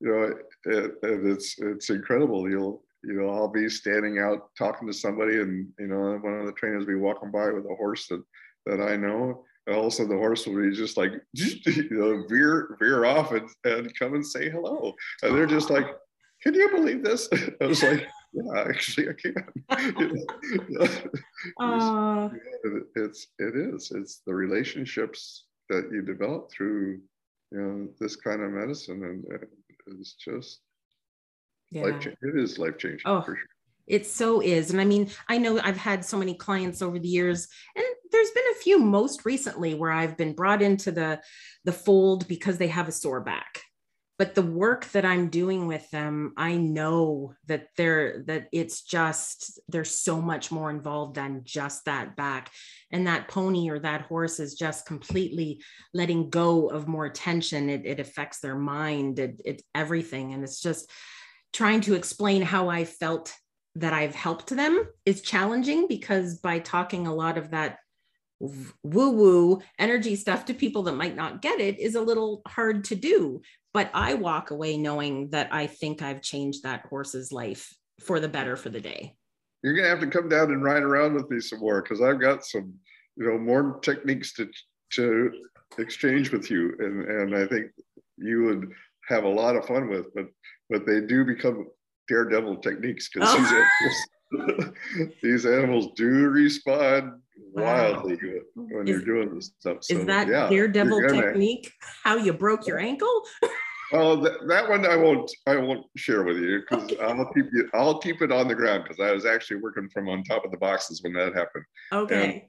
you 0.00 0.08
know, 0.08 0.22
it, 0.22 0.94
it, 1.02 1.26
it's 1.26 1.56
it's 1.58 1.90
incredible. 1.90 2.48
You'll 2.48 2.84
you 3.02 3.14
know 3.14 3.30
I'll 3.30 3.48
be 3.48 3.68
standing 3.68 4.20
out 4.20 4.50
talking 4.56 4.86
to 4.86 4.94
somebody, 4.94 5.40
and 5.40 5.68
you 5.78 5.88
know 5.88 6.18
one 6.20 6.34
of 6.34 6.46
the 6.46 6.52
trainers 6.52 6.80
will 6.80 6.94
be 6.94 7.00
walking 7.00 7.32
by 7.32 7.50
with 7.50 7.64
a 7.64 7.74
horse 7.74 8.06
that 8.08 8.22
that 8.66 8.80
I 8.80 8.96
know 8.96 9.44
and 9.66 9.76
all 9.76 9.82
of 9.82 9.88
a 9.88 9.90
sudden 9.90 10.10
the 10.10 10.18
horse 10.18 10.46
will 10.46 10.60
be 10.60 10.74
just 10.74 10.96
like 10.96 11.12
you 11.32 11.88
know 11.90 12.24
veer 12.28 12.76
veer 12.80 13.04
off 13.04 13.32
and, 13.32 13.48
and 13.64 13.98
come 13.98 14.14
and 14.14 14.26
say 14.26 14.50
hello 14.50 14.94
and 15.22 15.36
they're 15.36 15.46
just 15.46 15.70
like 15.70 15.86
can 16.42 16.54
you 16.54 16.70
believe 16.70 17.02
this 17.02 17.28
i 17.60 17.66
was 17.66 17.82
like 17.82 18.06
yeah 18.32 18.64
actually 18.68 19.08
i 19.08 19.12
can 19.12 19.34
uh, 21.60 22.28
it's 22.96 23.28
it 23.38 23.56
is 23.56 23.92
it's 23.94 24.22
the 24.26 24.34
relationships 24.34 25.44
that 25.68 25.88
you 25.92 26.02
develop 26.02 26.50
through 26.50 27.00
you 27.52 27.60
know 27.60 27.88
this 28.00 28.16
kind 28.16 28.42
of 28.42 28.50
medicine 28.50 29.04
and 29.04 29.24
it's 29.98 30.14
just 30.14 30.60
yeah. 31.70 31.82
life 31.82 32.06
it 32.06 32.36
is 32.36 32.58
life 32.58 32.76
changing 32.76 33.00
oh. 33.04 33.22
for 33.22 33.36
sure 33.36 33.46
it 33.86 34.06
so 34.06 34.40
is. 34.40 34.70
And 34.70 34.80
I 34.80 34.84
mean, 34.84 35.10
I 35.28 35.38
know 35.38 35.60
I've 35.62 35.76
had 35.76 36.04
so 36.04 36.16
many 36.16 36.34
clients 36.34 36.80
over 36.80 36.98
the 36.98 37.08
years, 37.08 37.48
and 37.76 37.84
there's 38.14 38.30
been 38.30 38.44
a 38.52 38.62
few 38.62 38.78
most 38.78 39.24
recently 39.24 39.74
where 39.74 39.90
I've 39.90 40.16
been 40.16 40.34
brought 40.34 40.62
into 40.62 40.92
the, 40.92 41.20
the 41.64 41.72
fold 41.72 42.28
because 42.28 42.58
they 42.58 42.68
have 42.68 42.86
a 42.86 42.92
sore 42.92 43.20
back. 43.20 43.60
But 44.16 44.36
the 44.36 44.42
work 44.42 44.88
that 44.92 45.04
I'm 45.04 45.28
doing 45.28 45.66
with 45.66 45.90
them, 45.90 46.34
I 46.36 46.56
know 46.56 47.34
that 47.46 47.66
they're 47.76 48.22
that 48.28 48.46
it's 48.52 48.82
just 48.82 49.58
there's 49.68 49.90
so 49.90 50.22
much 50.22 50.52
more 50.52 50.70
involved 50.70 51.16
than 51.16 51.42
just 51.42 51.86
that 51.86 52.14
back. 52.14 52.52
And 52.92 53.08
that 53.08 53.26
pony 53.26 53.68
or 53.70 53.80
that 53.80 54.02
horse 54.02 54.38
is 54.38 54.54
just 54.54 54.86
completely 54.86 55.60
letting 55.92 56.30
go 56.30 56.68
of 56.68 56.86
more 56.86 57.08
tension. 57.08 57.68
It, 57.68 57.84
it 57.84 57.98
affects 57.98 58.38
their 58.38 58.54
mind, 58.54 59.18
it, 59.18 59.40
it's 59.44 59.64
everything. 59.74 60.32
And 60.32 60.44
it's 60.44 60.60
just 60.60 60.88
trying 61.52 61.80
to 61.80 61.94
explain 61.94 62.42
how 62.42 62.68
I 62.68 62.84
felt 62.84 63.34
that 63.74 63.92
I've 63.92 64.14
helped 64.14 64.50
them 64.50 64.86
is 65.04 65.22
challenging 65.22 65.88
because 65.88 66.38
by 66.38 66.60
talking 66.60 67.08
a 67.08 67.14
lot 67.14 67.36
of 67.36 67.50
that 67.50 67.78
woo 68.40 69.10
woo 69.10 69.62
energy 69.78 70.16
stuff 70.16 70.44
to 70.46 70.54
people 70.54 70.82
that 70.84 70.96
might 70.96 71.16
not 71.16 71.40
get 71.42 71.60
it 71.60 71.78
is 71.78 71.94
a 71.94 72.00
little 72.00 72.42
hard 72.46 72.84
to 72.84 72.94
do. 72.94 73.40
But 73.72 73.90
I 73.92 74.14
walk 74.14 74.50
away 74.50 74.76
knowing 74.76 75.30
that 75.30 75.48
I 75.52 75.66
think 75.66 76.02
I've 76.02 76.22
changed 76.22 76.62
that 76.62 76.86
horse's 76.86 77.32
life 77.32 77.74
for 78.00 78.20
the 78.20 78.28
better 78.28 78.56
for 78.56 78.68
the 78.68 78.80
day. 78.80 79.16
You're 79.62 79.74
gonna 79.74 79.88
have 79.88 80.00
to 80.00 80.06
come 80.06 80.28
down 80.28 80.52
and 80.52 80.62
ride 80.62 80.82
around 80.82 81.14
with 81.14 81.30
me 81.30 81.40
some 81.40 81.60
more 81.60 81.82
because 81.82 82.00
I've 82.00 82.20
got 82.20 82.44
some, 82.44 82.74
you 83.16 83.26
know, 83.26 83.38
more 83.38 83.78
techniques 83.80 84.32
to 84.34 84.48
to 84.92 85.32
exchange 85.78 86.30
with 86.30 86.50
you, 86.50 86.74
and 86.78 87.04
and 87.04 87.36
I 87.36 87.46
think 87.46 87.70
you 88.16 88.44
would 88.44 88.70
have 89.08 89.24
a 89.24 89.28
lot 89.28 89.56
of 89.56 89.66
fun 89.66 89.88
with. 89.88 90.12
But 90.14 90.26
but 90.70 90.86
they 90.86 91.00
do 91.00 91.24
become 91.24 91.66
daredevil 92.08 92.58
techniques 92.58 93.08
because 93.12 93.34
oh. 93.36 93.66
these, 95.22 95.46
animals, 95.46 95.88
do 95.96 96.28
respond 96.28 97.12
wildly 97.52 98.16
wow. 98.22 98.40
when 98.54 98.88
is, 98.88 98.90
you're 98.90 99.00
doing 99.00 99.34
this 99.34 99.52
stuff. 99.58 99.78
So, 99.82 99.98
is 99.98 100.06
that 100.06 100.28
yeah, 100.28 100.48
daredevil 100.48 101.08
technique 101.08 101.72
how 102.02 102.16
you 102.16 102.32
broke 102.32 102.66
your 102.66 102.78
ankle? 102.78 103.22
Oh, 103.92 104.16
that, 104.16 104.48
that 104.48 104.68
one 104.68 104.86
I 104.86 104.96
won't 104.96 105.30
I 105.46 105.56
won't 105.56 105.86
share 105.96 106.24
with 106.24 106.38
you 106.38 106.60
because 106.60 106.84
okay. 106.84 107.02
I'll 107.02 107.30
keep 107.32 107.46
you 107.52 107.68
I'll 107.74 107.98
keep 107.98 108.22
it 108.22 108.32
on 108.32 108.48
the 108.48 108.54
ground 108.54 108.84
because 108.84 108.98
I 108.98 109.12
was 109.12 109.26
actually 109.26 109.60
working 109.60 109.88
from 109.90 110.08
on 110.08 110.24
top 110.24 110.44
of 110.44 110.50
the 110.50 110.56
boxes 110.56 111.02
when 111.02 111.12
that 111.12 111.34
happened. 111.34 111.64
Okay. 111.92 112.48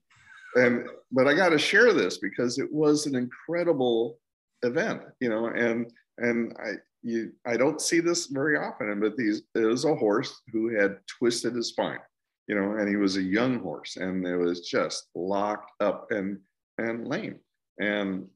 And, 0.56 0.66
and 0.66 0.90
but 1.12 1.28
I 1.28 1.36
got 1.36 1.50
to 1.50 1.60
share 1.60 1.94
this 1.94 2.18
because 2.18 2.58
it 2.58 2.72
was 2.72 3.06
an 3.06 3.16
incredible 3.16 4.18
event, 4.64 5.02
you 5.20 5.30
know, 5.30 5.48
and 5.48 5.92
and 6.18 6.56
I 6.58 6.76
you 7.06 7.32
I 7.46 7.56
don't 7.56 7.80
see 7.80 8.00
this 8.00 8.26
very 8.26 8.58
often, 8.58 9.00
but 9.00 9.16
these 9.16 9.44
it 9.54 9.60
was 9.60 9.86
a 9.86 9.96
horse 9.96 10.42
who 10.52 10.76
had 10.76 10.98
twisted 11.08 11.56
his 11.56 11.70
spine, 11.70 12.00
you 12.48 12.56
know, 12.56 12.78
and 12.78 12.90
he 12.90 12.96
was 12.96 13.16
a 13.16 13.22
young 13.22 13.60
horse 13.60 13.96
and 13.96 14.26
it 14.26 14.36
was 14.36 14.68
just 14.68 15.10
locked 15.14 15.72
up 15.80 16.08
and 16.10 16.40
and 16.80 17.08
lame. 17.08 17.40
And 17.80 18.28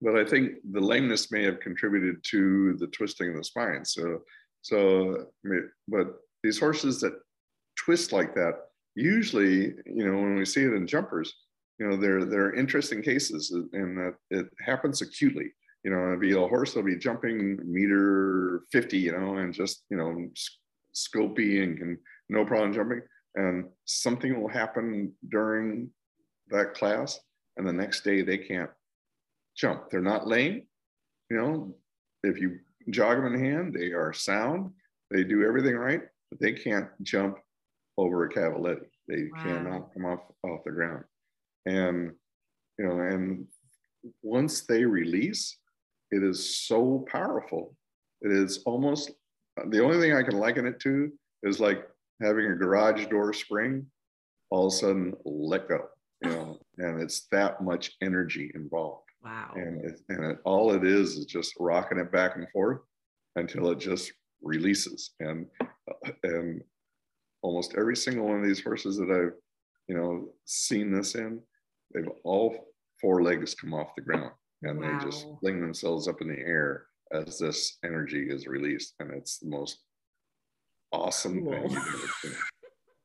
but 0.00 0.16
I 0.16 0.24
think 0.24 0.52
the 0.72 0.80
lameness 0.80 1.30
may 1.30 1.44
have 1.44 1.60
contributed 1.60 2.24
to 2.30 2.76
the 2.78 2.86
twisting 2.86 3.30
of 3.30 3.36
the 3.36 3.44
spine. 3.44 3.84
So 3.84 4.22
so 4.62 5.26
but 5.86 6.14
these 6.42 6.58
horses 6.58 7.00
that 7.00 7.20
twist 7.76 8.12
like 8.12 8.34
that, 8.34 8.54
usually, 8.94 9.74
you 9.84 10.06
know, 10.06 10.16
when 10.16 10.36
we 10.36 10.46
see 10.46 10.62
it 10.62 10.72
in 10.72 10.86
jumpers, 10.86 11.34
you 11.78 11.86
know, 11.86 11.96
they're 11.96 12.24
they're 12.24 12.54
interesting 12.54 13.02
cases 13.02 13.54
in 13.74 13.94
that 13.96 14.14
it 14.30 14.48
happens 14.64 15.02
acutely 15.02 15.52
you 15.88 15.94
know, 15.94 16.08
it'd 16.08 16.20
be 16.20 16.32
a 16.32 16.38
horse 16.38 16.74
will 16.74 16.82
be 16.82 16.98
jumping 16.98 17.58
meter 17.64 18.60
50, 18.72 18.98
you 18.98 19.12
know, 19.12 19.38
and 19.38 19.54
just, 19.54 19.84
you 19.88 19.96
know, 19.96 20.28
scopy 20.94 21.62
and 21.62 21.78
can 21.78 21.98
no 22.28 22.44
problem 22.44 22.74
jumping. 22.74 23.00
And 23.36 23.64
something 23.86 24.38
will 24.38 24.50
happen 24.50 25.14
during 25.30 25.88
that 26.50 26.74
class. 26.74 27.18
And 27.56 27.66
the 27.66 27.72
next 27.72 28.04
day 28.04 28.20
they 28.20 28.36
can't 28.36 28.68
jump. 29.56 29.88
They're 29.88 30.02
not 30.02 30.28
lame. 30.28 30.64
You 31.30 31.36
know, 31.38 31.76
if 32.22 32.38
you 32.38 32.58
jog 32.90 33.16
them 33.16 33.32
in 33.32 33.42
hand, 33.42 33.72
they 33.72 33.92
are 33.92 34.12
sound. 34.12 34.72
They 35.10 35.24
do 35.24 35.42
everything 35.42 35.74
right, 35.74 36.02
but 36.30 36.38
they 36.38 36.52
can't 36.52 36.88
jump 37.00 37.38
over 37.96 38.26
a 38.26 38.28
cavaletti. 38.30 38.88
They 39.08 39.28
wow. 39.32 39.42
cannot 39.42 39.94
come 39.94 40.04
off 40.04 40.20
off 40.44 40.64
the 40.66 40.70
ground. 40.70 41.04
And 41.64 42.12
you 42.78 42.84
know, 42.84 43.00
and 43.00 43.46
once 44.22 44.66
they 44.66 44.84
release, 44.84 45.56
it 46.10 46.22
is 46.22 46.58
so 46.66 47.04
powerful. 47.10 47.74
It 48.22 48.32
is 48.32 48.62
almost 48.64 49.12
the 49.68 49.82
only 49.82 49.98
thing 49.98 50.14
I 50.14 50.22
can 50.22 50.38
liken 50.38 50.66
it 50.66 50.80
to 50.80 51.12
is 51.42 51.60
like 51.60 51.86
having 52.22 52.46
a 52.46 52.56
garage 52.56 53.06
door 53.06 53.32
spring 53.32 53.86
all 54.50 54.66
of 54.66 54.72
a 54.72 54.76
sudden 54.76 55.14
let 55.24 55.68
go, 55.68 55.86
you 56.22 56.30
know, 56.30 56.58
and 56.78 57.00
it's 57.00 57.26
that 57.32 57.62
much 57.62 57.92
energy 58.00 58.50
involved. 58.54 59.04
Wow. 59.22 59.52
And 59.54 59.84
it, 59.84 60.00
and 60.08 60.24
it, 60.24 60.38
all 60.44 60.72
it 60.72 60.84
is 60.84 61.16
is 61.16 61.26
just 61.26 61.54
rocking 61.58 61.98
it 61.98 62.12
back 62.12 62.36
and 62.36 62.48
forth 62.50 62.80
until 63.36 63.70
it 63.70 63.78
just 63.78 64.12
releases. 64.42 65.10
And 65.20 65.46
uh, 65.60 66.10
and 66.22 66.62
almost 67.42 67.74
every 67.76 67.96
single 67.96 68.26
one 68.26 68.40
of 68.40 68.46
these 68.46 68.62
horses 68.62 68.96
that 68.96 69.10
I've 69.10 69.34
you 69.88 69.96
know 69.96 70.28
seen 70.44 70.92
this 70.92 71.14
in, 71.14 71.40
they've 71.92 72.08
all 72.24 72.68
four 73.00 73.22
legs 73.22 73.54
come 73.54 73.74
off 73.74 73.94
the 73.96 74.02
ground 74.02 74.32
and 74.62 74.80
wow. 74.80 74.98
they 74.98 75.04
just 75.04 75.26
fling 75.40 75.60
themselves 75.60 76.08
up 76.08 76.20
in 76.20 76.28
the 76.28 76.38
air 76.38 76.86
as 77.12 77.38
this 77.38 77.78
energy 77.84 78.28
is 78.28 78.46
released. 78.46 78.94
And 79.00 79.10
it's 79.12 79.38
the 79.38 79.48
most 79.48 79.78
awesome 80.92 81.44
cool. 81.44 81.52
thing 81.52 81.70
you've 81.70 81.76
ever 81.76 82.12
seen. 82.22 82.32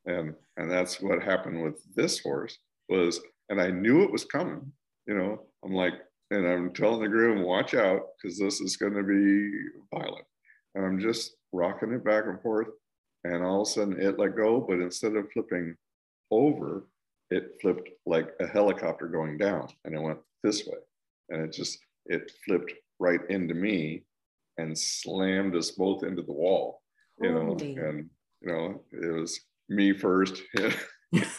And 0.05 0.35
and 0.57 0.69
that's 0.69 0.99
what 0.99 1.23
happened 1.23 1.63
with 1.63 1.81
this 1.95 2.19
horse 2.19 2.57
was, 2.89 3.21
and 3.47 3.61
I 3.61 3.69
knew 3.69 4.03
it 4.03 4.11
was 4.11 4.25
coming. 4.25 4.69
You 5.07 5.17
know, 5.17 5.43
I'm 5.63 5.71
like, 5.71 5.93
and 6.29 6.45
I'm 6.45 6.73
telling 6.73 7.01
the 7.01 7.07
groom, 7.07 7.43
watch 7.43 7.73
out, 7.73 8.01
because 8.21 8.37
this 8.37 8.59
is 8.59 8.75
going 8.75 8.95
to 8.95 9.03
be 9.03 9.97
violent. 9.97 10.25
And 10.75 10.85
I'm 10.85 10.99
just 10.99 11.35
rocking 11.53 11.93
it 11.93 12.03
back 12.03 12.25
and 12.25 12.41
forth. 12.41 12.67
And 13.23 13.43
all 13.43 13.61
of 13.61 13.67
a 13.67 13.71
sudden 13.71 14.01
it 14.01 14.19
let 14.19 14.35
go, 14.35 14.59
but 14.59 14.79
instead 14.79 15.15
of 15.15 15.31
flipping 15.31 15.75
over, 16.31 16.87
it 17.29 17.57
flipped 17.61 17.89
like 18.05 18.31
a 18.39 18.47
helicopter 18.47 19.07
going 19.07 19.37
down 19.37 19.67
and 19.85 19.95
it 19.95 20.01
went 20.01 20.19
this 20.43 20.65
way. 20.65 20.77
And 21.29 21.41
it 21.43 21.53
just, 21.53 21.79
it 22.05 22.31
flipped 22.45 22.73
right 22.99 23.19
into 23.29 23.53
me 23.53 24.03
and 24.57 24.77
slammed 24.77 25.55
us 25.55 25.71
both 25.71 26.03
into 26.03 26.21
the 26.21 26.33
wall, 26.33 26.81
you 27.19 27.31
know, 27.31 27.57
and, 27.59 28.09
you 28.41 28.47
know, 28.47 28.81
it 28.91 29.11
was 29.11 29.39
me 29.69 29.93
first, 29.93 30.41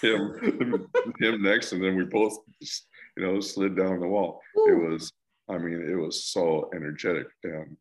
him, 0.02 0.88
him 1.20 1.42
next, 1.42 1.72
and 1.72 1.84
then 1.84 1.96
we 1.96 2.04
both, 2.04 2.38
you 2.60 3.24
know, 3.24 3.40
slid 3.40 3.76
down 3.76 4.00
the 4.00 4.06
wall. 4.06 4.40
Ooh. 4.58 4.66
It 4.68 4.90
was, 4.90 5.12
I 5.48 5.58
mean, 5.58 5.86
it 5.88 5.94
was 5.94 6.24
so 6.24 6.70
energetic 6.74 7.26
and 7.44 7.76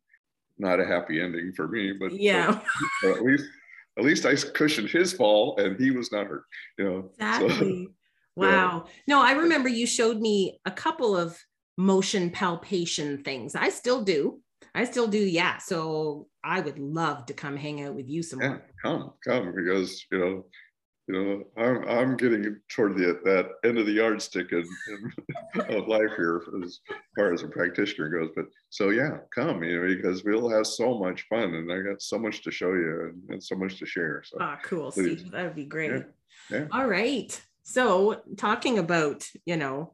not 0.58 0.80
a 0.80 0.86
happy 0.86 1.20
ending 1.20 1.52
for 1.54 1.66
me, 1.66 1.92
but 1.92 2.12
yeah, 2.12 2.60
but 3.02 3.16
at 3.16 3.22
least 3.22 3.44
at 3.98 4.04
least 4.04 4.26
I 4.26 4.34
cushioned 4.34 4.90
his 4.90 5.12
fall 5.12 5.56
and 5.58 5.78
he 5.78 5.90
was 5.90 6.10
not 6.12 6.26
hurt. 6.26 6.44
You 6.78 6.84
know, 6.84 7.10
exactly. 7.18 7.88
So, 8.36 8.40
wow. 8.48 8.82
Yeah. 8.84 8.92
No, 9.06 9.22
I 9.22 9.30
remember 9.30 9.68
you 9.68 9.86
showed 9.86 10.18
me 10.18 10.58
a 10.64 10.70
couple 10.72 11.16
of 11.16 11.38
motion 11.76 12.30
palpation 12.30 13.22
things. 13.22 13.54
I 13.54 13.68
still 13.68 14.02
do. 14.02 14.40
I 14.74 14.84
still 14.84 15.06
do. 15.06 15.18
Yeah. 15.18 15.58
So 15.58 16.28
I 16.42 16.60
would 16.60 16.78
love 16.78 17.26
to 17.26 17.34
come 17.34 17.56
hang 17.56 17.82
out 17.82 17.94
with 17.94 18.08
you 18.08 18.22
some 18.22 18.40
yeah, 18.40 18.48
more. 18.48 18.62
Come, 18.82 19.12
come, 19.24 19.54
because 19.54 20.04
you 20.10 20.18
know 20.18 20.44
you 21.06 21.14
know, 21.14 21.62
I'm 21.62 21.86
I'm 21.86 22.16
getting 22.16 22.56
toward 22.68 22.96
the 22.96 23.20
that 23.24 23.50
end 23.68 23.78
of 23.78 23.84
the 23.84 23.92
yardstick 23.92 24.52
in, 24.52 24.64
in, 24.88 25.60
of 25.76 25.86
life 25.86 26.10
here 26.16 26.42
as 26.64 26.80
far 27.14 27.32
as 27.32 27.42
a 27.42 27.48
practitioner 27.48 28.08
goes. 28.08 28.30
But 28.34 28.46
so 28.70 28.88
yeah, 28.88 29.18
come, 29.34 29.62
you 29.62 29.80
know, 29.80 29.94
because 29.94 30.24
we'll 30.24 30.48
have 30.48 30.66
so 30.66 30.98
much 30.98 31.26
fun, 31.28 31.54
and 31.54 31.70
I 31.70 31.80
got 31.80 32.00
so 32.00 32.18
much 32.18 32.42
to 32.44 32.50
show 32.50 32.72
you 32.72 33.12
and, 33.12 33.30
and 33.34 33.44
so 33.44 33.54
much 33.54 33.78
to 33.80 33.86
share. 33.86 34.22
So 34.24 34.38
ah, 34.40 34.58
cool, 34.62 34.90
Steve, 34.92 35.30
that 35.32 35.44
would 35.44 35.54
be 35.54 35.66
great. 35.66 35.90
Yeah. 35.90 36.58
yeah. 36.58 36.66
All 36.72 36.86
right. 36.86 37.38
So 37.64 38.22
talking 38.38 38.78
about 38.78 39.26
you 39.44 39.58
know 39.58 39.92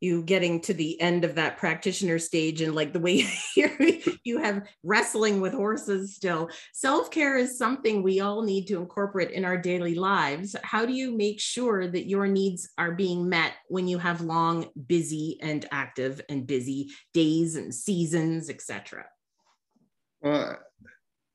you 0.00 0.22
getting 0.22 0.60
to 0.62 0.74
the 0.74 1.00
end 1.00 1.24
of 1.24 1.34
that 1.34 1.56
practitioner 1.56 2.18
stage 2.18 2.60
and 2.60 2.74
like 2.74 2.92
the 2.92 3.00
way 3.00 3.26
you 4.24 4.38
have 4.38 4.62
wrestling 4.82 5.40
with 5.40 5.52
horses 5.52 6.14
still. 6.14 6.48
Self-care 6.72 7.36
is 7.36 7.58
something 7.58 8.02
we 8.02 8.20
all 8.20 8.42
need 8.42 8.66
to 8.66 8.78
incorporate 8.78 9.30
in 9.30 9.44
our 9.44 9.56
daily 9.56 9.94
lives. 9.94 10.54
How 10.62 10.86
do 10.86 10.92
you 10.92 11.16
make 11.16 11.40
sure 11.40 11.88
that 11.88 12.08
your 12.08 12.26
needs 12.26 12.68
are 12.78 12.92
being 12.92 13.28
met 13.28 13.54
when 13.68 13.88
you 13.88 13.98
have 13.98 14.20
long 14.20 14.68
busy 14.86 15.38
and 15.42 15.64
active 15.70 16.20
and 16.28 16.46
busy 16.46 16.90
days 17.12 17.56
and 17.56 17.74
seasons 17.74 18.50
etc 18.50 19.04
well 20.20 20.56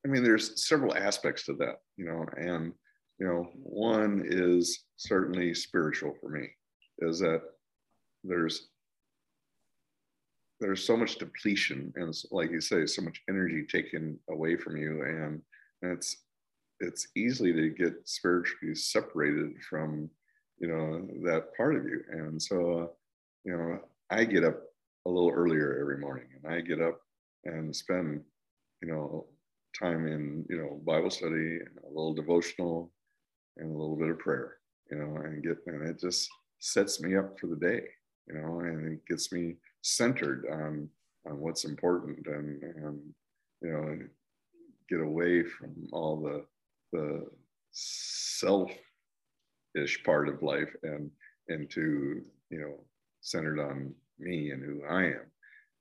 i 0.05 0.07
mean 0.07 0.23
there's 0.23 0.65
several 0.65 0.95
aspects 0.95 1.45
to 1.45 1.53
that 1.53 1.75
you 1.97 2.05
know 2.05 2.25
and 2.37 2.73
you 3.19 3.27
know 3.27 3.49
one 3.55 4.23
is 4.25 4.85
certainly 4.95 5.53
spiritual 5.53 6.13
for 6.19 6.29
me 6.29 6.47
is 6.99 7.19
that 7.19 7.41
there's 8.23 8.69
there's 10.59 10.85
so 10.85 10.95
much 10.95 11.17
depletion 11.17 11.91
and 11.95 12.13
like 12.31 12.51
you 12.51 12.61
say 12.61 12.85
so 12.85 13.01
much 13.01 13.21
energy 13.29 13.65
taken 13.69 14.17
away 14.29 14.55
from 14.55 14.77
you 14.77 15.03
and, 15.03 15.41
and 15.81 15.91
it's 15.91 16.17
it's 16.79 17.07
easy 17.15 17.53
to 17.53 17.69
get 17.69 17.93
spiritually 18.05 18.75
separated 18.75 19.51
from 19.69 20.09
you 20.59 20.67
know 20.67 21.07
that 21.23 21.55
part 21.55 21.75
of 21.75 21.85
you. 21.85 22.01
And 22.11 22.41
so 22.41 22.79
uh, 22.79 22.87
you 23.43 23.57
know 23.57 23.79
i 24.09 24.23
get 24.23 24.43
up 24.43 24.61
a 25.05 25.09
little 25.09 25.31
earlier 25.31 25.77
every 25.79 25.97
morning 25.97 26.27
and 26.35 26.53
i 26.53 26.61
get 26.61 26.81
up 26.81 26.99
and 27.45 27.75
spend 27.75 28.21
you 28.81 28.87
know 28.87 29.25
time 29.77 30.07
in 30.07 30.45
you 30.49 30.57
know 30.57 30.81
bible 30.85 31.09
study 31.09 31.59
and 31.59 31.77
a 31.85 31.89
little 31.89 32.13
devotional 32.13 32.91
and 33.57 33.69
a 33.69 33.77
little 33.77 33.95
bit 33.95 34.09
of 34.09 34.19
prayer 34.19 34.57
you 34.91 34.97
know 34.97 35.15
and 35.23 35.43
get 35.43 35.57
and 35.67 35.87
it 35.87 35.99
just 35.99 36.29
sets 36.59 37.01
me 37.01 37.15
up 37.15 37.37
for 37.39 37.47
the 37.47 37.55
day 37.55 37.81
you 38.27 38.35
know, 38.35 38.59
and 38.61 38.93
it 38.93 39.05
gets 39.07 39.31
me 39.31 39.55
centered 39.81 40.45
on 40.51 40.89
on 41.25 41.39
what's 41.39 41.65
important 41.65 42.25
and 42.27 42.61
and 42.63 42.99
you 43.61 43.71
know 43.71 43.97
get 44.89 44.99
away 44.99 45.43
from 45.43 45.87
all 45.91 46.21
the 46.21 46.45
the 46.91 47.25
self 47.71 48.71
ish 49.75 50.03
part 50.03 50.29
of 50.29 50.43
life 50.43 50.73
and 50.83 51.09
into 51.49 52.21
you 52.49 52.59
know 52.59 52.79
centered 53.21 53.59
on 53.59 53.93
me 54.19 54.51
and 54.51 54.63
who 54.63 54.83
I 54.85 55.05
am. 55.05 55.31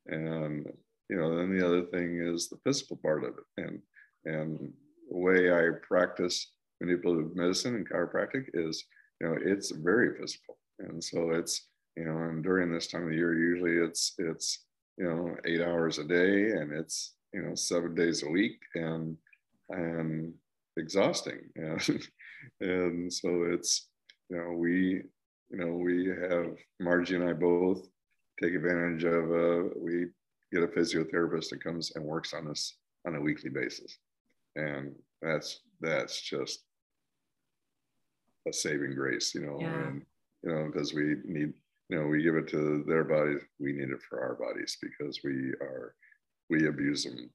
And 0.06 0.66
you 1.08 1.16
know 1.16 1.36
then 1.36 1.56
the 1.56 1.66
other 1.66 1.82
thing 1.86 2.20
is 2.20 2.48
the 2.48 2.58
physical 2.64 2.96
part 2.96 3.24
of 3.24 3.34
it. 3.34 3.64
And 3.64 3.80
and 4.24 4.72
the 5.10 5.18
way 5.18 5.52
I 5.52 5.70
practice 5.86 6.52
manipulative 6.80 7.36
medicine 7.36 7.74
and 7.76 7.88
chiropractic 7.88 8.46
is 8.54 8.84
you 9.20 9.28
know 9.28 9.36
it's 9.40 9.70
very 9.70 10.18
physical. 10.18 10.58
And 10.78 11.02
so 11.02 11.30
it's 11.30 11.68
you 11.96 12.04
know 12.04 12.16
and 12.16 12.42
during 12.42 12.72
this 12.72 12.86
time 12.86 13.04
of 13.04 13.10
the 13.10 13.16
year 13.16 13.34
usually 13.34 13.76
it's 13.76 14.14
it's 14.18 14.64
you 14.98 15.04
know 15.04 15.36
eight 15.44 15.60
hours 15.60 15.98
a 15.98 16.04
day 16.04 16.50
and 16.52 16.72
it's 16.72 17.14
you 17.32 17.42
know 17.42 17.54
seven 17.54 17.94
days 17.94 18.22
a 18.22 18.28
week 18.28 18.60
and 18.74 19.16
and 19.70 20.32
exhausting 20.76 21.40
and, 21.56 22.08
and 22.60 23.12
so 23.12 23.44
it's 23.50 23.88
you 24.28 24.36
know 24.36 24.52
we 24.52 25.02
you 25.50 25.58
know 25.58 25.72
we 25.72 26.06
have 26.08 26.54
margie 26.80 27.16
and 27.16 27.28
i 27.28 27.32
both 27.32 27.86
take 28.42 28.54
advantage 28.54 29.04
of 29.04 29.24
uh, 29.30 29.68
we 29.76 30.06
get 30.52 30.62
a 30.62 30.66
physiotherapist 30.66 31.50
that 31.50 31.62
comes 31.62 31.92
and 31.94 32.04
works 32.04 32.34
on 32.34 32.48
us 32.48 32.76
on 33.06 33.16
a 33.16 33.20
weekly 33.20 33.50
basis 33.50 33.98
and 34.56 34.94
that's 35.20 35.60
that's 35.80 36.20
just 36.20 36.64
a 38.48 38.52
saving 38.52 38.94
grace 38.94 39.34
you 39.34 39.42
know 39.42 39.58
yeah. 39.60 39.88
and 39.88 40.02
you 40.42 40.50
know 40.52 40.70
because 40.72 40.94
we 40.94 41.16
need 41.24 41.52
you 41.88 41.98
know, 41.98 42.06
we 42.06 42.22
give 42.22 42.36
it 42.36 42.48
to 42.48 42.84
their 42.86 43.04
bodies, 43.04 43.42
we 43.58 43.72
need 43.72 43.90
it 43.90 44.00
for 44.08 44.20
our 44.22 44.34
bodies 44.34 44.78
because 44.80 45.20
we 45.24 45.52
are, 45.60 45.94
we 46.48 46.66
abuse 46.66 47.04
them 47.04 47.30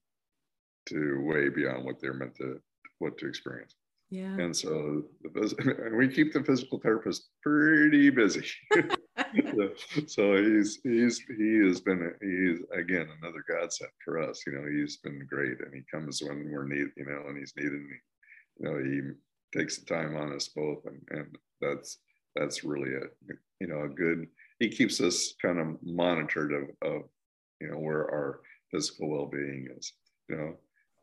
to 0.88 1.20
way 1.22 1.48
beyond 1.48 1.84
what 1.84 2.00
they're 2.00 2.14
meant 2.14 2.34
to, 2.36 2.60
what 2.98 3.18
to 3.18 3.28
experience. 3.28 3.74
Yeah. 4.10 4.38
And 4.38 4.56
so 4.56 5.04
the, 5.22 5.92
we 5.96 6.08
keep 6.08 6.32
the 6.32 6.42
physical 6.42 6.78
therapist 6.78 7.28
pretty 7.42 8.10
busy. 8.10 8.44
so, 8.72 9.70
so 10.06 10.42
he's 10.42 10.78
he's 10.82 11.20
he 11.36 11.58
has 11.66 11.80
been 11.80 12.14
he's 12.22 12.60
again 12.72 13.08
another 13.20 13.44
godsend 13.48 13.90
for 14.04 14.18
us. 14.22 14.42
You 14.46 14.54
know, 14.54 14.66
he's 14.70 14.96
been 14.98 15.26
great, 15.28 15.60
and 15.60 15.74
he 15.74 15.82
comes 15.92 16.22
when 16.22 16.50
we're 16.50 16.66
needed. 16.66 16.92
You 16.96 17.04
know, 17.04 17.24
and 17.28 17.36
he's 17.36 17.52
needed. 17.56 17.72
And 17.72 17.90
he, 17.90 18.64
you 18.64 18.70
know, 18.70 18.78
he 18.82 19.58
takes 19.58 19.78
the 19.78 19.84
time 19.84 20.16
on 20.16 20.32
us 20.32 20.48
both, 20.48 20.86
and 20.86 21.02
and 21.10 21.36
that's 21.60 21.98
that's 22.34 22.64
really 22.64 22.94
a 22.94 23.34
you 23.60 23.66
know 23.66 23.82
a 23.82 23.88
good 23.88 24.26
he 24.58 24.68
keeps 24.68 25.00
us 25.00 25.34
kind 25.40 25.58
of 25.58 25.76
monitored 25.82 26.52
of, 26.52 26.90
of 26.90 27.02
you 27.60 27.68
know 27.68 27.78
where 27.78 28.04
our 28.10 28.40
physical 28.70 29.08
well-being 29.08 29.68
is 29.76 29.92
you 30.28 30.36
know? 30.36 30.54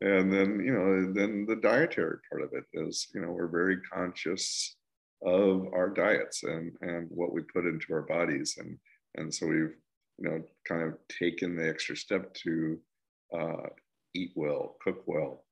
And 0.01 0.31
then 0.31 0.59
you 0.59 0.73
know 0.73 1.13
then 1.13 1.45
the 1.45 1.55
dietary 1.55 2.17
part 2.29 2.43
of 2.43 2.49
it 2.53 2.65
is 2.73 3.07
you 3.13 3.21
know 3.21 3.31
we're 3.31 3.47
very 3.47 3.77
conscious 3.81 4.75
of 5.25 5.67
our 5.73 5.89
diets 5.89 6.43
and 6.43 6.73
and 6.81 7.07
what 7.09 7.33
we 7.33 7.41
put 7.41 7.65
into 7.65 7.93
our 7.93 8.01
bodies. 8.01 8.55
And 8.59 8.77
and 9.15 9.33
so 9.33 9.47
we've 9.47 9.73
you 10.17 10.29
know 10.29 10.43
kind 10.67 10.83
of 10.83 10.97
taken 11.07 11.55
the 11.55 11.67
extra 11.67 11.95
step 11.95 12.33
to 12.43 12.77
uh, 13.37 13.67
eat 14.13 14.31
well 14.35 14.75
cook 14.83 15.03
well. 15.05 15.43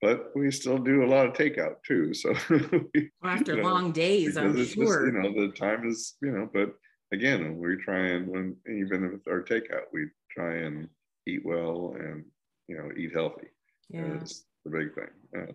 But 0.00 0.30
we 0.34 0.50
still 0.50 0.78
do 0.78 1.04
a 1.04 1.06
lot 1.06 1.26
of 1.26 1.34
takeout 1.34 1.82
too 1.86 2.14
so 2.14 2.30
after 3.22 3.56
you 3.56 3.62
know, 3.62 3.68
long 3.68 3.92
days 3.92 4.38
i'm 4.38 4.56
sure 4.56 4.64
just, 4.64 4.76
you 4.76 5.12
know 5.12 5.46
the 5.46 5.52
time 5.52 5.86
is 5.86 6.16
you 6.22 6.30
know 6.30 6.48
but 6.54 6.72
again, 7.12 7.58
we 7.58 7.76
try 7.76 8.08
and 8.08 8.28
when 8.28 8.56
even 8.68 9.10
with 9.12 9.26
our 9.28 9.42
takeout, 9.42 9.92
we 9.92 10.06
try 10.30 10.56
and 10.56 10.88
eat 11.26 11.42
well 11.44 11.94
and 11.98 12.24
you 12.68 12.76
know 12.76 12.90
eat 12.96 13.12
healthy. 13.12 13.48
Yeah, 13.88 14.02
it's 14.20 14.44
the 14.64 14.70
big 14.70 14.94
thing. 14.94 15.10
Uh, 15.36 15.52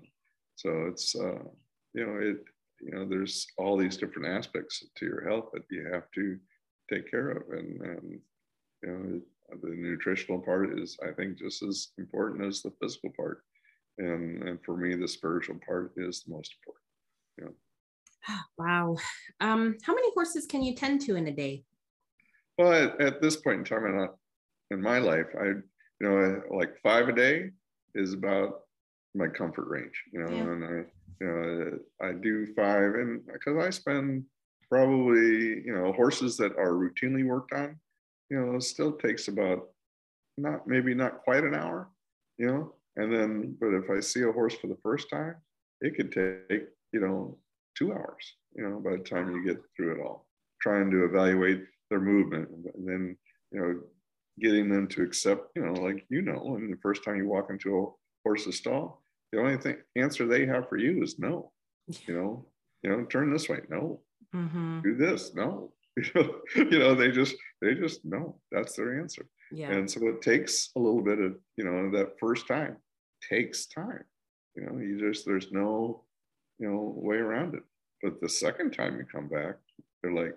so 0.56 0.86
it's 0.88 1.16
uh, 1.16 1.44
you 1.94 2.06
know 2.06 2.18
it 2.20 2.44
you 2.82 2.92
know 2.92 3.06
there's 3.06 3.48
all 3.58 3.78
these 3.78 3.98
different 3.98 4.28
aspects 4.28 4.84
to 4.96 5.06
your 5.06 5.28
health 5.28 5.50
that 5.54 5.64
you 5.70 5.88
have 5.92 6.12
to 6.16 6.38
take 6.92 7.10
care 7.10 7.30
of, 7.32 7.44
and 7.52 7.82
and 7.82 8.20
you 8.84 8.90
know 8.90 9.22
the 9.62 9.70
nutritional 9.70 10.40
part 10.40 10.78
is 10.78 10.98
I 11.04 11.12
think 11.12 11.38
just 11.38 11.64
as 11.64 11.90
important 11.98 12.44
as 12.44 12.62
the 12.62 12.74
physical 12.82 13.12
part, 13.16 13.44
and 13.98 14.44
and 14.44 14.60
for 14.64 14.76
me 14.76 14.96
the 14.96 15.08
spiritual 15.08 15.60
part 15.66 15.94
is 15.98 16.24
the 16.24 16.34
most 16.34 16.54
important. 16.60 16.84
You 17.38 17.46
know. 17.46 17.52
Wow. 18.58 18.96
Um, 19.40 19.78
how 19.84 19.94
many 19.94 20.12
horses 20.14 20.46
can 20.46 20.64
you 20.64 20.76
tend 20.76 21.02
to 21.02 21.16
in 21.16 21.28
a 21.28 21.32
day? 21.32 21.64
Well, 22.58 22.74
at, 22.74 23.02
at 23.02 23.22
this 23.22 23.36
point 23.36 23.60
in 23.60 23.66
time 23.66 23.86
in, 23.86 24.10
in 24.72 24.82
my 24.82 24.98
life, 24.98 25.28
I 25.40 25.54
you 26.00 26.10
know, 26.10 26.42
like 26.56 26.78
five 26.84 27.08
a 27.10 27.14
day 27.14 27.52
is 27.94 28.14
about 28.14 28.62
my 29.14 29.28
comfort 29.28 29.68
range, 29.68 30.04
you 30.12 30.20
know, 30.20 30.30
yeah. 30.30 30.44
and 30.44 30.66
I, 30.66 30.84
you 31.22 31.28
know, 31.28 31.80
I 32.02 32.12
do 32.14 32.48
five 32.54 32.96
and 32.96 33.22
because 33.32 33.64
I 33.64 33.70
spend 33.70 34.26
probably, 34.70 35.64
you 35.64 35.74
know, 35.74 35.94
horses 35.94 36.36
that 36.38 36.52
are 36.58 36.74
routinely 36.74 37.26
worked 37.26 37.54
on, 37.54 37.80
you 38.30 38.40
know, 38.40 38.60
still 38.60 38.92
takes 38.92 39.28
about 39.28 39.70
not 40.38 40.68
maybe 40.68 40.94
not 40.94 41.24
quite 41.24 41.44
an 41.44 41.56
hour, 41.56 41.90
you 42.38 42.48
know, 42.48 42.74
and 42.98 43.14
then, 43.14 43.56
but 43.60 43.74
if 43.74 43.90
I 43.90 44.02
see 44.02 44.24
a 44.24 44.32
horse 44.32 44.56
for 44.56 44.68
the 44.68 44.78
first 44.84 45.10
time, 45.10 45.36
it 45.80 45.96
could 45.96 46.12
take, 46.12 46.68
you 46.92 47.00
know, 47.00 47.38
two 47.78 47.94
hours, 47.94 48.36
you 48.56 48.68
know, 48.68 48.80
by 48.80 48.92
the 48.92 49.04
time 49.04 49.32
you 49.32 49.46
get 49.46 49.62
through 49.76 49.96
it 49.96 50.04
all, 50.04 50.28
trying 50.62 50.90
to 50.92 51.06
evaluate 51.06 51.64
their 51.90 52.00
movement 52.00 52.50
and 52.50 52.88
then, 52.88 53.18
you 53.52 53.60
know, 53.60 53.80
getting 54.40 54.70
them 54.70 54.88
to 54.88 55.04
accept, 55.04 55.52
you 55.56 55.66
know, 55.66 55.74
like, 55.74 56.06
you 56.10 56.22
know, 56.22 56.40
when 56.44 56.70
the 56.70 56.78
first 56.78 57.04
time 57.04 57.18
you 57.18 57.28
walk 57.28 57.50
into 57.50 57.78
a 57.78 57.86
horse's 58.24 58.58
stall, 58.58 59.04
the 59.32 59.40
only 59.40 59.58
thing 59.58 59.78
answer 59.96 60.28
they 60.28 60.46
have 60.46 60.68
for 60.70 60.78
you 60.78 61.04
is 61.04 61.20
no, 61.20 61.52
you 62.08 62.14
know, 62.14 62.46
you 62.84 62.90
know, 62.90 63.04
turn 63.06 63.32
this 63.32 63.50
way. 63.50 63.60
No, 63.70 64.02
mm-hmm. 64.34 64.82
do 64.82 64.96
this. 64.96 65.34
No, 65.36 65.72
you 66.56 66.80
know, 66.80 66.96
they 66.96 67.12
just, 67.12 67.36
they 67.62 67.74
just, 67.74 68.02
no, 68.04 68.40
that's 68.52 68.76
their 68.76 69.00
answer. 69.00 69.26
Yeah. 69.52 69.72
And 69.72 69.90
so 69.90 70.08
it 70.08 70.22
takes 70.22 70.72
a 70.76 70.80
little 70.80 71.02
bit 71.02 71.20
of, 71.20 71.36
you 71.58 71.64
know, 71.64 71.92
that 71.92 72.20
first 72.20 72.48
time 72.48 72.78
takes 73.30 73.68
time. 73.68 74.04
You 74.56 74.66
know, 74.66 74.78
you 74.80 75.00
just, 75.00 75.26
there's 75.26 75.52
no, 75.52 76.04
you 76.60 76.70
know, 76.70 76.94
way 76.96 77.18
around 77.18 77.56
it. 77.56 77.64
But 78.02 78.22
the 78.22 78.30
second 78.30 78.72
time 78.72 78.98
you 78.98 79.06
come 79.06 79.28
back, 79.28 79.56
they're 80.02 80.14
like, 80.14 80.36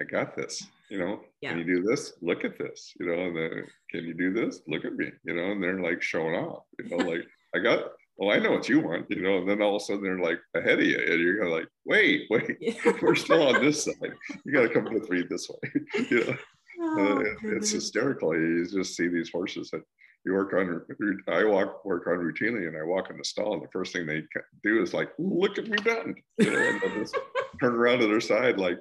I 0.00 0.04
got 0.04 0.36
this. 0.36 0.66
You 0.90 0.98
know, 0.98 1.20
yeah. 1.40 1.50
can 1.50 1.58
you 1.58 1.64
do 1.64 1.82
this? 1.82 2.12
Look 2.20 2.44
at 2.44 2.58
this. 2.58 2.92
You 3.00 3.06
know, 3.06 3.32
the, 3.32 3.62
can 3.90 4.04
you 4.04 4.14
do 4.14 4.32
this? 4.32 4.60
Look 4.68 4.84
at 4.84 4.94
me. 4.94 5.10
You 5.24 5.34
know, 5.34 5.52
and 5.52 5.62
they're 5.62 5.80
like 5.80 6.02
showing 6.02 6.34
off. 6.34 6.64
You 6.78 6.88
know, 6.88 6.96
like 7.10 7.26
I 7.54 7.58
got. 7.58 7.92
Well, 8.16 8.30
I 8.30 8.38
know 8.38 8.52
what 8.52 8.68
you 8.68 8.80
want. 8.80 9.06
You 9.10 9.22
know, 9.22 9.38
and 9.38 9.48
then 9.48 9.60
all 9.60 9.76
of 9.76 9.82
a 9.82 9.84
sudden 9.84 10.02
they're 10.02 10.18
like 10.18 10.40
ahead 10.54 10.78
of 10.78 10.84
you, 10.84 10.98
and 10.98 11.20
you're 11.20 11.38
kind 11.38 11.52
of 11.52 11.58
like, 11.58 11.68
wait, 11.84 12.26
wait, 12.30 12.56
yeah. 12.60 12.92
we're 13.02 13.14
still 13.14 13.46
on 13.48 13.64
this 13.64 13.84
side. 13.84 14.14
You 14.44 14.52
got 14.52 14.62
to 14.62 14.68
come 14.68 14.92
with 14.92 15.08
me 15.10 15.22
this 15.28 15.48
way. 15.48 15.70
you 16.10 16.24
know, 16.24 16.36
oh, 16.80 17.18
uh, 17.18 17.56
it's 17.56 17.70
hysterical. 17.70 18.34
You 18.34 18.66
just 18.68 18.96
see 18.96 19.08
these 19.08 19.30
horses 19.30 19.70
that 19.70 19.82
you 20.24 20.32
work 20.32 20.52
on 20.54 20.80
i 21.28 21.44
walk 21.44 21.84
work 21.84 22.06
on 22.06 22.16
routinely 22.16 22.66
and 22.66 22.76
i 22.76 22.82
walk 22.82 23.10
in 23.10 23.18
the 23.18 23.24
stall 23.24 23.54
and 23.54 23.62
the 23.62 23.70
first 23.70 23.92
thing 23.92 24.06
they 24.06 24.22
do 24.62 24.82
is 24.82 24.94
like 24.94 25.10
look 25.18 25.58
at 25.58 25.68
me 25.68 25.76
done 25.78 26.14
you 26.38 26.50
know 26.50 26.78
and 26.82 26.94
just 26.94 27.16
turn 27.60 27.74
around 27.74 27.98
to 27.98 28.06
their 28.06 28.20
side 28.20 28.58
like 28.58 28.78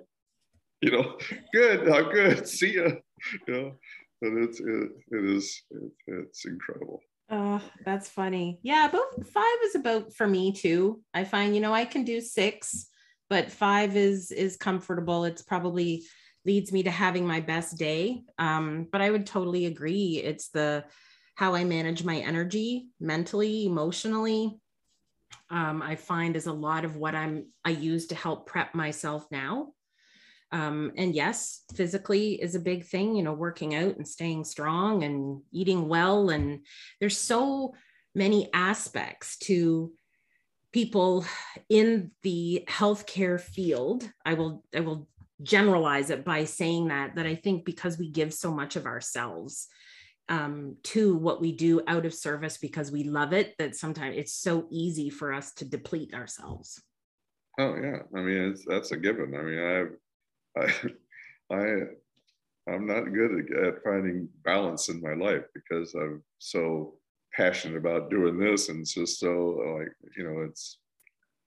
you 0.81 0.91
know 0.91 1.17
good 1.53 1.87
how 1.87 2.01
good 2.01 2.47
see 2.47 2.75
ya 2.75 2.89
you 3.47 3.53
know 3.53 3.71
and 4.23 4.43
it's 4.43 4.59
it, 4.59 4.89
it 5.11 5.25
is 5.25 5.61
it, 5.71 5.91
it's 6.07 6.45
incredible. 6.45 7.01
Oh 7.29 7.61
that's 7.85 8.09
funny. 8.09 8.59
Yeah 8.63 8.87
about 8.87 9.25
five 9.25 9.57
is 9.65 9.75
about 9.75 10.13
for 10.13 10.27
me 10.27 10.53
too. 10.53 11.01
I 11.13 11.23
find 11.23 11.53
you 11.55 11.61
know 11.61 11.73
i 11.73 11.85
can 11.85 12.03
do 12.03 12.21
six 12.21 12.87
but 13.29 13.51
five 13.51 13.95
is 13.95 14.31
is 14.31 14.57
comfortable. 14.57 15.25
It's 15.25 15.41
probably 15.41 16.05
leads 16.45 16.71
me 16.71 16.83
to 16.83 16.91
having 16.91 17.25
my 17.25 17.39
best 17.39 17.77
day. 17.77 18.23
Um, 18.37 18.87
but 18.91 19.01
i 19.01 19.09
would 19.09 19.25
totally 19.25 19.65
agree. 19.65 20.21
It's 20.23 20.49
the 20.49 20.85
how 21.35 21.55
I 21.55 21.63
manage 21.63 22.03
my 22.03 22.17
energy 22.17 22.89
mentally, 22.99 23.65
emotionally. 23.65 24.59
Um, 25.49 25.81
I 25.81 25.95
find 25.95 26.35
is 26.35 26.47
a 26.47 26.53
lot 26.53 26.85
of 26.85 26.95
what 26.95 27.15
I'm 27.15 27.47
I 27.65 27.71
use 27.71 28.07
to 28.07 28.15
help 28.15 28.47
prep 28.47 28.75
myself 28.75 29.27
now. 29.31 29.73
Um, 30.51 30.91
and 30.97 31.15
yes, 31.15 31.63
physically 31.73 32.33
is 32.33 32.53
a 32.53 32.59
big 32.59 32.85
thing, 32.85 33.15
you 33.15 33.23
know, 33.23 33.33
working 33.33 33.73
out 33.73 33.97
and 33.97 34.07
staying 34.07 34.43
strong 34.43 35.03
and 35.03 35.41
eating 35.51 35.87
well. 35.87 36.29
And 36.29 36.63
there's 36.99 37.17
so 37.17 37.73
many 38.13 38.49
aspects 38.53 39.37
to 39.39 39.91
people 40.71 41.25
in 41.69 42.11
the 42.21 42.65
healthcare 42.69 43.41
field. 43.41 44.07
I 44.23 44.35
will 44.35 44.63
I 44.75 44.81
will 44.81 45.07
generalize 45.41 46.11
it 46.11 46.23
by 46.23 46.45
saying 46.45 46.89
that 46.89 47.15
that 47.15 47.25
I 47.25 47.33
think 47.33 47.65
because 47.65 47.97
we 47.97 48.09
give 48.09 48.33
so 48.33 48.51
much 48.51 48.75
of 48.75 48.85
ourselves 48.85 49.67
um, 50.29 50.77
to 50.83 51.15
what 51.15 51.41
we 51.41 51.51
do 51.51 51.81
out 51.87 52.05
of 52.05 52.13
service 52.13 52.57
because 52.57 52.91
we 52.91 53.03
love 53.03 53.33
it 53.33 53.55
that 53.57 53.75
sometimes 53.75 54.15
it's 54.17 54.33
so 54.33 54.67
easy 54.69 55.09
for 55.09 55.33
us 55.33 55.53
to 55.53 55.65
deplete 55.65 56.13
ourselves 56.13 56.81
oh 57.59 57.75
yeah 57.75 57.99
i 58.15 58.21
mean 58.21 58.51
it's, 58.51 58.65
that's 58.65 58.91
a 58.91 58.97
given 58.97 59.35
i 59.35 59.41
mean 59.41 59.97
i 60.57 60.61
i 60.63 61.55
i 61.55 62.71
i'm 62.71 62.87
not 62.87 63.13
good 63.13 63.51
at 63.65 63.83
finding 63.83 64.27
balance 64.43 64.89
in 64.89 65.01
my 65.01 65.13
life 65.13 65.43
because 65.53 65.93
i'm 65.93 66.23
so 66.39 66.95
passionate 67.35 67.77
about 67.77 68.09
doing 68.09 68.37
this 68.37 68.69
and 68.69 68.81
it's 68.81 68.93
just 68.93 69.19
so 69.19 69.77
like 69.77 69.91
you 70.15 70.23
know 70.23 70.41
it's 70.41 70.77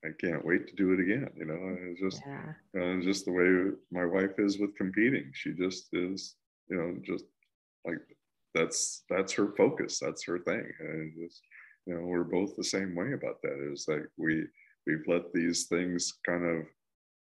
I 0.07 0.11
can't 0.20 0.45
wait 0.45 0.68
to 0.68 0.74
do 0.74 0.93
it 0.93 1.01
again. 1.01 1.29
You 1.37 1.47
know, 1.47 1.77
it's 1.91 2.01
just, 2.01 2.22
yeah. 2.27 2.53
you 2.74 2.81
know, 2.81 3.03
just 3.03 3.24
the 3.24 3.33
way 3.33 3.72
my 3.91 4.05
wife 4.05 4.39
is 4.39 4.59
with 4.59 4.77
competing. 4.77 5.31
She 5.33 5.53
just 5.53 5.89
is, 5.93 6.37
you 6.68 6.77
know, 6.77 6.97
just 7.03 7.24
like 7.85 7.99
that's 8.57 9.04
that's 9.11 9.32
her 9.32 9.52
focus 9.57 9.98
that's 10.00 10.24
her 10.24 10.38
thing. 10.38 10.64
And 10.80 11.12
just, 11.22 11.42
you 11.86 11.94
know 11.94 12.02
we're 12.02 12.24
both 12.24 12.57
the 12.57 12.64
same 12.64 12.94
way 12.94 13.12
about 13.12 13.40
that. 13.42 13.70
Is 13.72 13.86
like 13.88 14.07
we 14.16 14.44
we've 14.86 15.04
let 15.07 15.32
these 15.32 15.66
things 15.66 16.14
kind 16.24 16.44
of 16.44 16.64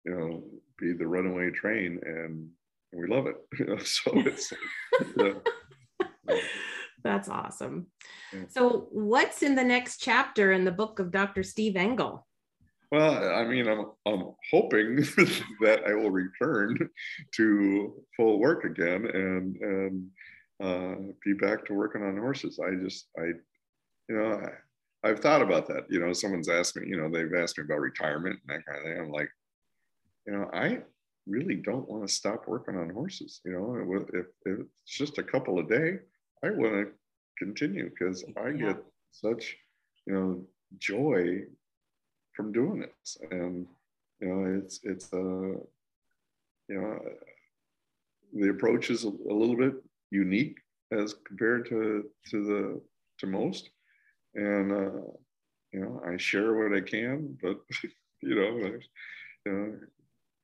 you 0.06 0.16
know 0.18 0.44
be 0.80 0.94
the 0.94 1.08
runaway 1.08 1.52
train 1.52 2.00
and 2.04 2.50
we 2.94 3.08
love 3.08 3.28
it. 3.28 3.36
You 3.60 3.66
know 3.66 3.78
so 3.78 4.12
it's 4.16 4.54
that's 7.04 7.30
awesome. 7.30 7.88
Yeah. 8.34 8.46
so 8.50 8.88
what's 8.92 9.44
in 9.44 9.56
the 9.56 9.64
next 9.64 9.98
chapter 9.98 10.52
in 10.52 10.66
the 10.66 10.72
book 10.72 11.00
of 11.00 11.12
dr 11.12 11.44
steve 11.44 11.76
engel? 11.76 12.26
Well, 12.92 13.34
I 13.34 13.44
mean, 13.46 13.68
I'm, 13.68 13.88
I'm 14.06 14.36
hoping 14.52 14.96
that 15.62 15.82
I 15.86 15.94
will 15.96 16.12
return 16.12 16.78
to 17.36 18.04
full 18.16 18.40
work 18.40 18.64
again 18.64 19.06
and 19.08 19.56
and 19.58 20.10
uh, 20.64 20.96
be 21.24 21.34
back 21.34 21.66
to 21.66 21.74
working 21.74 22.04
on 22.04 22.18
horses. 22.18 22.60
I 22.60 22.76
just, 22.76 23.08
I, 23.18 23.26
you 24.10 24.16
know, 24.16 24.42
I, 25.04 25.10
I've 25.10 25.20
thought 25.20 25.42
about 25.42 25.68
that. 25.68 25.86
You 25.90 26.00
know, 26.00 26.14
someone's 26.14 26.50
asked 26.50 26.76
me, 26.76 26.88
you 26.88 26.98
know, 26.98 27.10
they've 27.10 27.42
asked 27.42 27.58
me 27.58 27.64
about 27.64 27.80
retirement 27.80 28.40
and 28.48 28.58
that 28.58 28.66
kind 28.66 28.80
of 28.80 28.86
thing. 28.86 29.00
I'm 29.00 29.12
like, 29.12 29.30
you 30.26 30.34
know, 30.34 30.50
I 30.54 30.80
really 31.28 31.56
don't 31.56 31.88
want 31.90 32.08
to 32.08 32.14
stop 32.14 32.48
working 32.48 32.78
on 32.78 32.90
horses. 32.90 33.42
You 33.46 33.52
know, 33.54 34.06
if, 34.14 34.26
if 34.46 34.60
it's 34.60 34.98
just 34.98 35.18
a 35.18 35.24
couple 35.24 35.60
a 35.60 35.64
day, 35.64 36.00
I 36.44 36.50
want 36.52 36.74
to 36.74 36.88
continue 37.38 37.90
because 37.90 38.24
I 38.38 38.50
yeah. 38.50 38.74
get 38.74 38.84
such, 39.12 39.58
you 40.06 40.14
know, 40.14 40.42
joy 40.80 41.42
from 42.34 42.52
doing 42.52 42.82
this. 42.82 43.18
And, 43.32 43.68
you 44.20 44.28
know, 44.28 44.60
it's, 44.60 44.80
it's, 44.84 45.12
uh, 45.14 45.60
you 46.68 46.82
know, 46.82 47.00
the 48.34 48.50
approach 48.50 48.90
is 48.90 49.06
a, 49.06 49.10
a 49.10 49.34
little 49.34 49.56
bit 49.56 49.76
unique 50.24 50.58
as 50.92 51.16
compared 51.28 51.68
to 51.70 51.80
to 52.30 52.38
the 52.50 52.82
to 53.20 53.28
most. 53.28 53.70
And 54.36 54.72
uh, 54.72 55.02
you 55.76 55.82
know 55.82 56.02
i 56.08 56.16
share 56.18 56.54
what 56.56 56.78
i 56.78 56.82
can 56.82 57.38
but 57.42 57.58
you 58.22 58.36
know, 58.36 58.80
you 59.46 59.52
know 59.52 59.74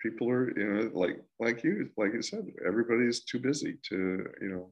people 0.01 0.29
are 0.29 0.47
you 0.59 0.67
know 0.67 0.91
like 0.93 1.17
like 1.39 1.63
you 1.63 1.89
like 1.97 2.13
you 2.13 2.21
said 2.21 2.45
everybody's 2.67 3.21
too 3.21 3.39
busy 3.39 3.77
to 3.89 4.27
you 4.41 4.49
know 4.49 4.71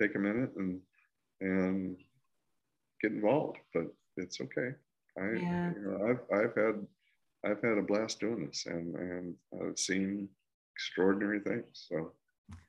take 0.00 0.14
a 0.14 0.18
minute 0.18 0.52
and 0.56 0.80
and 1.40 1.96
get 3.02 3.12
involved 3.12 3.58
but 3.74 3.86
it's 4.16 4.40
okay. 4.40 4.70
I 5.18 5.24
yeah. 5.40 5.72
you 5.74 5.82
know 5.82 5.96
i've 6.08 6.22
i've 6.38 6.54
had 6.62 6.76
i've 7.44 7.62
had 7.62 7.78
a 7.78 7.88
blast 7.90 8.20
doing 8.20 8.46
this 8.46 8.66
and 8.66 8.94
and 8.94 9.34
i've 9.60 9.78
seen 9.78 10.28
extraordinary 10.74 11.40
things 11.40 11.86
so 11.88 12.12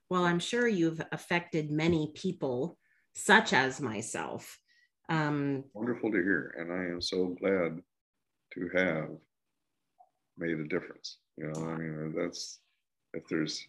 well, 0.10 0.26
I'm 0.26 0.40
sure 0.40 0.68
you've 0.68 1.02
affected 1.12 1.72
many 1.72 2.12
people, 2.16 2.78
such 3.14 3.54
as 3.54 3.82
myself. 3.82 4.60
Um, 5.10 5.64
Wonderful 5.74 6.12
to 6.12 6.18
hear. 6.18 6.56
And 6.58 6.72
I 6.72 6.92
am 6.92 7.02
so 7.02 7.36
glad 7.40 7.80
to 8.54 8.70
have 8.76 9.10
made 10.38 10.60
a 10.60 10.68
difference. 10.68 11.20
You 11.38 11.52
know, 11.52 11.70
I 11.70 11.78
mean, 11.78 12.14
that's, 12.18 12.60
if 13.14 13.24
there's, 13.30 13.68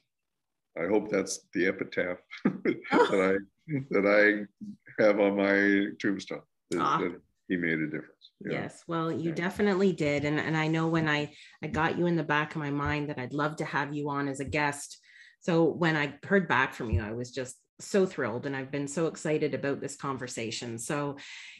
I 0.80 0.86
hope 0.86 1.10
that's 1.10 1.40
the 1.54 1.66
epitaph 1.66 2.18
that 2.44 3.36
I 3.36 3.38
that 3.90 4.06
I 4.06 5.02
have 5.02 5.20
on 5.20 5.36
my 5.36 5.92
tombstone. 6.00 6.42
Ah. 6.78 6.98
That 6.98 7.20
he 7.48 7.56
made 7.56 7.78
a 7.78 7.86
difference. 7.86 8.32
Yes, 8.44 8.84
well, 8.86 9.10
you 9.10 9.30
yeah. 9.30 9.34
definitely 9.34 9.92
did, 9.92 10.24
and 10.24 10.38
and 10.38 10.56
I 10.56 10.68
know 10.68 10.86
when 10.86 11.08
I 11.08 11.32
I 11.62 11.66
got 11.68 11.98
you 11.98 12.06
in 12.06 12.16
the 12.16 12.22
back 12.22 12.54
of 12.54 12.60
my 12.60 12.70
mind 12.70 13.08
that 13.08 13.18
I'd 13.18 13.32
love 13.32 13.56
to 13.56 13.64
have 13.64 13.94
you 13.94 14.10
on 14.10 14.28
as 14.28 14.40
a 14.40 14.44
guest 14.44 14.98
so 15.40 15.64
when 15.64 15.96
I 15.96 16.14
heard 16.24 16.48
back 16.48 16.74
from 16.74 16.90
you, 16.90 17.02
I 17.02 17.12
was 17.12 17.30
just 17.30 17.56
so 17.80 18.06
thrilled 18.06 18.46
and 18.46 18.56
I've 18.56 18.70
been 18.70 18.88
so 18.88 19.06
excited 19.06 19.54
about 19.54 19.80
this 19.80 19.96
conversation. 19.96 20.78
So, 20.78 21.16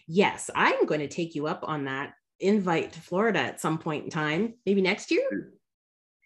yes, 0.07 0.51
I'm 0.55 0.87
going 0.87 1.01
to 1.01 1.09
take 1.09 1.35
you 1.35 1.47
up 1.47 1.64
on 1.66 1.85
that 1.85 2.12
invite 2.41 2.93
to 2.93 3.01
Florida 3.01 3.41
at 3.41 3.61
some 3.61 3.79
point 3.79 4.05
in 4.05 4.11
time, 4.11 4.55
maybe 4.66 4.83
next 4.83 5.11
year. 5.11 5.53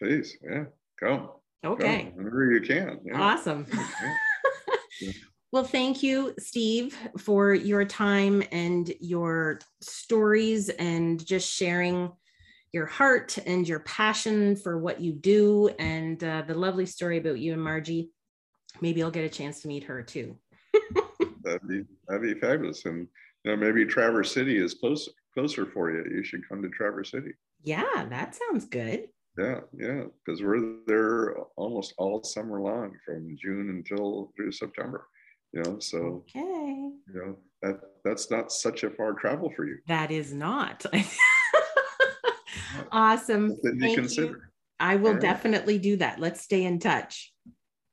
Please, 0.00 0.36
yeah, 0.42 0.64
come. 0.98 1.30
Okay. 1.64 2.04
Come 2.04 2.16
whenever 2.16 2.52
you 2.52 2.60
can. 2.60 3.00
Yeah. 3.04 3.20
Awesome. 3.20 3.66
Well, 5.52 5.64
thank 5.64 6.02
you, 6.02 6.32
Steve, 6.38 6.96
for 7.18 7.52
your 7.52 7.84
time 7.84 8.42
and 8.52 8.90
your 9.00 9.58
stories 9.82 10.70
and 10.70 11.24
just 11.24 11.52
sharing 11.52 12.10
your 12.72 12.86
heart 12.86 13.38
and 13.46 13.68
your 13.68 13.80
passion 13.80 14.56
for 14.56 14.78
what 14.78 15.00
you 15.00 15.12
do 15.12 15.68
and 15.78 16.22
uh, 16.24 16.42
the 16.46 16.54
lovely 16.54 16.86
story 16.86 17.18
about 17.18 17.38
you 17.38 17.52
and 17.52 17.62
Margie. 17.62 18.10
Maybe 18.80 19.02
I'll 19.02 19.10
get 19.10 19.24
a 19.24 19.28
chance 19.28 19.60
to 19.62 19.68
meet 19.68 19.84
her 19.84 20.02
too. 20.02 20.36
that'd 21.44 21.68
be 21.68 21.84
that'd 22.08 22.22
be 22.22 22.40
fabulous, 22.40 22.86
and 22.86 23.06
you 23.44 23.50
know 23.50 23.56
maybe 23.56 23.84
Traverse 23.84 24.32
City 24.32 24.56
is 24.56 24.74
closer 24.74 25.10
closer 25.34 25.66
for 25.66 25.90
you. 25.90 26.04
You 26.10 26.24
should 26.24 26.48
come 26.48 26.62
to 26.62 26.68
Traverse 26.70 27.10
City. 27.10 27.32
Yeah, 27.62 28.06
that 28.08 28.34
sounds 28.34 28.64
good. 28.64 29.08
Yeah, 29.38 29.60
yeah, 29.76 30.04
because 30.24 30.42
we're 30.42 30.76
there 30.86 31.36
almost 31.56 31.94
all 31.98 32.22
summer 32.22 32.60
long, 32.60 32.92
from 33.04 33.36
June 33.40 33.68
until 33.70 34.32
through 34.36 34.52
September. 34.52 35.06
You 35.52 35.62
know, 35.62 35.78
so 35.78 35.98
okay, 35.98 36.38
you 36.38 37.14
know 37.14 37.36
that 37.60 37.80
that's 38.04 38.30
not 38.30 38.50
such 38.50 38.84
a 38.84 38.90
far 38.90 39.12
travel 39.12 39.52
for 39.54 39.66
you. 39.66 39.76
That 39.86 40.10
is 40.10 40.32
not. 40.32 40.86
awesome. 42.90 43.48
That 43.62 43.76
you 43.78 43.94
consider. 43.94 44.26
You. 44.26 44.40
I 44.80 44.96
will 44.96 45.12
right. 45.12 45.20
definitely 45.20 45.78
do 45.78 45.96
that. 45.98 46.18
Let's 46.18 46.40
stay 46.40 46.64
in 46.64 46.78
touch. 46.78 47.32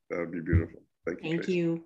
That 0.10 0.20
would 0.20 0.32
be 0.32 0.42
beautiful. 0.42 0.82
Thank 1.06 1.24
you. 1.24 1.30
Thank 1.30 1.44
Tracy. 1.44 1.54
you. 1.54 1.84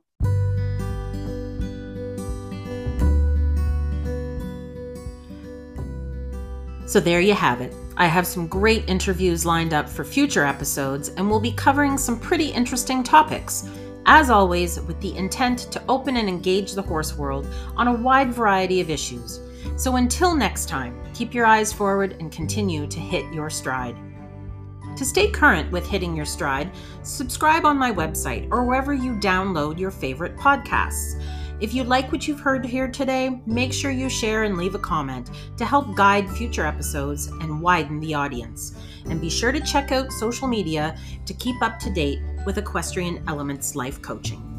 So 6.85 6.99
there 6.99 7.21
you 7.21 7.33
have 7.33 7.59
it. 7.59 7.73
I 7.97 8.07
have 8.07 8.27
some 8.27 8.47
great 8.47 8.87
interviews 8.87 9.45
lined 9.45 9.73
up 9.73 9.89
for 9.89 10.03
future 10.03 10.45
episodes, 10.45 11.09
and 11.09 11.29
we'll 11.29 11.39
be 11.39 11.51
covering 11.51 11.97
some 11.97 12.19
pretty 12.19 12.49
interesting 12.49 13.03
topics. 13.03 13.67
As 14.05 14.29
always, 14.29 14.79
with 14.81 14.99
the 14.99 15.15
intent 15.15 15.71
to 15.71 15.81
open 15.89 16.17
and 16.17 16.27
engage 16.27 16.73
the 16.73 16.81
horse 16.81 17.17
world 17.17 17.47
on 17.77 17.87
a 17.87 17.93
wide 17.93 18.33
variety 18.33 18.81
of 18.81 18.89
issues. 18.89 19.39
So 19.77 19.95
until 19.95 20.35
next 20.35 20.67
time, 20.67 20.99
keep 21.13 21.33
your 21.33 21.45
eyes 21.45 21.71
forward 21.71 22.17
and 22.19 22.31
continue 22.31 22.87
to 22.87 22.99
hit 22.99 23.31
your 23.33 23.49
stride. 23.49 23.95
To 24.97 25.05
stay 25.05 25.31
current 25.31 25.71
with 25.71 25.87
hitting 25.87 26.15
your 26.15 26.25
stride, 26.25 26.71
subscribe 27.01 27.65
on 27.65 27.77
my 27.77 27.91
website 27.91 28.47
or 28.51 28.63
wherever 28.63 28.93
you 28.93 29.13
download 29.13 29.79
your 29.79 29.91
favorite 29.91 30.37
podcasts. 30.37 31.19
If 31.59 31.73
you 31.73 31.83
like 31.83 32.11
what 32.11 32.27
you've 32.27 32.39
heard 32.39 32.65
here 32.65 32.87
today, 32.87 33.41
make 33.45 33.73
sure 33.73 33.89
you 33.89 34.09
share 34.09 34.43
and 34.43 34.57
leave 34.57 34.75
a 34.75 34.79
comment 34.79 35.31
to 35.57 35.65
help 35.65 35.95
guide 35.95 36.29
future 36.29 36.65
episodes 36.65 37.27
and 37.27 37.61
widen 37.61 37.99
the 38.01 38.13
audience. 38.13 38.75
And 39.05 39.21
be 39.21 39.29
sure 39.29 39.51
to 39.51 39.61
check 39.61 39.91
out 39.91 40.11
social 40.11 40.47
media 40.47 40.97
to 41.25 41.33
keep 41.33 41.61
up 41.61 41.79
to 41.79 41.93
date 41.93 42.19
with 42.45 42.57
Equestrian 42.57 43.23
Elements 43.27 43.75
Life 43.75 44.01
Coaching. 44.01 44.52